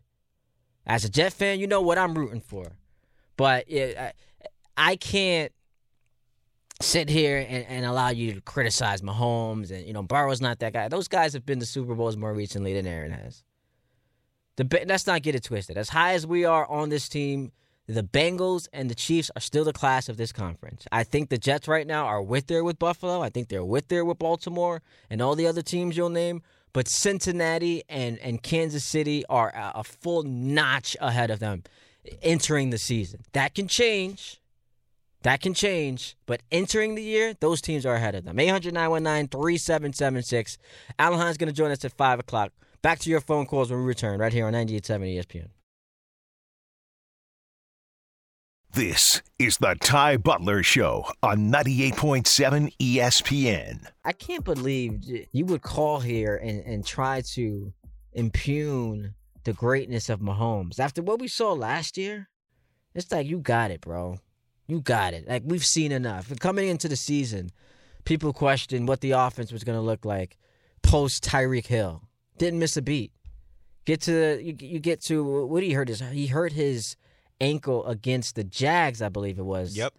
As 0.86 1.06
a 1.06 1.10
Jet 1.10 1.34
fan, 1.34 1.60
you 1.60 1.68
know 1.68 1.82
what 1.82 1.98
I'm 1.98 2.18
rooting 2.18 2.42
for. 2.42 2.78
But 3.38 3.66
it, 3.68 3.98
I, 3.98 4.14
I 4.76 4.96
can't 4.96 5.52
sit 6.82 7.10
here 7.10 7.38
and, 7.48 7.66
and 7.68 7.86
allow 7.86 8.10
you 8.10 8.34
to 8.34 8.42
criticize 8.42 9.02
Mahomes 9.02 9.72
and 9.72 9.86
you 9.86 9.94
know 9.94 10.04
Burrow's 10.04 10.42
not 10.42 10.60
that 10.60 10.74
guy. 10.74 10.88
Those 10.88 11.08
guys 11.08 11.34
have 11.34 11.46
been 11.46 11.60
to 11.60 11.66
Super 11.66 11.96
Bowls 11.96 12.18
more 12.18 12.34
recently 12.34 12.74
than 12.74 12.88
Aaron 12.88 13.12
has. 13.12 13.44
The 14.58 14.86
let's 14.88 15.08
not 15.08 15.22
get 15.22 15.36
it 15.36 15.44
twisted. 15.44 15.78
As 15.78 15.90
high 15.90 16.14
as 16.14 16.28
we 16.28 16.46
are 16.46 16.66
on 16.68 16.90
this 16.90 17.08
team, 17.08 17.52
the 17.88 18.04
Bengals 18.04 18.68
and 18.74 18.90
the 18.90 18.96
Chiefs 18.96 19.32
are 19.36 19.42
still 19.42 19.64
the 19.64 19.74
class 19.74 20.10
of 20.10 20.18
this 20.18 20.32
conference. 20.32 20.86
I 20.92 21.04
think 21.04 21.30
the 21.30 21.38
Jets 21.38 21.68
right 21.68 21.88
now 21.88 22.06
are 22.06 22.22
with 22.22 22.48
there 22.48 22.64
with 22.64 22.80
Buffalo. 22.80 23.22
I 23.22 23.30
think 23.30 23.50
they're 23.50 23.66
with 23.66 23.88
there 23.88 24.06
with 24.06 24.20
Baltimore 24.20 24.82
and 25.10 25.22
all 25.22 25.36
the 25.36 25.48
other 25.48 25.62
teams 25.62 25.98
you'll 25.98 26.10
name. 26.10 26.42
But 26.74 26.88
Cincinnati 26.88 27.84
and, 27.90 28.18
and 28.20 28.42
Kansas 28.42 28.86
City 28.86 29.26
are 29.28 29.50
a, 29.50 29.80
a 29.80 29.84
full 29.84 30.24
notch 30.24 30.96
ahead 31.02 31.30
of 31.30 31.40
them 31.40 31.64
entering 32.22 32.70
the 32.70 32.78
season. 32.78 33.22
That 33.34 33.56
can 33.56 33.68
change. 33.68 34.41
That 35.24 35.42
can 35.42 35.54
change. 35.54 36.16
But 36.26 36.42
entering 36.52 36.96
the 36.96 37.04
year, 37.04 37.34
those 37.40 37.62
teams 37.62 37.86
are 37.86 37.96
ahead 37.96 38.16
of 38.16 38.26
them. 38.26 38.40
800 38.40 38.74
919 38.74 39.28
3776. 39.28 40.58
Alan 40.98 41.20
Hines 41.20 41.38
going 41.38 41.50
to 41.50 41.56
join 41.56 41.72
us 41.72 41.86
at 41.86 41.94
5 41.94 42.20
o'clock. 42.20 42.52
Back 42.82 43.00
to 43.00 43.10
your 43.10 43.22
phone 43.22 43.46
calls 43.46 43.70
when 43.70 43.80
we 43.80 43.86
return, 43.86 44.20
right 44.20 44.34
here 44.34 44.48
on 44.48 44.54
98.7 44.54 45.18
ESPN. 45.18 45.48
This 48.74 49.22
is 49.38 49.58
the 49.58 49.76
Ty 49.82 50.18
Butler 50.18 50.64
Show 50.64 51.06
on 51.22 51.52
98.7 51.52 52.74
ESPN. 52.80 53.86
I 54.06 54.14
can't 54.14 54.46
believe 54.46 55.04
you 55.34 55.46
would 55.46 55.62
call 55.62 56.00
here 56.00 56.38
and, 56.38 56.62
and 56.62 56.86
try 56.86 57.22
to 57.34 57.74
impugn 58.14 59.14
the 59.44 59.52
greatness 59.52 60.10
of 60.10 60.22
Mahomes. 60.22 60.80
After 60.80 61.02
what 61.02 61.20
we 61.20 61.28
saw 61.28 61.52
last 61.52 61.98
year, 61.98 62.30
it's 62.96 63.12
like, 63.12 63.28
you 63.28 63.40
got 63.40 63.72
it, 63.72 63.82
bro. 63.82 64.20
You 64.72 64.80
got 64.80 65.14
it. 65.14 65.28
Like, 65.28 65.44
we've 65.46 65.66
seen 65.66 65.92
enough. 65.92 66.32
Coming 66.40 66.70
into 66.70 66.88
the 66.88 66.96
season, 66.96 67.50
people 68.06 68.32
questioned 68.32 68.88
what 68.88 69.02
the 69.02 69.12
offense 69.12 69.52
was 69.52 69.66
going 69.66 69.78
to 69.78 69.82
look 69.82 70.06
like 70.06 70.38
post 70.82 71.26
Tyreek 71.26 71.68
Hill. 71.68 72.04
Didn't 72.38 72.58
miss 72.60 72.78
a 72.78 72.82
beat. 72.82 73.12
Get 73.84 74.00
to 74.04 74.42
you, 74.42 74.56
you 74.58 74.80
get 74.80 75.02
to 75.02 75.46
what 75.46 75.62
he 75.62 75.74
hurt 75.74 75.90
his 75.90 76.00
he 76.00 76.28
hurt 76.28 76.54
his 76.54 76.96
ankle 77.42 77.86
against 77.86 78.36
the 78.36 78.46
Jags, 78.46 79.02
I 79.02 79.10
believe 79.10 79.40
it 79.40 79.44
was. 79.44 79.76
Yep. 79.76 79.94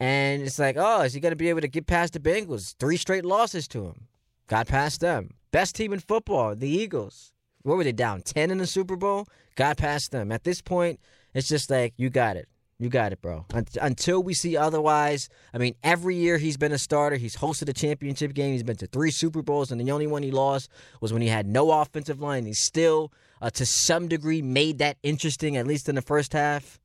And 0.00 0.40
it's 0.40 0.58
like, 0.58 0.76
oh, 0.78 1.02
is 1.02 1.12
he 1.12 1.20
going 1.20 1.32
to 1.32 1.36
be 1.36 1.50
able 1.50 1.60
to 1.60 1.68
get 1.68 1.86
past 1.86 2.14
the 2.14 2.18
Bengals? 2.18 2.76
Three 2.78 2.96
straight 2.96 3.26
losses 3.26 3.68
to 3.68 3.84
him. 3.84 4.06
Got 4.46 4.68
past 4.68 5.02
them. 5.02 5.34
Best 5.50 5.76
team 5.76 5.92
in 5.92 6.00
football, 6.00 6.56
the 6.56 6.70
Eagles. 6.70 7.34
What 7.60 7.76
were 7.76 7.84
they 7.84 7.92
down? 7.92 8.22
10 8.22 8.50
in 8.50 8.56
the 8.56 8.66
Super 8.66 8.96
Bowl? 8.96 9.26
Got 9.54 9.76
past 9.76 10.12
them. 10.12 10.32
At 10.32 10.44
this 10.44 10.62
point, 10.62 10.98
it's 11.34 11.48
just 11.48 11.68
like, 11.70 11.92
you 11.98 12.08
got 12.08 12.38
it. 12.38 12.48
You 12.80 12.88
got 12.88 13.12
it, 13.12 13.20
bro. 13.20 13.44
Until 13.80 14.22
we 14.22 14.34
see 14.34 14.56
otherwise, 14.56 15.28
I 15.52 15.58
mean, 15.58 15.74
every 15.82 16.14
year 16.14 16.38
he's 16.38 16.56
been 16.56 16.70
a 16.70 16.78
starter. 16.78 17.16
He's 17.16 17.36
hosted 17.36 17.68
a 17.68 17.72
championship 17.72 18.34
game. 18.34 18.52
He's 18.52 18.62
been 18.62 18.76
to 18.76 18.86
three 18.86 19.10
Super 19.10 19.42
Bowls, 19.42 19.72
and 19.72 19.80
the 19.80 19.90
only 19.90 20.06
one 20.06 20.22
he 20.22 20.30
lost 20.30 20.70
was 21.00 21.12
when 21.12 21.20
he 21.20 21.26
had 21.28 21.46
no 21.46 21.72
offensive 21.72 22.20
line. 22.20 22.46
He 22.46 22.52
still, 22.52 23.12
uh, 23.42 23.50
to 23.50 23.66
some 23.66 24.06
degree, 24.06 24.42
made 24.42 24.78
that 24.78 24.96
interesting, 25.02 25.56
at 25.56 25.66
least 25.66 25.88
in 25.88 25.96
the 25.96 26.02
first 26.02 26.32
half. 26.32 26.78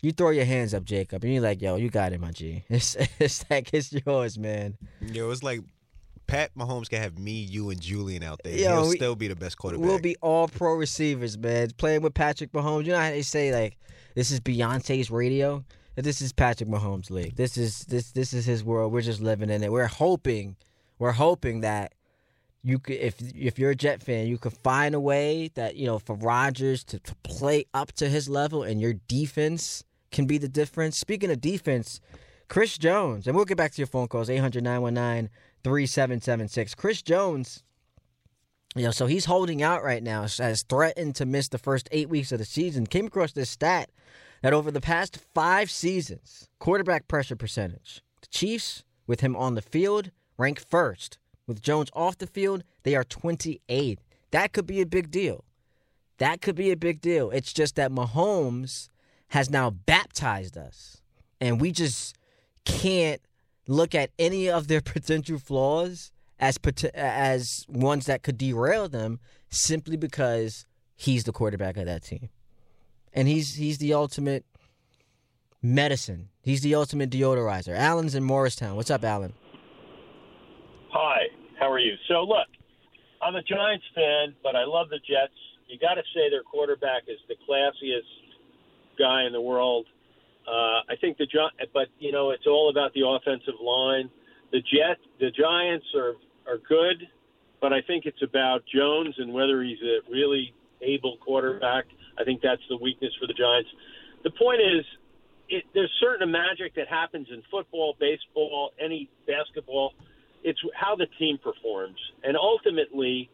You 0.00 0.12
throw 0.12 0.30
your 0.30 0.46
hands 0.46 0.72
up, 0.72 0.84
Jacob, 0.84 1.22
and 1.24 1.32
you're 1.32 1.42
like, 1.42 1.60
"Yo, 1.60 1.76
you 1.76 1.90
got 1.90 2.12
it, 2.14 2.20
my 2.20 2.32
G. 2.32 2.64
It's 2.70 2.96
it's 3.20 3.44
like 3.50 3.72
it's 3.74 3.92
yours, 3.92 4.38
man." 4.38 4.78
Yo, 5.00 5.30
it's 5.30 5.42
like 5.42 5.60
Pat 6.26 6.52
Mahomes 6.56 6.88
can 6.88 7.02
have 7.02 7.18
me, 7.18 7.32
you, 7.32 7.68
and 7.68 7.78
Julian 7.78 8.22
out 8.22 8.40
there. 8.42 8.56
Yo, 8.56 8.80
He'll 8.80 8.88
we, 8.88 8.96
still 8.96 9.14
be 9.14 9.28
the 9.28 9.36
best 9.36 9.58
quarterback. 9.58 9.86
We'll 9.86 10.00
be 10.00 10.16
all 10.22 10.48
pro 10.48 10.72
receivers, 10.74 11.36
man. 11.36 11.70
Playing 11.76 12.00
with 12.00 12.14
Patrick 12.14 12.50
Mahomes. 12.52 12.86
You 12.86 12.92
know 12.92 12.98
how 12.98 13.10
they 13.10 13.22
say 13.22 13.52
like 13.52 13.76
this 14.14 14.30
is 14.30 14.40
Beyonce's 14.40 15.10
radio. 15.10 15.64
This 15.94 16.22
is 16.22 16.32
Patrick 16.32 16.68
Mahomes' 16.68 17.10
league. 17.10 17.36
This 17.36 17.56
is 17.56 17.84
this 17.84 18.12
this 18.12 18.32
is 18.32 18.46
his 18.46 18.64
world. 18.64 18.92
We're 18.92 19.02
just 19.02 19.20
living 19.20 19.50
in 19.50 19.62
it. 19.62 19.70
We're 19.70 19.86
hoping, 19.86 20.56
we're 20.98 21.12
hoping 21.12 21.60
that 21.60 21.92
you 22.62 22.78
could, 22.78 22.96
if 22.96 23.16
if 23.34 23.58
you're 23.58 23.72
a 23.72 23.76
Jet 23.76 24.02
fan, 24.02 24.26
you 24.26 24.38
could 24.38 24.54
find 24.54 24.94
a 24.94 25.00
way 25.00 25.50
that 25.54 25.76
you 25.76 25.86
know 25.86 25.98
for 25.98 26.14
Rodgers 26.14 26.82
to, 26.84 26.98
to 27.00 27.14
play 27.22 27.66
up 27.74 27.92
to 27.92 28.08
his 28.08 28.28
level, 28.28 28.62
and 28.62 28.80
your 28.80 28.94
defense 29.06 29.84
can 30.10 30.26
be 30.26 30.38
the 30.38 30.48
difference. 30.48 30.96
Speaking 30.96 31.30
of 31.30 31.40
defense, 31.40 32.00
Chris 32.48 32.78
Jones, 32.78 33.26
and 33.26 33.36
we'll 33.36 33.44
get 33.44 33.56
back 33.56 33.72
to 33.72 33.78
your 33.78 33.86
phone 33.86 34.08
calls 34.08 34.30
800 34.30 34.62
919 34.62 35.30
3776. 35.64 36.74
Chris 36.74 37.02
Jones, 37.02 37.62
you 38.74 38.84
know, 38.84 38.90
so 38.90 39.06
he's 39.06 39.26
holding 39.26 39.62
out 39.62 39.82
right 39.82 40.02
now, 40.02 40.22
has 40.22 40.62
threatened 40.62 41.14
to 41.16 41.26
miss 41.26 41.48
the 41.48 41.58
first 41.58 41.88
eight 41.92 42.08
weeks 42.08 42.32
of 42.32 42.38
the 42.38 42.44
season. 42.44 42.86
Came 42.86 43.06
across 43.06 43.32
this 43.32 43.50
stat 43.50 43.90
that 44.42 44.54
over 44.54 44.70
the 44.70 44.80
past 44.80 45.18
five 45.34 45.70
seasons, 45.70 46.48
quarterback 46.58 47.06
pressure 47.06 47.36
percentage, 47.36 48.02
the 48.22 48.28
Chiefs, 48.28 48.84
with 49.06 49.20
him 49.20 49.36
on 49.36 49.54
the 49.54 49.62
field, 49.62 50.10
rank 50.38 50.58
first. 50.58 51.18
With 51.46 51.60
Jones 51.60 51.90
off 51.92 52.18
the 52.18 52.26
field, 52.26 52.64
they 52.84 52.94
are 52.94 53.04
28. 53.04 53.98
That 54.30 54.52
could 54.52 54.66
be 54.66 54.80
a 54.80 54.86
big 54.86 55.10
deal. 55.10 55.44
That 56.18 56.40
could 56.40 56.54
be 56.54 56.70
a 56.70 56.76
big 56.76 57.00
deal. 57.00 57.30
It's 57.30 57.52
just 57.52 57.76
that 57.76 57.90
Mahomes 57.90 58.88
has 59.28 59.50
now 59.50 59.70
baptized 59.70 60.56
us, 60.56 61.02
and 61.40 61.60
we 61.60 61.72
just 61.72 62.16
can't 62.64 63.20
look 63.66 63.94
at 63.94 64.10
any 64.18 64.48
of 64.48 64.68
their 64.68 64.80
potential 64.82 65.38
flaws 65.38 66.12
as 66.42 66.58
as 66.92 67.64
ones 67.68 68.04
that 68.06 68.22
could 68.22 68.36
derail 68.36 68.88
them 68.88 69.20
simply 69.48 69.96
because 69.96 70.66
he's 70.94 71.24
the 71.24 71.32
quarterback 71.32 71.78
of 71.78 71.86
that 71.86 72.02
team 72.02 72.28
and 73.12 73.28
he's 73.28 73.54
he's 73.54 73.78
the 73.78 73.94
ultimate 73.94 74.44
medicine. 75.62 76.28
He's 76.42 76.62
the 76.62 76.74
ultimate 76.74 77.10
deodorizer. 77.10 77.76
Allen's 77.76 78.14
in 78.14 78.24
Morristown. 78.24 78.74
What's 78.76 78.90
up, 78.90 79.04
Allen? 79.04 79.32
Hi, 80.90 81.26
how 81.58 81.70
are 81.70 81.78
you? 81.78 81.94
So 82.08 82.22
look, 82.22 82.48
I'm 83.22 83.36
a 83.36 83.42
Giants 83.42 83.84
fan, 83.94 84.34
but 84.42 84.56
I 84.56 84.64
love 84.64 84.88
the 84.90 84.98
Jets. 84.98 85.38
You 85.68 85.78
got 85.78 85.94
to 85.94 86.02
say 86.14 86.28
their 86.28 86.42
quarterback 86.42 87.02
is 87.06 87.18
the 87.28 87.36
classiest 87.48 88.02
guy 88.98 89.24
in 89.24 89.32
the 89.32 89.40
world. 89.40 89.86
Uh, 90.46 90.82
I 90.90 90.96
think 91.00 91.18
the 91.18 91.26
but 91.72 91.86
you 91.98 92.10
know 92.10 92.30
it's 92.30 92.46
all 92.46 92.68
about 92.70 92.92
the 92.94 93.06
offensive 93.06 93.60
line. 93.62 94.10
The 94.50 94.60
Jet, 94.60 94.98
the 95.18 95.30
Giants 95.30 95.86
are 95.96 96.14
are 96.46 96.58
good, 96.58 97.08
but 97.60 97.72
I 97.72 97.80
think 97.86 98.06
it's 98.06 98.22
about 98.22 98.62
Jones 98.66 99.14
and 99.18 99.32
whether 99.32 99.62
he's 99.62 99.78
a 99.82 100.10
really 100.10 100.52
able 100.80 101.16
quarterback. 101.18 101.84
I 102.18 102.24
think 102.24 102.40
that's 102.42 102.62
the 102.68 102.76
weakness 102.76 103.12
for 103.20 103.26
the 103.26 103.34
Giants. 103.34 103.70
The 104.24 104.30
point 104.30 104.60
is, 104.60 104.84
it, 105.48 105.64
there's 105.74 105.90
certain 106.00 106.30
magic 106.30 106.74
that 106.76 106.88
happens 106.88 107.28
in 107.30 107.42
football, 107.50 107.94
baseball, 107.98 108.72
any 108.80 109.08
basketball. 109.26 109.92
It's 110.44 110.58
how 110.74 110.96
the 110.96 111.06
team 111.18 111.38
performs, 111.38 111.98
and 112.24 112.36
ultimately, 112.36 113.30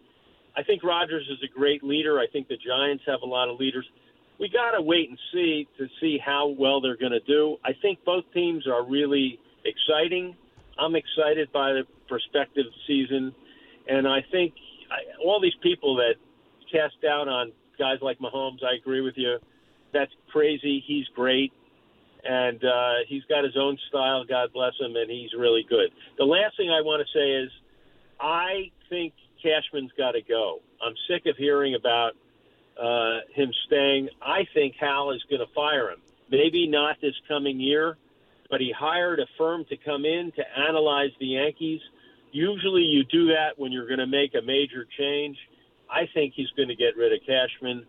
I 0.57 0.63
think 0.63 0.85
Rodgers 0.85 1.27
is 1.31 1.39
a 1.43 1.59
great 1.59 1.83
leader. 1.83 2.19
I 2.19 2.27
think 2.31 2.49
the 2.49 2.57
Giants 2.57 3.05
have 3.07 3.21
a 3.23 3.27
lot 3.27 3.49
of 3.49 3.59
leaders. 3.59 3.87
We 4.39 4.49
got 4.49 4.77
to 4.77 4.83
wait 4.83 5.09
and 5.09 5.19
see 5.33 5.67
to 5.79 5.87
see 6.01 6.19
how 6.25 6.49
well 6.49 6.81
they're 6.81 6.97
going 6.97 7.13
to 7.13 7.21
do. 7.21 7.57
I 7.65 7.71
think 7.81 8.05
both 8.05 8.25
teams 8.35 8.67
are 8.67 8.85
really 8.85 9.39
exciting. 9.65 10.37
I'm 10.79 10.95
excited 10.95 11.51
by 11.53 11.73
the 11.73 11.83
prospective 12.09 12.67
season, 12.87 13.35
and 13.89 14.07
I 14.07 14.21
think 14.31 14.55
I, 14.91 15.23
all 15.25 15.41
these 15.41 15.57
people 15.63 15.97
that 15.97 16.15
cast 16.71 17.01
doubt 17.03 17.29
on 17.29 17.53
guys 17.79 17.99
like 18.03 18.19
Mahomes, 18.19 18.63
I 18.65 18.77
agree 18.77 19.01
with 19.01 19.15
you. 19.17 19.39
That's 19.93 20.13
crazy. 20.31 20.83
He's 20.87 21.07
great. 21.15 21.53
And 22.25 22.63
uh, 22.65 22.95
he's 23.07 23.23
got 23.29 23.45
his 23.45 23.57
own 23.57 23.79
style, 23.89 24.25
God 24.25 24.53
bless 24.53 24.73
him, 24.81 24.97
and 24.97 25.09
he's 25.11 25.31
really 25.39 25.65
good. 25.69 25.91
The 26.19 26.25
last 26.25 26.57
thing 26.57 26.69
I 26.69 26.83
want 26.83 27.07
to 27.07 27.19
say 27.19 27.45
is 27.45 27.51
I 28.21 28.71
think 28.91 29.15
Cashman's 29.43 29.93
got 29.97 30.13
to 30.13 30.23
go. 30.23 30.61
I'm 30.85 30.95
sick 31.09 31.27
of 31.27 31.37
hearing 31.37 31.75
about 31.75 32.13
uh, 32.81 33.21
him 33.35 33.53
staying. 33.67 34.09
I 34.21 34.47
think 34.53 34.75
Hal 34.81 35.13
is 35.13 35.23
going 35.31 35.41
to 35.41 35.53
fire 35.55 35.91
him. 35.91 36.01
Maybe 36.31 36.67
not 36.67 36.97
this 37.01 37.15
coming 37.29 37.61
year, 37.61 37.97
but 38.51 38.61
he 38.61 38.73
hired 38.77 39.21
a 39.21 39.27
firm 39.37 39.65
to 39.69 39.77
come 39.77 40.05
in 40.05 40.33
to 40.37 40.43
analyze 40.69 41.11
the 41.21 41.27
Yankees. 41.27 41.81
Usually 42.33 42.83
you 42.83 43.05
do 43.05 43.27
that 43.29 43.59
when 43.59 43.73
you're 43.73 43.87
going 43.87 43.99
to 43.99 44.07
make 44.07 44.35
a 44.35 44.45
major 44.45 44.87
change. 44.99 45.37
I 45.91 46.09
think 46.13 46.35
he's 46.35 46.51
going 46.57 46.69
to 46.69 46.77
get 46.77 46.97
rid 46.97 47.13
of 47.13 47.21
Cashman. 47.27 47.87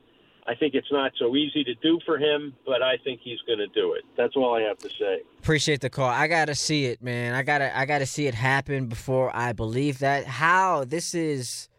I 0.47 0.55
think 0.55 0.74
it's 0.74 0.91
not 0.91 1.12
so 1.20 1.36
easy 1.36 1.64
to 1.64 1.76
do 1.76 1.99
for 2.05 2.18
him, 2.18 2.55
but 2.66 2.82
I 2.82 2.97
think 3.03 3.20
he's 3.24 3.39
going 3.45 3.60
to 3.60 3.68
do 3.68 3.93
it. 3.93 4.03
That's 4.18 4.36
all 4.36 4.55
I 4.55 4.62
have 4.62 4.78
to 4.80 4.89
say. 4.89 5.22
Appreciate 5.39 5.82
the 5.82 5.89
call. 5.89 6.10
I 6.10 6.28
got 6.28 6.45
to 6.45 6.55
see 6.55 6.86
it, 6.86 7.03
man. 7.03 7.36
I 7.36 7.43
got 7.43 7.60
to 7.60 7.78
I 7.78 7.86
got 7.86 7.99
to 7.99 8.05
see 8.05 8.26
it 8.26 8.34
happen 8.34 8.88
before 8.88 9.36
I 9.36 9.53
believe 9.53 9.99
that. 9.99 10.26
Hal 10.26 10.86
this 10.86 11.14
is 11.14 11.70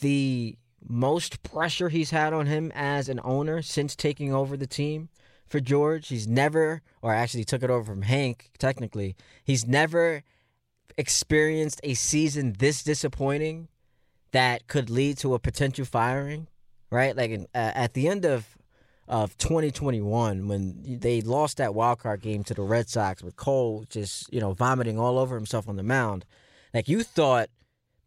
the 0.00 0.56
most 0.86 1.42
pressure 1.42 1.88
he's 1.88 2.10
had 2.10 2.32
on 2.32 2.46
him 2.46 2.72
as 2.74 3.08
an 3.08 3.20
owner 3.22 3.62
since 3.62 3.94
taking 3.94 4.34
over 4.34 4.56
the 4.56 4.66
team 4.66 5.08
for 5.50 5.60
George. 5.60 6.08
He's 6.08 6.26
never 6.26 6.80
or 7.02 7.12
actually 7.12 7.44
took 7.44 7.62
it 7.62 7.68
over 7.68 7.84
from 7.84 8.02
Hank 8.02 8.50
technically. 8.58 9.16
He's 9.44 9.66
never 9.66 10.22
experienced 10.96 11.80
a 11.84 11.94
season 11.94 12.54
this 12.58 12.82
disappointing 12.82 13.68
that 14.32 14.68
could 14.68 14.88
lead 14.88 15.18
to 15.18 15.34
a 15.34 15.38
potential 15.38 15.84
firing, 15.84 16.46
right? 16.90 17.16
Like 17.16 17.30
in, 17.30 17.42
uh, 17.54 17.72
at 17.74 17.94
the 17.94 18.08
end 18.08 18.24
of 18.24 18.56
of 19.08 19.36
2021 19.38 20.46
when 20.46 20.98
they 21.00 21.20
lost 21.20 21.56
that 21.56 21.74
wild 21.74 21.98
card 21.98 22.22
game 22.22 22.44
to 22.44 22.54
the 22.54 22.62
Red 22.62 22.88
Sox 22.88 23.24
with 23.24 23.34
Cole 23.34 23.84
just, 23.90 24.32
you 24.32 24.38
know, 24.38 24.52
vomiting 24.52 25.00
all 25.00 25.18
over 25.18 25.34
himself 25.34 25.68
on 25.68 25.74
the 25.74 25.82
mound. 25.82 26.24
Like 26.72 26.88
you 26.88 27.02
thought 27.02 27.50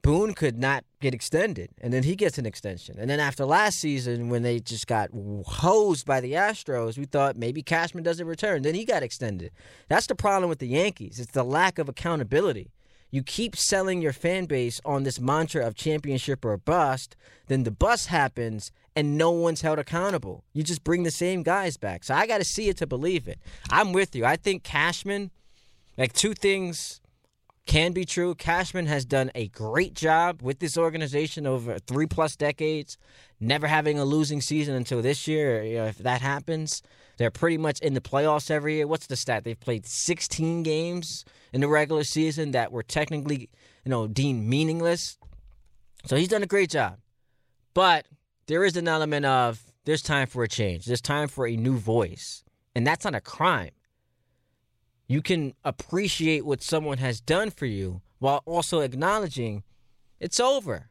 Boone 0.04 0.34
could 0.34 0.60
not 0.60 0.84
get 1.00 1.14
extended, 1.14 1.70
and 1.80 1.94
then 1.94 2.04
he 2.04 2.18
gets 2.18 2.38
an 2.38 2.46
extension. 2.46 2.98
And 3.00 3.10
then 3.10 3.22
after 3.22 3.46
last 3.46 3.80
season, 3.80 4.28
when 4.28 4.44
they 4.44 4.60
just 4.60 4.86
got 4.86 5.10
hosed 5.46 6.06
by 6.06 6.20
the 6.20 6.34
Astros, 6.34 6.98
we 6.98 7.06
thought 7.06 7.38
maybe 7.38 7.64
Cashman 7.64 8.04
doesn't 8.04 8.28
return. 8.28 8.64
Then 8.64 8.76
he 8.76 8.84
got 8.84 9.02
extended. 9.02 9.52
That's 9.88 10.08
the 10.08 10.14
problem 10.14 10.50
with 10.50 10.60
the 10.60 10.68
Yankees. 10.68 11.20
It's 11.20 11.32
the 11.32 11.46
lack 11.46 11.80
of 11.80 11.88
accountability. 11.88 12.70
You 13.12 13.24
keep 13.24 13.56
selling 13.56 14.02
your 14.02 14.12
fan 14.12 14.46
base 14.46 14.82
on 14.84 15.04
this 15.04 15.22
mantra 15.22 15.66
of 15.66 15.76
championship 15.76 16.44
or 16.44 16.58
bust, 16.58 17.16
then 17.48 17.64
the 17.64 17.72
bust 17.72 18.08
happens 18.08 18.72
and 18.96 19.18
no 19.18 19.32
one's 19.32 19.62
held 19.62 19.80
accountable. 19.80 20.44
You 20.52 20.64
just 20.64 20.84
bring 20.84 21.04
the 21.04 21.12
same 21.12 21.44
guys 21.44 21.78
back. 21.78 22.04
So 22.04 22.14
I 22.14 22.28
got 22.28 22.40
to 22.40 22.44
see 22.44 22.68
it 22.70 22.78
to 22.78 22.88
believe 22.88 23.28
it. 23.28 23.40
I'm 23.70 23.94
with 23.94 24.16
you. 24.16 24.26
I 24.26 24.36
think 24.36 24.64
Cashman, 24.64 25.32
like 25.98 26.12
two 26.12 26.34
things 26.34 27.00
can 27.66 27.94
be 27.94 28.06
true. 28.06 28.36
Cashman 28.36 28.88
has 28.88 29.06
done 29.06 29.32
a 29.36 29.48
great 29.50 29.94
job 29.94 30.42
with 30.42 30.60
this 30.60 30.78
organization 30.78 31.48
over 31.48 31.80
three 31.80 32.08
plus 32.08 32.36
decades, 32.36 32.98
never 33.40 33.68
having 33.68 33.98
a 33.98 34.06
losing 34.06 34.42
season 34.42 34.76
until 34.76 35.02
this 35.02 35.28
year. 35.28 35.64
You 35.64 35.78
know, 35.78 35.86
if 35.86 35.98
that 36.00 36.22
happens, 36.22 36.82
they're 37.18 37.32
pretty 37.32 37.58
much 37.58 37.80
in 37.80 37.94
the 37.94 38.02
playoffs 38.02 38.52
every 38.52 38.76
year. 38.76 38.88
What's 38.88 39.08
the 39.08 39.16
stat? 39.16 39.44
They've 39.44 39.60
played 39.60 39.86
16 39.86 40.64
games 40.64 41.24
in 41.54 41.62
the 41.62 41.68
regular 41.68 42.04
season 42.04 42.52
that 42.52 42.72
were 42.72 42.84
technically, 42.84 43.50
you 43.86 43.90
know, 43.90 44.08
deemed 44.08 44.46
meaningless. 44.46 45.18
So 46.06 46.16
he's 46.16 46.28
done 46.28 46.44
a 46.44 46.48
great 46.48 46.70
job. 46.70 46.98
But 47.74 48.08
there 48.48 48.66
is 48.66 48.76
an 48.76 48.88
element 48.88 49.26
of 49.26 49.62
there's 49.86 50.02
time 50.02 50.28
for 50.28 50.44
a 50.44 50.48
change. 50.48 50.86
There's 50.86 51.02
time 51.02 51.28
for 51.28 51.48
a 51.48 51.56
new 51.56 51.78
voice. 51.78 52.44
And 52.76 52.86
that's 52.86 53.06
not 53.06 53.16
a 53.16 53.22
crime. 53.22 53.72
You 55.14 55.22
can 55.22 55.54
appreciate 55.64 56.44
what 56.44 56.64
someone 56.64 56.98
has 56.98 57.22
done 57.22 57.52
for 57.52 57.68
you 57.68 58.02
while 58.18 58.42
also 58.48 58.80
acknowledging 58.80 59.62
it's 60.20 60.40
over. 60.40 60.90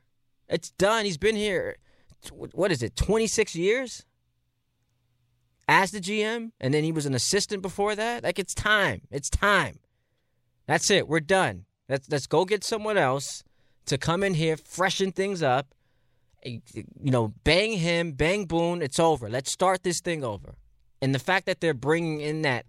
It's 0.49 0.71
done. 0.71 1.05
He's 1.05 1.19
been 1.19 1.35
here, 1.35 1.75
what 2.31 2.71
is 2.71 2.85
it, 2.85 2.95
26 2.95 3.57
years 3.57 4.07
as 5.67 5.91
the 5.91 5.99
GM? 5.99 6.53
And 6.61 6.73
then 6.73 6.85
he 6.85 6.93
was 6.93 7.05
an 7.05 7.17
assistant 7.17 7.63
before 7.63 7.97
that? 7.97 8.23
Like, 8.23 8.39
it's 8.39 8.55
time. 8.55 9.01
It's 9.11 9.29
time. 9.29 9.81
That's 10.69 10.89
it. 10.89 11.09
We're 11.09 11.19
done. 11.19 11.65
Let's, 11.89 12.09
let's 12.09 12.29
go 12.29 12.45
get 12.45 12.63
someone 12.63 12.97
else 12.97 13.43
to 13.87 13.99
come 13.99 14.23
in 14.23 14.35
here, 14.35 14.57
freshen 14.57 15.11
things 15.11 15.43
up 15.43 15.75
eh, 16.45 16.59
you 16.77 17.11
know, 17.11 17.35
bang 17.43 17.73
him, 17.73 18.13
bang 18.13 18.45
Boone, 18.45 18.83
it's 18.83 19.01
over. 19.01 19.29
Let's 19.29 19.51
start 19.51 19.83
this 19.83 20.01
thing 20.01 20.23
over. 20.23 20.55
And 21.01 21.13
the 21.13 21.19
fact 21.19 21.47
that 21.47 21.61
they're 21.61 21.75
bringing 21.75 22.21
in 22.21 22.43
that, 22.43 22.67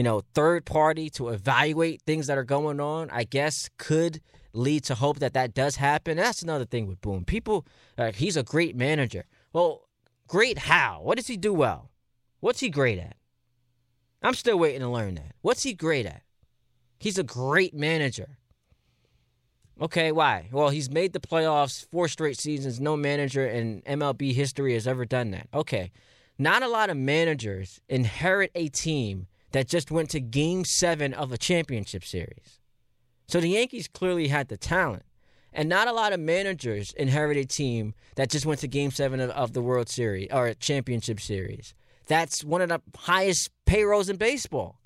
you 0.00 0.04
know, 0.04 0.22
third 0.32 0.64
party 0.64 1.10
to 1.10 1.28
evaluate 1.28 2.00
things 2.06 2.26
that 2.28 2.38
are 2.38 2.42
going 2.42 2.80
on, 2.80 3.10
I 3.10 3.24
guess 3.24 3.68
could 3.76 4.22
lead 4.54 4.82
to 4.84 4.94
hope 4.94 5.18
that 5.18 5.34
that 5.34 5.52
does 5.52 5.76
happen. 5.76 6.12
And 6.12 6.20
that's 6.20 6.40
another 6.40 6.64
thing 6.64 6.86
with 6.86 7.02
Boone. 7.02 7.26
People, 7.26 7.66
he's 8.14 8.34
a 8.34 8.42
great 8.42 8.74
manager. 8.74 9.26
Well, 9.52 9.82
great 10.26 10.56
how? 10.56 11.02
What 11.02 11.18
does 11.18 11.26
he 11.26 11.36
do 11.36 11.52
well? 11.52 11.90
What's 12.40 12.60
he 12.60 12.70
great 12.70 12.98
at? 12.98 13.14
I'm 14.22 14.32
still 14.32 14.58
waiting 14.58 14.80
to 14.80 14.88
learn 14.88 15.16
that. 15.16 15.34
What's 15.42 15.64
he 15.64 15.74
great 15.74 16.06
at? 16.06 16.22
He's 16.98 17.18
a 17.18 17.22
great 17.22 17.74
manager. 17.74 18.38
Okay, 19.82 20.12
why? 20.12 20.48
Well, 20.50 20.70
he's 20.70 20.90
made 20.90 21.12
the 21.12 21.20
playoffs 21.20 21.86
four 21.90 22.08
straight 22.08 22.38
seasons. 22.38 22.80
No 22.80 22.96
manager 22.96 23.46
in 23.46 23.82
MLB 23.82 24.32
history 24.32 24.72
has 24.72 24.86
ever 24.86 25.04
done 25.04 25.32
that. 25.32 25.48
Okay. 25.52 25.92
Not 26.38 26.62
a 26.62 26.68
lot 26.68 26.88
of 26.88 26.96
managers 26.96 27.82
inherit 27.86 28.50
a 28.54 28.68
team 28.68 29.26
that 29.52 29.68
just 29.68 29.90
went 29.90 30.10
to 30.10 30.20
game 30.20 30.64
seven 30.64 31.12
of 31.14 31.32
a 31.32 31.38
championship 31.38 32.04
series. 32.04 32.60
So 33.26 33.40
the 33.40 33.50
Yankees 33.50 33.88
clearly 33.88 34.28
had 34.28 34.48
the 34.48 34.56
talent. 34.56 35.04
And 35.52 35.68
not 35.68 35.88
a 35.88 35.92
lot 35.92 36.12
of 36.12 36.20
managers 36.20 36.92
inherit 36.92 37.36
a 37.36 37.44
team 37.44 37.94
that 38.14 38.30
just 38.30 38.46
went 38.46 38.60
to 38.60 38.68
game 38.68 38.92
seven 38.92 39.18
of, 39.18 39.30
of 39.30 39.52
the 39.52 39.62
World 39.62 39.88
Series 39.88 40.28
or 40.30 40.46
a 40.46 40.54
championship 40.54 41.20
series. 41.20 41.74
That's 42.06 42.44
one 42.44 42.60
of 42.60 42.68
the 42.68 42.80
highest 42.96 43.50
payrolls 43.66 44.08
in 44.08 44.16
baseball. 44.16 44.80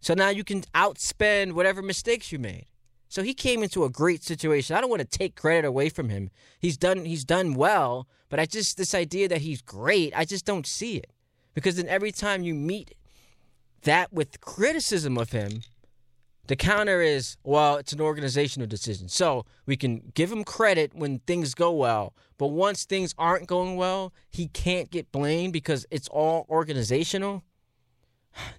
So 0.00 0.14
now 0.14 0.28
you 0.28 0.44
can 0.44 0.62
outspend 0.74 1.52
whatever 1.52 1.82
mistakes 1.82 2.32
you 2.32 2.38
made. 2.38 2.66
So 3.08 3.22
he 3.22 3.32
came 3.32 3.62
into 3.62 3.84
a 3.84 3.90
great 3.90 4.22
situation. 4.22 4.76
I 4.76 4.80
don't 4.80 4.90
want 4.90 5.00
to 5.00 5.18
take 5.18 5.34
credit 5.34 5.66
away 5.66 5.88
from 5.88 6.10
him. 6.10 6.30
He's 6.58 6.76
done 6.76 7.06
he's 7.06 7.24
done 7.24 7.54
well, 7.54 8.06
but 8.28 8.38
I 8.38 8.44
just 8.44 8.76
this 8.76 8.94
idea 8.94 9.28
that 9.28 9.40
he's 9.40 9.62
great, 9.62 10.12
I 10.14 10.24
just 10.26 10.44
don't 10.44 10.66
see 10.66 10.96
it. 10.98 11.10
Because 11.54 11.76
then 11.76 11.88
every 11.88 12.12
time 12.12 12.42
you 12.42 12.54
meet 12.54 12.94
that 13.82 14.12
with 14.12 14.40
criticism 14.40 15.16
of 15.18 15.32
him, 15.32 15.62
the 16.48 16.56
counter 16.56 17.02
is, 17.02 17.36
well, 17.44 17.76
it's 17.76 17.92
an 17.92 18.00
organizational 18.00 18.66
decision. 18.66 19.08
So 19.08 19.44
we 19.66 19.76
can 19.76 20.12
give 20.14 20.32
him 20.32 20.44
credit 20.44 20.94
when 20.94 21.18
things 21.20 21.54
go 21.54 21.70
well, 21.70 22.14
but 22.38 22.48
once 22.48 22.84
things 22.84 23.14
aren't 23.18 23.46
going 23.46 23.76
well, 23.76 24.12
he 24.30 24.48
can't 24.48 24.90
get 24.90 25.12
blamed 25.12 25.52
because 25.52 25.86
it's 25.90 26.08
all 26.08 26.46
organizational. 26.48 27.44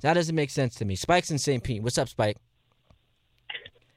That 0.02 0.16
doesn't 0.16 0.36
make 0.36 0.50
sense 0.50 0.76
to 0.76 0.86
me. 0.86 0.96
Spike's 0.96 1.32
in 1.32 1.38
St. 1.38 1.64
Pete. 1.64 1.82
What's 1.82 1.98
up, 1.98 2.10
Spike? 2.10 2.36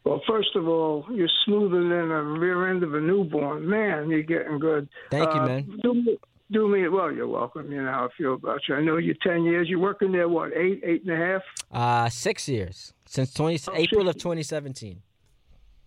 Well, 0.04 0.20
first 0.28 0.54
of 0.54 0.68
all, 0.68 1.06
you're 1.10 1.28
smoother 1.44 1.80
than 1.82 2.10
a 2.10 2.22
rear 2.22 2.70
end 2.70 2.82
of 2.82 2.94
a 2.94 3.00
newborn. 3.00 3.68
Man, 3.68 4.10
you're 4.10 4.22
getting 4.22 4.58
good. 4.58 4.88
Thank 5.10 5.32
you, 5.34 5.40
uh, 5.40 5.46
man. 5.46 5.80
Do 5.82 5.94
me, 5.94 6.18
do 6.52 6.68
me 6.68 6.88
well. 6.88 7.10
You're 7.10 7.28
welcome. 7.28 7.70
You 7.72 7.82
know 7.82 7.90
how 7.90 8.06
I 8.06 8.08
feel 8.16 8.34
about 8.34 8.60
you. 8.68 8.74
I 8.74 8.82
know 8.82 8.96
you're 8.96 9.16
ten 9.22 9.44
years. 9.44 9.68
You're 9.68 9.80
working 9.80 10.12
there. 10.12 10.28
What 10.28 10.52
eight, 10.56 10.80
eight 10.84 11.02
and 11.04 11.12
a 11.12 11.16
half? 11.16 11.42
Uh 11.70 12.08
six 12.08 12.48
years 12.48 12.92
since 13.06 13.32
twenty 13.32 13.58
oh, 13.68 13.74
April 13.74 14.06
six. 14.06 14.16
of 14.16 14.22
2017. 14.22 15.02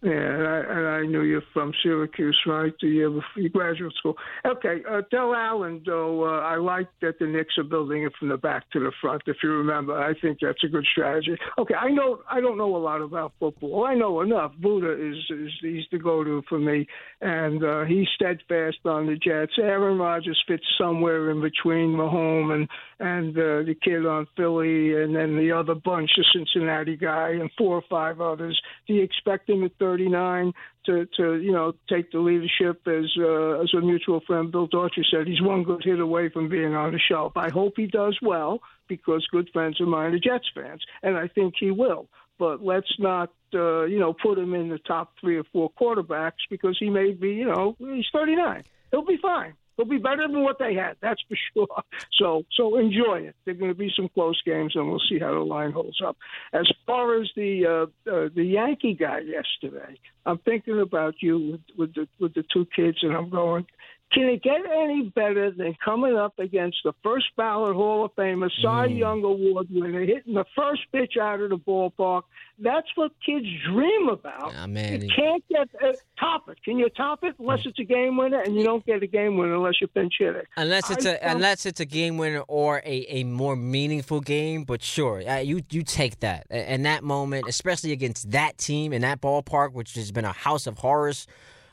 Yeah, 0.05 0.11
and 0.11 0.47
I, 0.47 0.57
and 0.59 0.87
I 0.87 1.01
knew 1.01 1.23
you 1.23 1.41
from 1.51 1.73
Syracuse, 1.81 2.39
right? 2.45 2.71
The 2.79 2.87
year 2.87 3.09
before 3.09 3.23
you 3.37 3.49
graduate 3.49 3.91
school. 3.97 4.15
Okay, 4.45 4.83
uh, 4.87 5.01
Del 5.09 5.33
Allen, 5.33 5.81
though, 5.83 6.25
uh, 6.25 6.41
I 6.41 6.57
like 6.57 6.87
that 7.01 7.17
the 7.17 7.25
Knicks 7.25 7.57
are 7.57 7.63
building 7.63 8.03
it 8.03 8.11
from 8.19 8.29
the 8.29 8.37
back 8.37 8.69
to 8.73 8.79
the 8.79 8.91
front. 9.01 9.23
If 9.25 9.37
you 9.41 9.49
remember, 9.49 9.97
I 9.99 10.13
think 10.19 10.37
that's 10.39 10.63
a 10.63 10.67
good 10.67 10.85
strategy. 10.91 11.35
Okay, 11.57 11.73
I 11.73 11.89
know 11.89 12.19
I 12.29 12.39
don't 12.39 12.59
know 12.59 12.75
a 12.75 12.77
lot 12.77 13.01
about 13.01 13.33
football. 13.39 13.85
I 13.85 13.95
know 13.95 14.21
enough. 14.21 14.51
Buddha 14.59 14.91
is 14.93 15.17
is 15.31 15.51
he's 15.61 15.85
the 15.91 15.97
go-to 15.97 16.43
for 16.47 16.59
me, 16.59 16.85
and 17.21 17.63
uh, 17.63 17.85
he's 17.85 18.07
steadfast 18.13 18.77
on 18.85 19.07
the 19.07 19.15
Jets. 19.15 19.53
Aaron 19.57 19.97
Rodgers 19.97 20.39
fits 20.47 20.65
somewhere 20.77 21.31
in 21.31 21.41
between 21.41 21.95
Mahomes 21.95 22.53
and 22.53 22.69
and 22.99 23.35
uh, 23.35 23.65
the 23.65 23.75
kid 23.83 24.05
on 24.05 24.27
Philly, 24.37 25.01
and 25.01 25.15
then 25.15 25.35
the 25.35 25.51
other 25.51 25.73
bunch, 25.73 26.11
the 26.15 26.25
Cincinnati 26.31 26.95
guy, 26.95 27.29
and 27.31 27.49
four 27.57 27.75
or 27.75 27.83
five 27.89 28.21
others. 28.21 28.61
Do 28.85 28.93
you 28.93 29.01
expect 29.01 29.49
him 29.49 29.63
at 29.63 29.71
39 29.95 30.53
to, 30.85 31.07
to 31.17 31.35
you 31.35 31.51
know, 31.51 31.73
take 31.89 32.11
the 32.11 32.19
leadership 32.19 32.87
as 32.87 33.05
uh, 33.17 33.61
as 33.61 33.73
a 33.73 33.81
mutual 33.81 34.21
friend 34.27 34.51
Bill 34.51 34.67
Daughtry 34.67 35.03
said? 35.11 35.27
He's 35.27 35.41
one 35.41 35.63
good 35.63 35.83
hit 35.83 35.99
away 35.99 36.29
from 36.29 36.49
being 36.49 36.75
on 36.75 36.91
the 36.91 36.99
shelf. 36.99 37.33
I 37.35 37.49
hope 37.49 37.73
he 37.77 37.87
does 37.87 38.17
well 38.21 38.59
because 38.87 39.25
good 39.31 39.49
friends 39.53 39.79
of 39.81 39.87
mine 39.87 40.13
are 40.13 40.19
Jets 40.19 40.49
fans, 40.53 40.81
and 41.01 41.17
I 41.17 41.27
think 41.27 41.55
he 41.59 41.71
will. 41.71 42.07
But 42.37 42.61
let's 42.61 42.93
not, 42.99 43.31
uh, 43.53 43.85
you 43.85 43.99
know, 43.99 44.13
put 44.13 44.37
him 44.37 44.53
in 44.53 44.69
the 44.69 44.79
top 44.79 45.13
three 45.21 45.37
or 45.37 45.45
four 45.53 45.71
quarterbacks 45.71 46.43
because 46.49 46.75
he 46.77 46.89
may 46.89 47.13
be, 47.13 47.29
you 47.29 47.45
know, 47.45 47.75
he's 47.79 48.05
39. 48.11 48.63
He'll 48.91 49.05
be 49.05 49.17
fine. 49.21 49.53
They'll 49.77 49.87
be 49.87 49.97
better 49.97 50.27
than 50.27 50.43
what 50.43 50.57
they 50.59 50.73
had, 50.73 50.97
that's 51.01 51.21
for 51.27 51.37
sure. 51.53 51.67
So, 52.19 52.43
so 52.55 52.77
enjoy 52.77 53.27
it. 53.27 53.35
There 53.43 53.53
are 53.53 53.57
going 53.57 53.71
to 53.71 53.77
be 53.77 53.91
some 53.93 54.09
close 54.13 54.41
games, 54.45 54.73
and 54.75 54.87
we'll 54.89 55.01
see 55.09 55.19
how 55.19 55.33
the 55.33 55.39
line 55.39 55.71
holds 55.71 55.99
up. 56.05 56.15
As 56.53 56.65
far 56.87 57.19
as 57.19 57.29
the 57.35 57.65
uh, 57.65 58.09
uh, 58.09 58.29
the 58.33 58.43
Yankee 58.43 58.93
guy 58.93 59.19
yesterday, 59.19 59.99
I'm 60.25 60.37
thinking 60.39 60.79
about 60.79 61.15
you 61.21 61.37
with, 61.51 61.61
with 61.77 61.93
the 61.95 62.07
with 62.19 62.33
the 62.35 62.43
two 62.53 62.67
kids, 62.75 62.99
and 63.01 63.13
I'm 63.13 63.29
going. 63.29 63.65
Can 64.11 64.29
it 64.29 64.43
get 64.43 64.61
any 64.65 65.11
better 65.13 65.51
than 65.51 65.75
coming 65.83 66.15
up 66.15 66.39
against 66.39 66.77
the 66.85 66.93
first 67.03 67.25
ballot 67.35 67.75
Hall 67.75 68.05
of 68.05 68.15
Famer, 68.15 68.49
Cy 68.61 68.87
mm. 68.87 68.97
Young 68.97 69.23
Award 69.23 69.67
winner, 69.69 70.01
hitting 70.01 70.35
the 70.35 70.45
first 70.55 70.83
pitch 70.93 71.15
out 71.19 71.41
of 71.41 71.49
the 71.49 71.57
ballpark? 71.57 72.23
That's 72.57 72.87
what 72.95 73.11
kids 73.25 73.45
dream 73.67 74.07
about. 74.07 74.53
Oh, 74.55 74.67
man. 74.67 75.01
You 75.01 75.09
can't 75.13 75.43
get 75.49 75.67
uh, 75.83 75.91
top 76.17 76.47
it. 76.47 76.63
Can 76.63 76.79
you 76.79 76.87
top 76.89 77.23
it 77.23 77.35
unless 77.39 77.65
it's 77.65 77.79
a 77.79 77.83
game 77.83 78.15
winner? 78.15 78.39
And 78.39 78.55
you 78.55 78.63
don't 78.63 78.85
get 78.85 79.03
a 79.03 79.07
game 79.07 79.37
winner 79.37 79.55
unless 79.55 79.81
you 79.81 79.87
pinch 79.87 80.13
hit 80.17 80.35
it. 80.35 80.47
Unless 80.55 80.91
it's 80.91 81.05
a 81.05 81.17
unless 81.21 81.65
it's 81.65 81.81
a 81.81 81.85
game 81.85 82.17
winner 82.17 82.43
or 82.47 82.81
a, 82.85 83.05
a 83.09 83.23
more 83.25 83.57
meaningful 83.57 84.21
game. 84.21 84.63
But 84.63 84.81
sure, 84.81 85.27
uh, 85.27 85.39
you 85.39 85.61
you 85.69 85.83
take 85.83 86.21
that 86.21 86.47
and 86.49 86.85
that 86.85 87.03
moment, 87.03 87.45
especially 87.49 87.91
against 87.91 88.31
that 88.31 88.57
team 88.57 88.93
in 88.93 89.01
that 89.01 89.19
ballpark, 89.19 89.73
which 89.73 89.95
has 89.95 90.13
been 90.13 90.25
a 90.25 90.31
house 90.31 90.67
of 90.67 90.77
horrors 90.77 91.27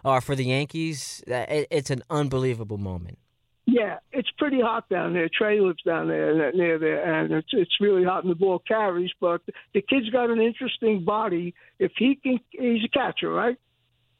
uh, 0.04 0.20
for 0.20 0.34
the 0.34 0.44
Yankees. 0.44 1.22
Uh, 1.30 1.34
it, 1.48 1.68
it's 1.70 1.90
an 1.90 2.02
unbelievable 2.10 2.78
moment. 2.78 3.18
Yeah, 3.64 3.98
it's 4.10 4.30
pretty 4.38 4.60
hot 4.60 4.88
down 4.88 5.14
there. 5.14 5.28
Trey 5.32 5.60
lives 5.60 5.82
down 5.84 6.08
there 6.08 6.52
near 6.52 6.78
there, 6.78 7.02
and 7.04 7.32
it's 7.32 7.48
it's 7.52 7.70
really 7.80 8.04
hot, 8.04 8.24
and 8.24 8.30
the 8.30 8.34
ball 8.34 8.58
carries. 8.66 9.10
But 9.20 9.40
the 9.72 9.80
kid's 9.80 10.10
got 10.10 10.30
an 10.30 10.40
interesting 10.40 11.04
body. 11.04 11.54
If 11.78 11.92
he 11.96 12.16
can, 12.16 12.40
he's 12.50 12.84
a 12.84 12.88
catcher, 12.88 13.30
right? 13.30 13.56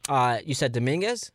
Uh, 0.09 0.39
you 0.45 0.55
said 0.55 0.72
Dominguez. 0.72 1.33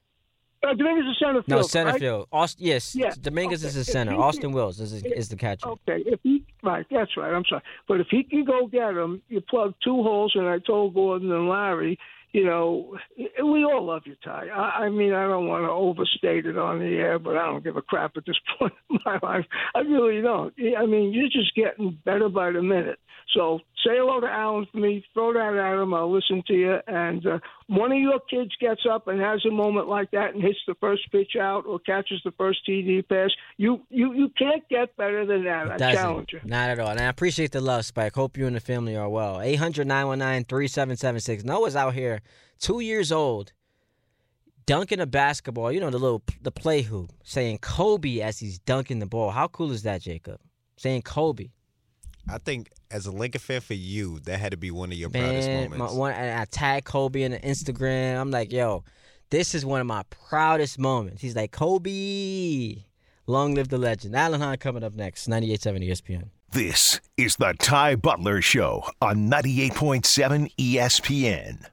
Uh, 0.64 0.74
Dominguez 0.74 1.06
is 1.06 1.20
center 1.20 1.44
field. 1.44 1.48
No, 1.48 1.62
center 1.62 1.92
right? 1.92 2.00
field. 2.00 2.28
Austin, 2.32 2.66
yes, 2.66 2.96
Yeah, 2.96 3.14
Dominguez 3.22 3.62
okay. 3.64 3.68
is 3.70 3.76
the 3.76 3.84
center. 3.84 4.14
he 4.14 4.18
Austin 4.18 4.52
Wells 4.54 4.80
is, 4.80 5.04
is 5.04 5.30
the 5.30 5.36
catcher. 5.36 5.68
Okay, 5.68 6.02
if 6.06 6.20
he 6.24 6.44
right, 6.64 6.86
that's 6.90 7.16
right. 7.16 7.32
I'm 7.34 7.44
sorry, 7.48 7.62
but 7.88 8.00
if 8.00 8.08
he 8.10 8.24
can 8.24 8.44
go 8.46 8.68
get 8.68 8.96
him, 8.96 9.22
you 9.28 9.42
plug 9.42 9.76
two 9.84 10.02
holes. 10.02 10.32
And 10.34 10.48
I 10.48 10.60
told 10.60 10.96
Gordon 10.96 11.32
and 11.32 11.48
Larry, 11.48 12.00
you 12.34 12.46
know, 12.46 12.98
we 13.18 13.64
all 13.64 13.86
love 13.86 14.04
you, 14.06 14.16
Ty. 14.24 14.48
I, 14.54 14.86
I 14.86 14.90
mean, 14.90 15.14
I 15.14 15.28
don't 15.28 15.48
want 15.48 15.64
to 15.64 15.70
overstate 15.70 16.46
it 16.46 16.58
on 16.58 16.80
the 16.80 16.98
air, 16.98 17.20
but 17.20 17.38
I 17.38 17.46
don't 17.46 17.64
give 17.64 17.78
a 17.78 17.82
crap 17.82 18.18
at 18.18 18.26
this 18.26 18.40
point 18.60 18.74
in 18.90 19.00
my 19.06 19.18
life. 19.24 19.46
I 19.76 19.80
really 19.80 20.22
don't. 20.22 20.54
I 20.78 20.86
mean, 20.86 21.14
you're 21.14 21.30
just 21.30 21.56
getting 21.56 21.98
better 22.06 22.30
by 22.30 22.52
the 22.52 22.62
minute. 22.62 23.00
So 23.34 23.60
say 23.86 23.96
hello 23.96 24.20
to 24.20 24.28
Alan 24.28 24.68
for 24.72 24.78
me. 24.78 25.06
Throw 25.14 25.34
that 25.34 25.56
at 25.56 25.82
him. 25.82 25.94
I'll 25.94 26.14
listen 26.14 26.44
to 26.48 26.54
you. 26.54 26.78
And 26.88 27.26
uh, 27.26 27.40
one 27.68 27.92
of 27.92 27.98
your 27.98 28.20
kids 28.30 28.52
gets 28.62 28.82
up 28.90 29.08
and 29.08 29.20
has 29.20 29.44
a 29.46 29.52
moment 29.52 29.88
like 29.90 30.10
that 30.12 30.34
and 30.34 30.42
hits 30.42 30.60
the 30.68 30.76
first 30.76 31.12
pitch 31.12 31.36
out 31.40 31.66
or 31.66 31.80
catches 31.80 32.22
the 32.24 32.32
first 32.32 32.60
TD 32.68 33.08
pass. 33.08 33.30
You 33.58 33.82
you 33.90 34.14
you 34.14 34.30
can't 34.38 34.68
get 34.70 34.96
better 34.96 35.26
than 35.26 35.44
that. 35.44 35.72
I 35.72 35.78
Doesn't. 35.78 35.96
challenge 35.96 36.30
you. 36.34 36.40
Not 36.46 36.70
at 36.70 36.80
all. 36.80 36.90
And 36.90 37.00
I 37.00 37.06
appreciate 37.06 37.52
the 37.52 37.60
love, 37.62 37.86
Spike. 37.86 38.16
Hope 38.16 38.38
you 38.38 38.48
and 38.48 38.56
the 38.56 38.62
family 38.62 38.96
are 38.96 39.10
well. 39.10 39.42
800 39.42 39.86
919 39.86 40.46
3776. 40.46 41.44
Noah's 41.44 41.76
out 41.76 41.94
here, 41.94 42.22
two 42.60 42.80
years 42.80 43.12
old, 43.12 43.52
dunking 44.66 45.02
a 45.02 45.06
basketball. 45.06 45.72
You 45.72 45.82
know, 45.82 45.90
the 45.90 46.00
little 46.00 46.24
the 46.42 46.52
play 46.52 46.84
hoop, 46.84 47.12
saying 47.24 47.58
Kobe 47.58 48.22
as 48.22 48.40
he's 48.40 48.60
dunking 48.60 49.00
the 49.00 49.06
ball. 49.08 49.32
How 49.32 49.48
cool 49.48 49.72
is 49.72 49.84
that, 49.84 50.02
Jacob? 50.02 50.40
Saying 50.78 51.02
Kobe. 51.02 51.50
I 52.30 52.38
think 52.40 52.70
as 52.92 53.06
a 53.06 53.12
Lincoln 53.12 53.40
fan 53.40 53.62
for 53.62 53.74
you, 53.74 54.20
that 54.22 54.40
had 54.40 54.52
to 54.52 54.58
be 54.58 54.72
one 54.72 54.92
of 54.92 54.98
your 54.98 55.10
proudest 55.10 55.50
moments. 55.50 55.78
my, 55.78 55.92
one, 55.92 56.14
and 56.14 56.40
I 56.40 56.46
tag 56.46 56.86
Kobe 56.86 57.26
on 57.26 57.32
Instagram. 57.32 58.20
I'm 58.20 58.32
like, 58.32 58.52
yo, 58.52 58.84
this 59.30 59.56
is 59.56 59.66
one 59.66 59.82
of 59.82 59.88
my 59.88 60.04
proudest 60.10 60.80
moments. 60.80 61.22
He's 61.22 61.36
like, 61.36 61.52
Kobe. 61.52 62.84
Long 63.30 63.56
live 63.56 63.68
the 63.68 63.78
legend. 63.78 64.16
Alan 64.16 64.40
Hahn 64.40 64.58
coming 64.58 64.84
up 64.84 64.94
next, 64.94 65.28
98.7 65.28 65.90
ESPN. 65.90 66.30
This 66.52 67.02
is 67.18 67.36
the 67.36 67.54
Ty 67.60 67.98
Butler 67.98 68.42
Show 68.42 68.84
on 69.02 69.30
98.7 69.30 70.50
ESPN. 70.58 71.66